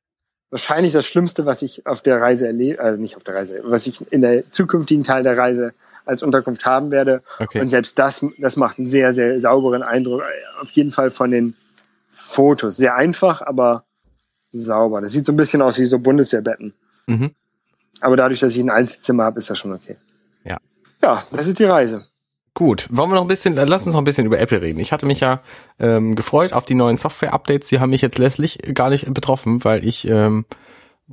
wahrscheinlich 0.49 0.93
das 0.93 1.05
Schlimmste, 1.05 1.45
was 1.45 1.61
ich 1.61 1.85
auf 1.85 2.01
der 2.01 2.21
Reise 2.21 2.47
erlebe, 2.47 2.81
also 2.81 2.99
nicht 2.99 3.17
auf 3.17 3.23
der 3.23 3.35
Reise, 3.35 3.61
was 3.63 3.87
ich 3.87 4.11
in 4.11 4.21
der 4.21 4.49
zukünftigen 4.51 5.03
Teil 5.03 5.23
der 5.23 5.37
Reise 5.37 5.73
als 6.05 6.23
Unterkunft 6.23 6.65
haben 6.65 6.91
werde. 6.91 7.21
Okay. 7.39 7.59
Und 7.59 7.67
selbst 7.67 7.99
das, 7.99 8.25
das 8.37 8.55
macht 8.55 8.79
einen 8.79 8.87
sehr, 8.87 9.11
sehr 9.11 9.39
sauberen 9.39 9.83
Eindruck. 9.83 10.23
Auf 10.61 10.71
jeden 10.71 10.91
Fall 10.91 11.11
von 11.11 11.31
den 11.31 11.55
Fotos. 12.09 12.77
Sehr 12.77 12.95
einfach, 12.95 13.41
aber 13.41 13.83
sauber. 14.51 15.01
Das 15.01 15.11
sieht 15.11 15.25
so 15.25 15.33
ein 15.33 15.37
bisschen 15.37 15.61
aus 15.61 15.77
wie 15.77 15.85
so 15.85 15.99
Bundeswehrbetten. 15.99 16.73
Mhm. 17.07 17.31
Aber 18.01 18.15
dadurch, 18.15 18.39
dass 18.39 18.55
ich 18.55 18.61
ein 18.61 18.69
Einzelzimmer 18.69 19.23
habe, 19.23 19.39
ist 19.39 19.49
das 19.49 19.59
schon 19.59 19.73
okay. 19.73 19.97
Ja. 20.43 20.57
Ja, 21.01 21.23
das 21.31 21.47
ist 21.47 21.59
die 21.59 21.65
Reise. 21.65 22.05
Gut, 22.57 22.87
wollen 22.89 23.11
wir 23.11 23.15
noch 23.17 23.21
ein 23.21 23.27
bisschen, 23.27 23.55
äh, 23.55 23.65
lass 23.65 23.85
uns 23.85 23.93
noch 23.93 24.01
ein 24.01 24.03
bisschen 24.03 24.25
über 24.25 24.39
Apple 24.39 24.63
reden. 24.63 24.79
Ich 24.79 24.91
hatte 24.91 25.05
mich 25.05 25.19
ja 25.19 25.41
ähm, 25.79 26.15
gefreut 26.15 26.53
auf 26.53 26.65
die 26.65 26.73
neuen 26.73 26.97
Software-Updates. 26.97 27.67
Die 27.67 27.79
haben 27.79 27.91
mich 27.91 28.01
jetzt 28.01 28.17
letztlich 28.17 28.57
gar 28.73 28.89
nicht 28.89 29.13
betroffen, 29.13 29.63
weil 29.63 29.87
ich 29.87 30.07
ähm, 30.07 30.43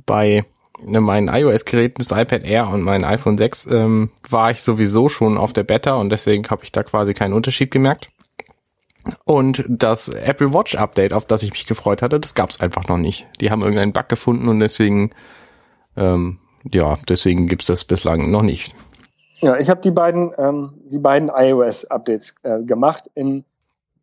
bei 0.07 0.43
ne, 0.81 1.01
meinen 1.01 1.27
iOS-Geräten, 1.27 1.99
das 1.99 2.09
iPad 2.09 2.45
Air 2.45 2.69
und 2.69 2.81
mein 2.81 3.03
iPhone 3.03 3.37
6, 3.37 3.67
ähm, 3.67 4.09
war 4.27 4.49
ich 4.49 4.63
sowieso 4.63 5.07
schon 5.07 5.37
auf 5.37 5.53
der 5.53 5.61
Beta 5.61 5.93
und 5.93 6.09
deswegen 6.09 6.49
habe 6.49 6.63
ich 6.63 6.71
da 6.71 6.81
quasi 6.81 7.13
keinen 7.13 7.33
Unterschied 7.33 7.69
gemerkt. 7.69 8.09
Und 9.23 9.63
das 9.67 10.09
Apple 10.09 10.51
Watch 10.51 10.73
Update, 10.73 11.13
auf 11.13 11.27
das 11.27 11.43
ich 11.43 11.51
mich 11.51 11.67
gefreut 11.67 12.01
hatte, 12.01 12.19
das 12.19 12.33
gab 12.33 12.49
es 12.49 12.59
einfach 12.59 12.87
noch 12.87 12.97
nicht. 12.97 13.27
Die 13.39 13.51
haben 13.51 13.61
irgendeinen 13.61 13.93
Bug 13.93 14.09
gefunden 14.09 14.47
und 14.47 14.59
deswegen, 14.61 15.11
ähm, 15.95 16.39
ja, 16.73 16.97
deswegen 17.07 17.45
gibt's 17.45 17.67
das 17.67 17.83
bislang 17.83 18.31
noch 18.31 18.41
nicht. 18.41 18.73
Ja, 19.39 19.57
ich 19.57 19.69
habe 19.69 19.81
die 19.81 19.91
beiden, 19.91 20.33
ähm, 20.37 20.73
die 20.85 20.99
beiden 20.99 21.29
iOS-Updates 21.29 22.35
äh, 22.43 22.61
gemacht 22.63 23.09
in, 23.15 23.43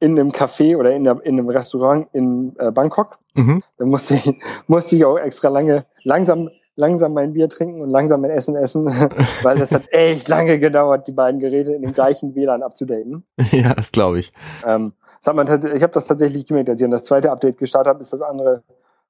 in 0.00 0.18
einem 0.18 0.30
Café 0.30 0.76
oder 0.76 0.92
in, 0.92 1.04
der, 1.04 1.20
in 1.24 1.38
einem 1.38 1.48
Restaurant 1.48 2.08
in 2.12 2.54
äh, 2.58 2.70
Bangkok. 2.70 3.18
Mhm. 3.34 3.62
Da 3.78 3.84
musste 3.84 4.14
ich, 4.14 4.34
musste 4.66 4.96
ich 4.96 5.04
auch 5.04 5.16
extra 5.16 5.48
lange, 5.48 5.86
langsam, 6.02 6.50
langsam 6.76 7.14
mein 7.14 7.32
Bier 7.32 7.48
trinken 7.48 7.80
und 7.80 7.90
langsam 7.90 8.20
mein 8.20 8.30
Essen 8.30 8.56
essen, 8.56 8.86
weil 9.42 9.58
das 9.58 9.72
hat 9.72 9.84
echt 9.90 10.28
lange 10.28 10.58
gedauert, 10.58 11.06
die 11.08 11.12
beiden 11.12 11.40
Geräte 11.40 11.72
in 11.72 11.82
dem 11.82 11.92
gleichen 11.92 12.34
WLAN 12.34 12.62
abzudaten. 12.62 13.24
ja, 13.50 13.74
das 13.74 13.92
glaube 13.92 14.18
ich. 14.18 14.32
Ähm, 14.66 14.92
das 15.24 15.34
man 15.34 15.46
ich 15.46 15.82
habe 15.82 15.92
das 15.92 16.06
tatsächlich 16.06 16.46
gemerkt, 16.46 16.68
als 16.68 16.80
ich 16.80 16.90
das 16.90 17.04
zweite 17.04 17.30
Update 17.30 17.58
gestartet 17.58 17.90
habe, 17.90 18.00
ist 18.00 18.12
das 18.12 18.22
andere 18.22 18.62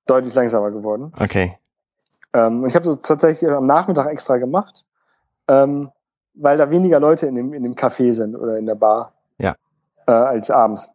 deutlich 0.07 0.35
langsamer 0.35 0.71
geworden. 0.71 1.13
Okay. 1.21 1.57
Ähm, 2.35 2.63
und 2.63 2.69
ich 2.69 2.75
habe 2.75 2.87
das 2.87 3.01
tatsächlich 3.01 3.51
am 3.51 3.67
Nachmittag 3.67 4.11
extra 4.11 4.37
gemacht, 4.37 4.85
ähm, 5.49 5.91
weil 6.35 6.57
da 6.59 6.71
weniger 6.71 7.01
Leute 7.01 7.27
in 7.27 7.35
dem, 7.35 7.53
in 7.53 7.63
dem 7.63 7.75
Café 7.75 8.13
sind 8.13 8.35
oder 8.37 8.59
in 8.59 8.67
der 8.67 8.75
Bar 8.75 9.13
Ja. 9.39 9.55
äh, 10.07 10.13
als 10.13 10.51
abends. 10.51 10.91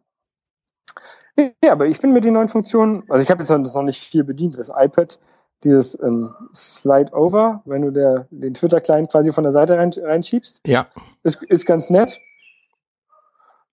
Ja, 1.62 1.72
aber 1.72 1.86
ich 1.86 2.00
bin 2.00 2.12
mit 2.12 2.24
den 2.24 2.34
neuen 2.34 2.48
Funktionen, 2.48 3.04
also 3.08 3.22
ich 3.22 3.30
habe 3.30 3.42
jetzt 3.42 3.50
noch 3.50 3.82
nicht 3.82 4.02
viel 4.02 4.24
bedient. 4.24 4.58
Das 4.58 4.70
iPad, 4.74 5.20
dieses 5.62 6.00
ähm, 6.02 6.34
Slide 6.54 7.12
Over, 7.12 7.62
wenn 7.64 7.82
du 7.82 7.92
der, 7.92 8.26
den 8.30 8.54
Twitter-Client 8.54 9.10
quasi 9.10 9.32
von 9.32 9.44
der 9.44 9.52
Seite 9.52 9.78
rein, 9.78 9.92
reinschiebst, 9.96 10.66
Ja, 10.66 10.88
ist, 11.22 11.42
ist 11.44 11.66
ganz 11.66 11.90
nett. 11.90 12.20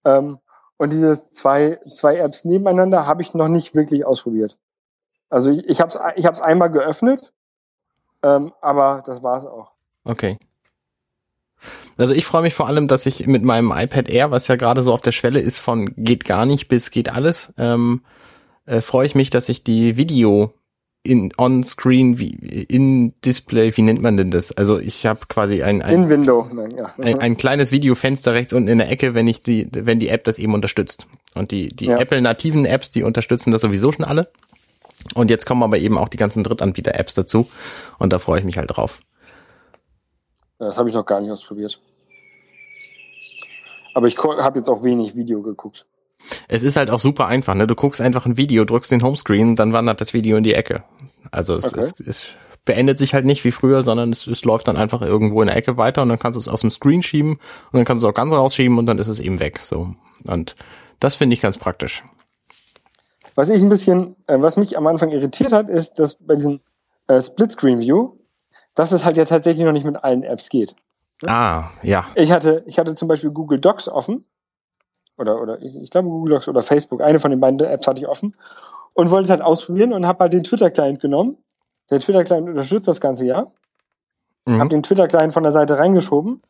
Ähm, 0.04 0.38
und 0.78 0.94
diese 0.94 1.14
zwei, 1.32 1.80
zwei 1.92 2.18
Apps 2.18 2.46
nebeneinander 2.46 3.08
habe 3.08 3.22
ich 3.24 3.34
noch 3.34 3.48
nicht 3.48 3.76
wirklich 3.76 4.06
ausprobiert. 4.06 4.58
Also 5.30 5.52
ich, 5.52 5.66
ich 5.68 5.82
habe 5.82 5.90
es 5.90 5.98
ich 6.16 6.26
hab's 6.28 6.42
einmal 6.42 6.70
geöffnet, 6.70 7.34
ähm, 8.22 8.54
aber 8.62 9.02
das 9.06 9.24
war's 9.24 9.46
auch. 9.46 9.72
okay. 10.04 10.38
Also 11.98 12.14
ich 12.14 12.26
freue 12.26 12.42
mich 12.42 12.54
vor 12.54 12.68
allem, 12.68 12.88
dass 12.88 13.06
ich 13.06 13.26
mit 13.28 13.44
meinem 13.44 13.72
iPad 13.72 14.10
Air, 14.10 14.32
was 14.32 14.48
ja 14.48 14.56
gerade 14.56 14.84
so 14.84 14.94
auf 14.94 15.02
der 15.02 15.12
Schwelle 15.12 15.40
ist 15.40 15.60
von 15.60 15.94
geht 15.96 16.26
gar 16.26 16.46
nicht 16.46 16.68
bis 16.68 16.92
geht 16.92 17.12
alles, 17.12 17.54
ähm, 17.58 18.02
äh, 18.66 18.82
freue 18.82 19.06
ich 19.06 19.16
mich, 19.16 19.30
dass 19.30 19.50
ich 19.50 19.64
die 19.64 19.98
Video 19.98 20.54
in 21.06 21.32
on-screen, 21.38 22.18
wie 22.18 22.30
in 22.30 23.14
Display, 23.22 23.76
wie 23.78 23.84
nennt 23.84 24.02
man 24.02 24.18
denn 24.18 24.32
das? 24.32 24.52
Also 24.52 24.80
ich 24.80 25.06
habe 25.06 25.22
quasi 25.30 25.62
ein, 25.62 25.82
ein 25.84 25.94
In 25.94 26.10
Window. 26.10 26.50
Nein, 26.52 26.74
ja. 26.76 26.94
ein, 26.98 27.20
ein 27.20 27.38
kleines 27.38 27.72
Videofenster 27.72 28.34
rechts 28.34 28.54
unten 28.54 28.68
in 28.70 28.80
der 28.80 28.90
Ecke, 28.90 29.14
wenn 29.14 29.28
ich 29.28 29.44
die, 29.44 29.68
wenn 29.72 30.00
die 30.00 30.10
App 30.10 30.24
das 30.24 30.40
eben 30.40 30.56
unterstützt. 30.56 31.06
Und 31.36 31.52
die, 31.52 31.68
die 31.68 31.86
Ja. 31.86 32.00
Apple-nativen 32.00 32.66
Apps, 32.66 32.90
die 32.90 33.04
unterstützen 33.04 33.52
das 33.52 33.62
sowieso 33.62 33.92
schon 33.92 34.04
alle. 34.04 34.32
Und 35.14 35.30
jetzt 35.30 35.46
kommen 35.46 35.62
aber 35.62 35.78
eben 35.78 35.98
auch 36.00 36.10
die 36.10 36.18
ganzen 36.18 36.44
Drittanbieter-Apps 36.44 37.14
dazu. 37.14 37.48
Und 38.00 38.12
da 38.12 38.18
freue 38.18 38.40
ich 38.40 38.46
mich 38.46 38.58
halt 38.58 38.76
drauf. 38.76 39.02
Das 40.60 40.78
habe 40.78 40.90
ich 40.90 40.96
noch 40.96 41.06
gar 41.06 41.22
nicht 41.22 41.32
ausprobiert. 41.32 41.80
Aber 43.94 44.08
ich 44.08 44.18
habe 44.18 44.60
jetzt 44.60 44.70
auch 44.70 44.84
wenig 44.84 45.16
Video 45.16 45.42
geguckt. 45.42 45.86
Es 46.48 46.64
ist 46.64 46.76
halt 46.76 46.90
auch 46.90 47.00
super 47.00 47.28
einfach, 47.28 47.56
ne? 47.56 47.68
Du 47.68 47.76
guckst 47.76 48.02
einfach 48.02 48.26
ein 48.26 48.38
Video, 48.38 48.66
drückst 48.66 48.92
den 48.92 49.04
Homescreen, 49.04 49.56
dann 49.56 49.74
wandert 49.74 50.02
das 50.02 50.14
Video 50.14 50.38
in 50.38 50.44
die 50.44 50.54
Ecke. 50.54 50.84
Also 51.32 51.56
es, 51.56 51.66
Okay. 51.74 51.82
es, 51.82 52.00
es 52.00 52.28
beendet 52.66 52.98
sich 52.98 53.14
halt 53.14 53.26
nicht 53.26 53.44
wie 53.46 53.52
früher, 53.52 53.84
sondern 53.84 54.10
es, 54.10 54.26
es 54.28 54.44
läuft 54.44 54.68
dann 54.68 54.76
einfach 54.76 55.02
irgendwo 55.02 55.42
in 55.42 55.48
der 55.48 55.56
Ecke 55.56 55.78
weiter 55.78 56.02
und 56.02 56.10
dann 56.10 56.20
kannst 56.20 56.36
du 56.36 56.40
es 56.40 56.48
aus 56.48 56.62
dem 56.62 56.72
Screen 56.72 57.04
schieben 57.04 57.34
und 57.34 57.74
dann 57.74 57.86
kannst 57.86 58.04
du 58.04 58.08
es 58.08 58.12
auch 58.12 58.16
ganz 58.16 58.34
rausschieben 58.34 58.78
und 58.78 58.86
dann 58.88 58.98
ist 58.98 59.08
es 59.08 59.20
eben 59.20 59.40
weg. 59.40 59.60
So. 59.60 59.94
Und 60.26 60.56
das 61.00 61.16
finde 61.16 61.36
ich 61.36 61.42
ganz 61.42 61.58
praktisch. 61.58 62.04
Was 63.36 63.50
ich 63.50 63.62
ein 63.62 63.70
bisschen, 63.70 64.16
äh, 64.28 64.42
was 64.42 64.58
mich 64.58 64.78
am 64.78 64.88
Anfang 64.88 65.12
irritiert 65.12 65.52
hat, 65.52 65.70
ist, 65.70 66.00
dass 66.00 66.16
bei 66.16 66.36
diesem 66.36 66.62
äh, 67.08 67.22
Split-Screen-View, 67.22 68.14
dass 68.76 68.92
es 68.92 69.06
halt 69.06 69.18
ja 69.18 69.26
tatsächlich 69.26 69.66
noch 69.66 69.72
nicht 69.72 69.86
mit 69.86 70.04
allen 70.04 70.24
Apps 70.24 70.50
geht. 70.50 70.76
Ah, 71.26 71.70
ja. 71.82 72.06
Ich 72.16 72.32
hatte, 72.32 72.64
ich 72.68 72.78
hatte 72.78 72.96
zum 72.96 73.08
Beispiel 73.08 73.32
Google 73.32 73.60
Docs 73.60 73.88
offen. 73.88 74.26
Oder, 75.18 75.42
oder 75.42 75.62
ich, 75.62 75.76
ich 75.76 75.90
glaube 75.90 76.10
Google 76.10 76.36
Docs 76.36 76.50
oder 76.50 76.62
Facebook. 76.62 77.02
Eine 77.02 77.20
von 77.20 77.32
den 77.32 77.40
beiden 77.40 77.60
Apps 77.62 77.88
hatte 77.88 78.00
ich 78.00 78.08
offen. 78.08 78.36
Und 78.94 79.12
wollte 79.12 79.26
es 79.26 79.30
halt 79.30 79.42
ausprobieren 79.42 79.94
und 79.94 80.06
habe 80.06 80.20
halt 80.20 80.34
den 80.34 80.44
Twitter-Client 80.44 81.00
genommen. 81.00 81.38
Der 81.90 82.00
Twitter-Client 82.00 82.50
unterstützt 82.50 82.88
das 82.88 83.02
ganze 83.02 83.26
ja. 83.26 83.48
Mhm. 84.46 84.60
Habe 84.60 84.70
den 84.70 84.84
Twitter-Client 84.84 85.34
von 85.34 85.44
der 85.44 85.52
Seite 85.52 85.78
reingeschoben. 85.78 86.42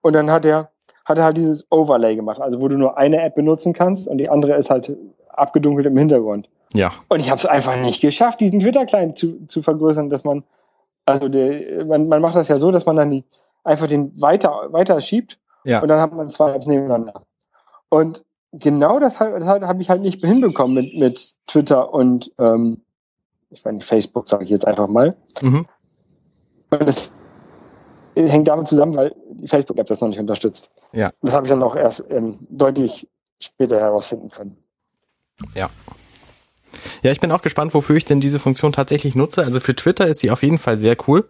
Und 0.00 0.12
dann 0.12 0.30
hat 0.30 0.46
er, 0.46 0.70
hat 1.04 1.18
er 1.18 1.24
halt 1.24 1.36
dieses 1.36 1.66
Overlay 1.70 2.16
gemacht. 2.16 2.40
Also 2.40 2.62
wo 2.62 2.68
du 2.68 2.78
nur 2.78 2.96
eine 2.96 3.22
App 3.22 3.34
benutzen 3.34 3.72
kannst 3.74 4.08
und 4.08 4.18
die 4.18 4.28
andere 4.28 4.54
ist 4.56 4.70
halt 4.70 4.96
abgedunkelt 5.28 5.86
im 5.86 5.96
Hintergrund. 5.96 6.48
Ja. 6.74 6.92
Und 7.08 7.20
ich 7.20 7.30
habe 7.30 7.38
es 7.38 7.46
einfach 7.46 7.76
nicht 7.76 8.00
geschafft, 8.00 8.40
diesen 8.40 8.60
Twitter-Client 8.60 9.18
zu, 9.18 9.46
zu 9.46 9.62
vergrößern, 9.62 10.10
dass 10.10 10.24
man, 10.24 10.44
also 11.08 11.28
der, 11.28 11.86
man, 11.86 12.08
man 12.08 12.20
macht 12.20 12.36
das 12.36 12.48
ja 12.48 12.58
so, 12.58 12.70
dass 12.70 12.84
man 12.84 12.96
dann 12.96 13.10
die, 13.10 13.24
einfach 13.64 13.86
den 13.86 14.12
weiter, 14.20 14.68
weiter 14.70 15.00
schiebt 15.00 15.38
Ja. 15.64 15.80
und 15.80 15.88
dann 15.88 16.00
hat 16.00 16.12
man 16.12 16.28
zwei 16.30 16.52
Apps 16.52 16.66
nebeneinander. 16.66 17.22
Und 17.88 18.24
genau 18.52 18.98
das, 19.00 19.16
das 19.18 19.46
habe 19.46 19.82
ich 19.82 19.88
halt 19.88 20.02
nicht 20.02 20.24
hinbekommen 20.24 20.74
mit, 20.74 20.94
mit 20.94 21.32
Twitter 21.46 21.92
und 21.92 22.30
ähm, 22.38 22.82
ich 23.50 23.64
meine 23.64 23.80
Facebook, 23.80 24.28
sage 24.28 24.44
ich 24.44 24.50
jetzt 24.50 24.66
einfach 24.66 24.86
mal. 24.86 25.16
Mhm. 25.40 25.66
Und 26.70 26.86
das 26.86 27.10
hängt 28.14 28.48
damit 28.48 28.68
zusammen, 28.68 28.94
weil 28.94 29.14
die 29.30 29.48
Facebook-App 29.48 29.86
das 29.86 30.02
noch 30.02 30.08
nicht 30.08 30.20
unterstützt. 30.20 30.70
Ja. 30.92 31.10
Das 31.22 31.32
habe 31.32 31.46
ich 31.46 31.50
dann 31.50 31.62
auch 31.62 31.76
erst 31.76 32.04
ähm, 32.10 32.38
deutlich 32.50 33.08
später 33.40 33.80
herausfinden 33.80 34.28
können. 34.28 34.58
Ja. 35.54 35.70
Ja, 37.02 37.12
ich 37.12 37.20
bin 37.20 37.32
auch 37.32 37.42
gespannt, 37.42 37.74
wofür 37.74 37.96
ich 37.96 38.04
denn 38.04 38.20
diese 38.20 38.38
Funktion 38.38 38.72
tatsächlich 38.72 39.14
nutze. 39.14 39.44
Also 39.44 39.60
für 39.60 39.74
Twitter 39.74 40.06
ist 40.06 40.20
sie 40.20 40.30
auf 40.30 40.42
jeden 40.42 40.58
Fall 40.58 40.78
sehr 40.78 40.96
cool. 41.06 41.28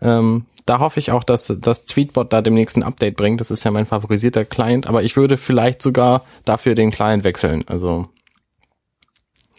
Ähm, 0.00 0.46
da 0.66 0.80
hoffe 0.80 1.00
ich 1.00 1.12
auch, 1.12 1.24
dass 1.24 1.52
das 1.60 1.84
Tweetbot 1.86 2.32
da 2.32 2.42
demnächst 2.42 2.76
ein 2.76 2.82
Update 2.82 3.16
bringt. 3.16 3.40
Das 3.40 3.50
ist 3.50 3.64
ja 3.64 3.70
mein 3.70 3.86
favorisierter 3.86 4.44
Client, 4.44 4.86
aber 4.86 5.02
ich 5.02 5.16
würde 5.16 5.36
vielleicht 5.36 5.80
sogar 5.80 6.24
dafür 6.44 6.74
den 6.74 6.90
Client 6.90 7.24
wechseln. 7.24 7.64
Also 7.66 8.08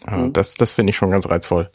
äh, 0.06 0.16
Mhm. 0.16 0.32
das, 0.32 0.54
das 0.54 0.72
finde 0.72 0.90
ich 0.90 0.96
schon 0.96 1.10
ganz 1.10 1.28
reizvoll. 1.28 1.70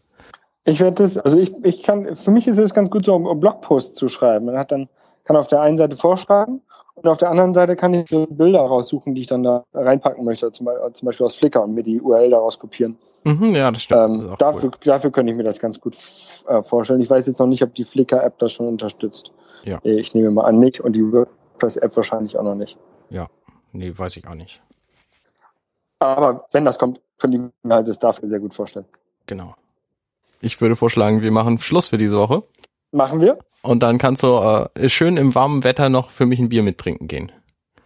Ich 0.63 0.79
werde 0.79 1.03
das, 1.03 1.17
also 1.17 1.37
ich, 1.37 1.53
ich 1.63 1.83
kann, 1.83 2.15
für 2.15 2.31
mich 2.31 2.47
ist 2.47 2.57
es 2.57 2.73
ganz 2.73 2.89
gut, 2.89 3.05
so 3.05 3.13
um, 3.13 3.27
um 3.27 3.39
Blogposts 3.39 3.93
zu 3.95 4.09
schreiben. 4.09 4.45
Man 4.47 4.57
hat 4.57 4.71
dann, 4.71 4.89
kann 5.23 5.35
auf 5.35 5.47
der 5.47 5.61
einen 5.61 5.77
Seite 5.77 5.95
vorschlagen 5.95 6.61
und 6.95 7.07
auf 7.07 7.17
der 7.17 7.29
anderen 7.29 7.53
Seite 7.53 7.75
kann 7.75 7.93
ich 7.93 8.05
Bilder 8.29 8.61
raussuchen, 8.61 9.15
die 9.15 9.21
ich 9.21 9.27
dann 9.27 9.43
da 9.43 9.63
reinpacken 9.73 10.23
möchte, 10.25 10.51
zum, 10.51 10.65
Beispiel- 10.65 10.93
zum 10.93 11.05
Beispiel 11.05 11.25
aus 11.25 11.35
Flickr 11.35 11.61
und 11.63 11.73
mir 11.75 11.83
die 11.83 11.99
URL 12.01 12.29
daraus 12.29 12.57
kopieren. 12.57 12.97
Mhm, 13.25 13.49
ja, 13.55 13.71
das 13.71 13.83
stimmt. 13.83 14.15
das 14.15 14.17
Ähm, 14.25 14.29
auch 14.31 14.37
dafür, 14.37 14.69
cool. 14.71 14.79
dafür 14.85 15.11
könnte 15.11 15.31
ich 15.31 15.37
mir 15.37 15.43
das 15.43 15.59
ganz 15.59 15.79
gut 15.79 15.95
äh, 16.47 16.63
vorstellen. 16.63 17.01
Ich 17.01 17.09
weiß 17.09 17.27
jetzt 17.27 17.39
noch 17.39 17.47
nicht, 17.47 17.61
ob 17.63 17.75
die 17.75 17.83
Flickr-App 17.85 18.39
das 18.39 18.53
schon 18.53 18.67
unterstützt. 18.67 19.31
Ja. 19.63 19.79
Äh, 19.83 19.99
Ich 19.99 20.13
nehme 20.13 20.31
mal 20.31 20.43
an, 20.45 20.57
nicht 20.57 20.79
und 20.79 20.93
die 20.93 21.03
WordPress-App 21.11 21.95
wahrscheinlich 21.95 22.37
auch 22.37 22.43
noch 22.43 22.55
nicht. 22.55 22.77
Nee, 23.77 23.91
weiß 23.93 24.15
ich 24.15 24.25
auch 24.25 24.35
nicht. 24.35 24.61
Aber 25.99 26.47
wenn 26.53 26.63
das 26.63 26.79
kommt, 26.79 27.01
könnte 27.17 27.35
ich 27.37 27.43
mir 27.63 27.73
halt 27.75 27.89
das 27.89 27.99
dafür 27.99 28.29
sehr 28.29 28.39
gut 28.39 28.53
vorstellen. 28.53 28.85
Genau. 29.25 29.53
Ich 30.39 30.61
würde 30.61 30.77
vorschlagen, 30.77 31.21
wir 31.21 31.31
machen 31.31 31.59
Schluss 31.59 31.87
für 31.89 31.97
diese 31.97 32.17
Woche. 32.17 32.43
Machen 32.93 33.19
wir? 33.19 33.37
Und 33.65 33.81
dann 33.81 33.97
kannst 33.97 34.23
du 34.23 34.69
äh, 34.75 34.89
schön 34.89 35.17
im 35.17 35.33
warmen 35.33 35.63
Wetter 35.63 35.89
noch 35.89 36.11
für 36.11 36.25
mich 36.25 36.39
ein 36.39 36.49
Bier 36.49 36.63
mittrinken 36.63 37.07
gehen. 37.07 37.31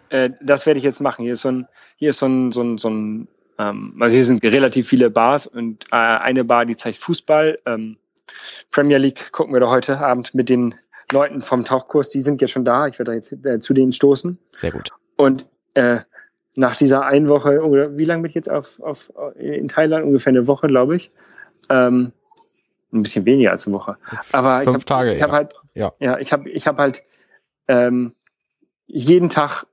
Äh, 0.09 0.31
das 0.41 0.65
werde 0.65 0.77
ich 0.77 0.83
jetzt 0.83 0.99
machen. 0.99 1.23
Hier 1.23 1.33
ist 1.33 1.41
so 1.41 1.49
ein, 1.49 1.67
hier 1.95 2.09
ist 2.09 2.19
so 2.19 2.25
ein, 2.25 2.51
so 2.51 2.61
ein, 2.61 2.77
so 2.77 2.89
ein 2.89 3.27
ähm, 3.57 3.95
also 3.99 4.15
hier 4.15 4.25
sind 4.25 4.43
relativ 4.43 4.87
viele 4.89 5.09
Bars 5.09 5.47
und 5.47 5.85
äh, 5.91 5.95
eine 5.95 6.43
Bar, 6.43 6.65
die 6.65 6.75
zeigt 6.75 6.97
Fußball. 6.97 7.59
Ähm, 7.65 7.97
Premier 8.71 8.97
League 8.97 9.31
gucken 9.31 9.53
wir 9.53 9.59
da 9.59 9.69
heute 9.69 9.99
Abend 9.99 10.35
mit 10.35 10.49
den 10.49 10.75
Leuten 11.11 11.41
vom 11.41 11.63
Tauchkurs. 11.63 12.09
Die 12.09 12.21
sind 12.21 12.41
jetzt 12.41 12.51
schon 12.51 12.65
da. 12.65 12.87
Ich 12.87 12.99
werde 12.99 13.11
da 13.11 13.15
jetzt 13.15 13.33
äh, 13.45 13.59
zu 13.59 13.73
denen 13.73 13.91
stoßen. 13.91 14.37
Sehr 14.59 14.71
gut. 14.71 14.91
Und 15.15 15.47
äh, 15.73 15.99
nach 16.55 16.75
dieser 16.75 17.05
einen 17.05 17.29
Woche, 17.29 17.61
oder 17.61 17.97
wie 17.97 18.05
lange 18.05 18.23
bin 18.23 18.29
ich 18.29 18.35
jetzt 18.35 18.49
auf, 18.49 18.79
auf 18.81 19.11
in 19.37 19.67
Thailand? 19.67 20.05
Ungefähr 20.05 20.31
eine 20.31 20.47
Woche, 20.47 20.67
glaube 20.67 20.95
ich. 20.95 21.11
Ähm, 21.69 22.11
ein 22.91 23.03
bisschen 23.03 23.25
weniger 23.25 23.51
als 23.51 23.67
eine 23.67 23.75
Woche. 23.75 23.97
Aber 24.31 24.59
ich 24.59 24.65
Fünf 24.65 24.79
hab, 24.79 24.85
Tage, 24.85 25.13
ich 25.13 25.21
habe 25.21 25.33
ja. 25.33 25.37
halt, 25.39 25.53
Ja. 25.79 25.93
ja, 25.99 26.19
ich 26.19 26.33
habe, 26.33 26.49
ich 26.49 26.67
habe 26.67 26.81
halt 26.81 27.03
ähm, 27.69 28.13
jeden 28.85 29.29
Tag 29.29 29.65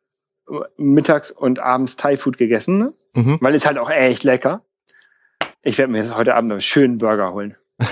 mittags 0.77 1.33
und 1.33 1.59
abends 1.59 1.97
Thai 1.97 2.17
Food 2.17 2.39
gegessen, 2.39 2.79
ne? 2.79 2.93
Mhm. 3.15 3.39
weil 3.41 3.57
ist 3.57 3.67
halt 3.67 3.79
auch 3.79 3.91
echt 3.91 4.23
lecker. 4.23 4.63
Ich 5.63 5.79
werde 5.79 5.91
mir 5.91 5.99
jetzt 5.99 6.15
heute 6.15 6.37
Abend 6.37 6.53
einen 6.53 6.61
schönen 6.61 6.99
Burger 6.99 7.33
holen. 7.33 7.57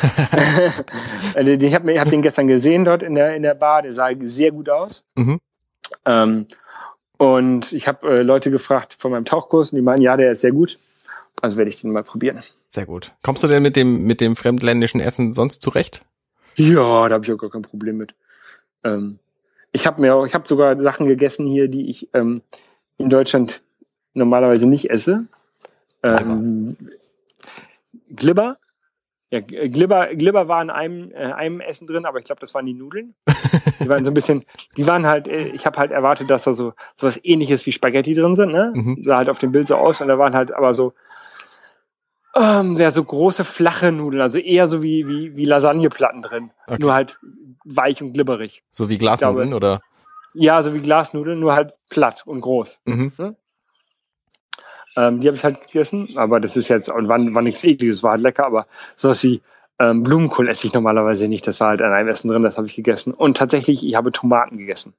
Also, 1.34 1.50
ich 1.50 1.74
habe 1.74 1.98
hab 1.98 2.10
den 2.10 2.22
gestern 2.22 2.46
gesehen 2.46 2.84
dort 2.84 3.02
in 3.02 3.16
der 3.16 3.34
in 3.34 3.42
der 3.42 3.54
Bar. 3.54 3.82
Der 3.82 3.92
sah 3.92 4.10
sehr 4.20 4.52
gut 4.52 4.68
aus. 4.70 5.04
Mhm. 5.16 5.40
Ähm, 6.04 6.46
und 7.16 7.72
ich 7.72 7.88
habe 7.88 8.08
äh, 8.08 8.22
Leute 8.22 8.52
gefragt 8.52 8.96
von 9.00 9.10
meinem 9.10 9.24
Tauchkurs 9.24 9.72
und 9.72 9.76
die 9.76 9.82
meinen, 9.82 10.00
ja, 10.00 10.16
der 10.16 10.30
ist 10.30 10.42
sehr 10.42 10.52
gut. 10.52 10.78
Also 11.42 11.56
werde 11.56 11.70
ich 11.70 11.80
den 11.80 11.90
mal 11.90 12.04
probieren. 12.04 12.44
Sehr 12.68 12.86
gut. 12.86 13.14
Kommst 13.22 13.42
du 13.42 13.48
denn 13.48 13.64
mit 13.64 13.74
dem, 13.74 14.04
mit 14.04 14.20
dem 14.20 14.36
fremdländischen 14.36 15.00
Essen 15.00 15.32
sonst 15.32 15.60
zurecht? 15.60 16.04
Ja, 16.56 17.08
da 17.08 17.14
habe 17.14 17.24
ich 17.24 17.32
auch 17.32 17.38
gar 17.38 17.50
kein 17.50 17.62
Problem 17.62 17.96
mit. 17.96 18.14
Ähm, 18.84 19.18
ich 19.72 19.86
habe 19.86 20.00
mir 20.00 20.14
auch, 20.14 20.26
ich 20.26 20.34
habe 20.34 20.46
sogar 20.46 20.78
Sachen 20.80 21.06
gegessen 21.06 21.46
hier, 21.46 21.68
die 21.68 21.90
ich 21.90 22.08
ähm, 22.14 22.42
in 22.98 23.10
Deutschland 23.10 23.62
normalerweise 24.12 24.68
nicht 24.68 24.90
esse. 24.90 25.28
Ähm, 26.02 26.76
Glibber. 28.14 28.58
Ja, 29.30 29.40
G- 29.40 29.68
Glibber, 29.68 30.14
Glibber 30.14 30.46
war 30.48 30.62
in 30.62 30.70
einem, 30.70 31.10
äh, 31.10 31.32
einem 31.32 31.60
Essen 31.60 31.86
drin, 31.86 32.04
aber 32.04 32.18
ich 32.18 32.24
glaube, 32.24 32.40
das 32.40 32.54
waren 32.54 32.66
die 32.66 32.74
Nudeln. 32.74 33.14
Die 33.80 33.88
waren 33.88 34.04
so 34.04 34.10
ein 34.10 34.14
bisschen, 34.14 34.44
die 34.76 34.86
waren 34.86 35.06
halt, 35.06 35.26
äh, 35.26 35.48
ich 35.48 35.66
habe 35.66 35.78
halt 35.78 35.90
erwartet, 35.90 36.30
dass 36.30 36.44
da 36.44 36.52
so 36.52 36.74
sowas 36.94 37.18
ähnliches 37.24 37.66
wie 37.66 37.72
Spaghetti 37.72 38.14
drin 38.14 38.36
sind, 38.36 38.52
ne? 38.52 38.72
Mhm. 38.74 38.98
Sah 39.02 39.16
halt 39.16 39.28
auf 39.28 39.40
dem 39.40 39.50
Bild 39.50 39.66
so 39.66 39.74
aus 39.74 40.00
und 40.00 40.08
da 40.08 40.18
waren 40.18 40.34
halt 40.34 40.52
aber 40.52 40.74
so 40.74 40.92
ähm, 42.36 42.74
ja, 42.76 42.90
so 42.90 43.04
große 43.04 43.44
flache 43.44 43.92
Nudeln, 43.92 44.22
also 44.22 44.38
eher 44.38 44.66
so 44.66 44.82
wie, 44.82 45.08
wie, 45.08 45.36
wie 45.36 45.44
Lasagneplatten 45.44 46.22
drin. 46.22 46.50
Okay. 46.66 46.78
Nur 46.80 46.94
halt 46.94 47.18
weich 47.64 48.02
und 48.02 48.12
glibberig. 48.12 48.62
So 48.72 48.88
wie 48.88 48.98
Glasnudeln 48.98 49.50
glaube- 49.50 49.56
oder? 49.56 49.80
Ja, 50.34 50.62
so 50.62 50.74
wie 50.74 50.80
Glasnudeln, 50.80 51.38
nur 51.38 51.54
halt 51.54 51.74
platt 51.90 52.22
und 52.26 52.40
groß. 52.40 52.80
Mhm. 52.86 53.12
Ähm, 54.96 55.20
die 55.20 55.28
habe 55.28 55.36
ich 55.36 55.44
halt 55.44 55.62
gegessen, 55.62 56.08
aber 56.16 56.40
das 56.40 56.56
ist 56.56 56.68
jetzt, 56.68 56.88
und 56.88 57.08
war, 57.08 57.18
nichts 57.18 57.64
ekliges, 57.64 58.02
war 58.02 58.12
halt 58.12 58.20
lecker, 58.20 58.46
aber 58.46 58.66
sowas 58.96 59.22
wie 59.22 59.42
ähm, 59.78 60.02
Blumenkohl 60.02 60.48
esse 60.48 60.66
ich 60.66 60.72
normalerweise 60.72 61.26
nicht. 61.26 61.46
Das 61.46 61.60
war 61.60 61.68
halt 61.68 61.82
an 61.82 61.92
einem 61.92 62.08
Essen 62.08 62.28
drin, 62.28 62.42
das 62.42 62.56
habe 62.56 62.66
ich 62.66 62.74
gegessen. 62.74 63.12
Und 63.12 63.36
tatsächlich, 63.36 63.84
ich 63.84 63.94
habe 63.96 64.12
Tomaten 64.12 64.58
gegessen. 64.58 64.94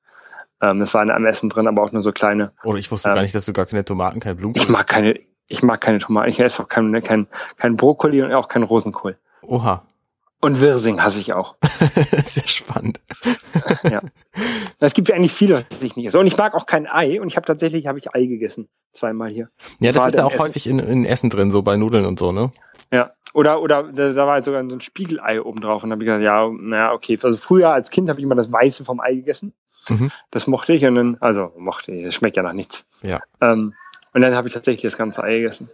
Ähm, 0.62 0.80
das 0.80 0.94
war 0.94 1.04
in 1.04 1.12
einem 1.12 1.26
Essen 1.26 1.50
drin, 1.50 1.68
aber 1.68 1.82
auch 1.82 1.92
nur 1.92 2.02
so 2.02 2.12
kleine. 2.12 2.52
Oder 2.64 2.78
ich 2.80 2.92
wusste 2.92 3.10
Ähm. 3.10 3.16
gar 3.16 3.22
nicht, 3.22 3.36
dass 3.36 3.46
du 3.46 3.54
gar 3.54 3.66
keine 3.66 3.86
Tomaten, 3.86 4.20
kein 4.20 4.36
Blumenkohl. 4.36 4.64
Ich 4.64 4.70
mag 4.70 4.88
keine, 4.88 5.20
ich 5.48 5.64
mag 5.64 5.82
keine 5.82 6.00
Tomaten. 6.00 6.30
Ich 6.30 6.40
esse 6.40 6.64
auch 6.64 6.68
keinen 6.68 7.02
kein, 7.04 7.28
kein 7.58 7.76
Brokkoli 7.76 8.22
und 8.22 8.34
auch 8.34 8.48
keinen 8.48 8.64
Rosenkohl. 8.64 9.18
Oha. 9.42 9.84
Und 10.42 10.62
Wirsing 10.62 11.02
hasse 11.02 11.20
ich 11.20 11.34
auch. 11.34 11.56
Sehr 12.26 12.48
spannend. 12.48 13.00
Es 14.80 14.94
gibt 14.94 15.10
ja 15.10 15.16
eigentlich 15.16 15.34
viele, 15.34 15.56
was 15.56 15.82
ich 15.82 15.96
nicht 15.96 16.06
esse. 16.08 16.20
Und 16.20 16.28
ich 16.28 16.38
mag 16.38 16.54
auch 16.54 16.66
kein 16.66 16.86
Ei. 16.88 17.20
Und 17.20 17.30
ich 17.30 17.38
habe 17.38 17.48
tatsächlich 17.48 17.88
habe 17.88 17.98
ich 17.98 18.14
Ei 18.14 18.26
gegessen. 18.26 18.68
Zweimal 18.92 19.30
hier. 19.30 19.50
Ja, 19.80 19.92
Das 19.92 19.96
das 19.96 20.08
ist 20.10 20.18
ja 20.20 20.26
auch 20.26 20.32
Essen. 20.32 20.40
häufig 20.42 20.68
in, 20.68 20.80
in 20.80 21.06
Essen 21.06 21.30
drin, 21.30 21.50
so 21.50 21.62
bei 21.62 21.78
Nudeln 21.78 22.06
und 22.06 22.20
so, 22.20 22.32
ne? 22.32 22.52
Ja. 22.92 23.12
Oder, 23.34 23.62
oder 23.62 23.84
da, 23.84 24.12
da 24.12 24.28
war 24.28 24.44
sogar 24.44 24.64
so 24.70 24.76
ein 24.76 24.82
Spiegelei 24.82 25.42
oben 25.42 25.62
drauf. 25.62 25.84
Und 25.84 25.92
habe 25.92 26.04
ich 26.04 26.06
gesagt, 26.06 26.24
ja, 26.24 26.48
naja, 26.50 26.94
okay. 26.94 27.18
Also 27.24 27.38
früher 27.38 27.72
als 27.72 27.90
Kind 27.90 28.10
habe 28.10 28.20
ich 28.20 28.26
immer 28.26 28.36
das 28.36 28.52
Weiße 28.52 28.84
vom 28.86 29.00
Ei 29.00 29.16
gegessen. 29.16 29.54
Mhm. 29.90 30.12
Das 30.32 30.48
mochte 30.48 30.74
ich 30.74 30.86
und 30.86 30.96
dann, 30.96 31.18
also 31.20 31.52
mochte 31.58 31.92
ich, 31.94 32.06
es 32.06 32.16
schmeckt 32.16 32.36
ja 32.36 32.44
nach 32.44 32.54
nichts. 32.54 32.86
Ja. 33.02 33.22
Ähm, 33.42 33.74
und 34.16 34.22
dann 34.22 34.34
habe 34.34 34.48
ich 34.48 34.54
tatsächlich 34.54 34.82
das 34.82 34.98
ganze 34.98 35.24
Ei 35.24 35.40
gegessen. 35.40 35.70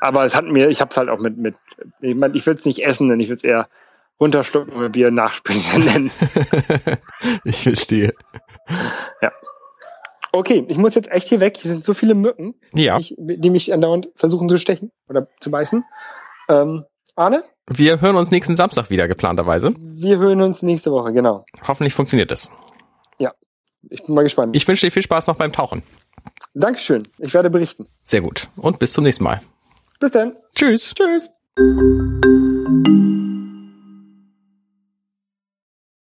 Aber 0.00 0.24
es 0.24 0.34
hat 0.34 0.44
mir, 0.46 0.68
ich 0.68 0.80
habe 0.80 0.90
es 0.90 0.96
halt 0.96 1.08
auch 1.08 1.20
mit, 1.20 1.38
mit 1.38 1.54
ich, 2.00 2.16
mein, 2.16 2.34
ich 2.34 2.44
will 2.44 2.54
es 2.54 2.64
nicht 2.64 2.84
essen, 2.84 3.08
denn 3.08 3.20
ich 3.20 3.28
will 3.28 3.36
es 3.36 3.44
eher 3.44 3.68
runterschlucken 4.20 4.74
oder 4.74 4.88
Bier 4.88 5.12
nachspülen 5.12 5.62
nennen. 5.84 6.10
ich 7.44 7.62
verstehe. 7.62 8.12
Okay, 10.32 10.64
ich 10.66 10.76
muss 10.76 10.96
jetzt 10.96 11.08
echt 11.12 11.28
hier 11.28 11.38
weg. 11.38 11.56
Hier 11.56 11.70
sind 11.70 11.84
so 11.84 11.94
viele 11.94 12.16
Mücken, 12.16 12.56
Ja, 12.72 12.98
ich, 12.98 13.14
die 13.16 13.50
mich 13.50 13.72
andauernd 13.72 14.08
versuchen 14.16 14.48
zu 14.48 14.58
stechen 14.58 14.90
oder 15.08 15.28
zu 15.38 15.52
beißen. 15.52 15.84
Ähm, 16.48 16.84
Arne, 17.14 17.44
wir 17.68 18.00
hören 18.00 18.16
uns 18.16 18.32
nächsten 18.32 18.56
Samstag 18.56 18.90
wieder 18.90 19.06
geplanterweise. 19.06 19.72
wir 19.78 20.18
hören 20.18 20.42
uns 20.42 20.62
nächste 20.62 20.90
Woche, 20.90 21.12
genau. 21.12 21.44
Hoffentlich 21.64 21.94
funktioniert 21.94 22.32
das. 22.32 22.50
Ich 23.90 24.04
bin 24.04 24.14
mal 24.14 24.22
gespannt. 24.22 24.56
Ich 24.56 24.66
wünsche 24.66 24.86
dir 24.86 24.92
viel 24.92 25.02
Spaß 25.02 25.26
noch 25.26 25.36
beim 25.36 25.52
Tauchen. 25.52 25.82
Dankeschön. 26.54 27.02
Ich 27.18 27.34
werde 27.34 27.50
berichten. 27.50 27.86
Sehr 28.04 28.20
gut. 28.20 28.48
Und 28.56 28.78
bis 28.78 28.92
zum 28.92 29.04
nächsten 29.04 29.24
Mal. 29.24 29.40
Bis 30.00 30.12
dann. 30.12 30.36
Tschüss. 30.54 30.94
Tschüss. 30.94 31.30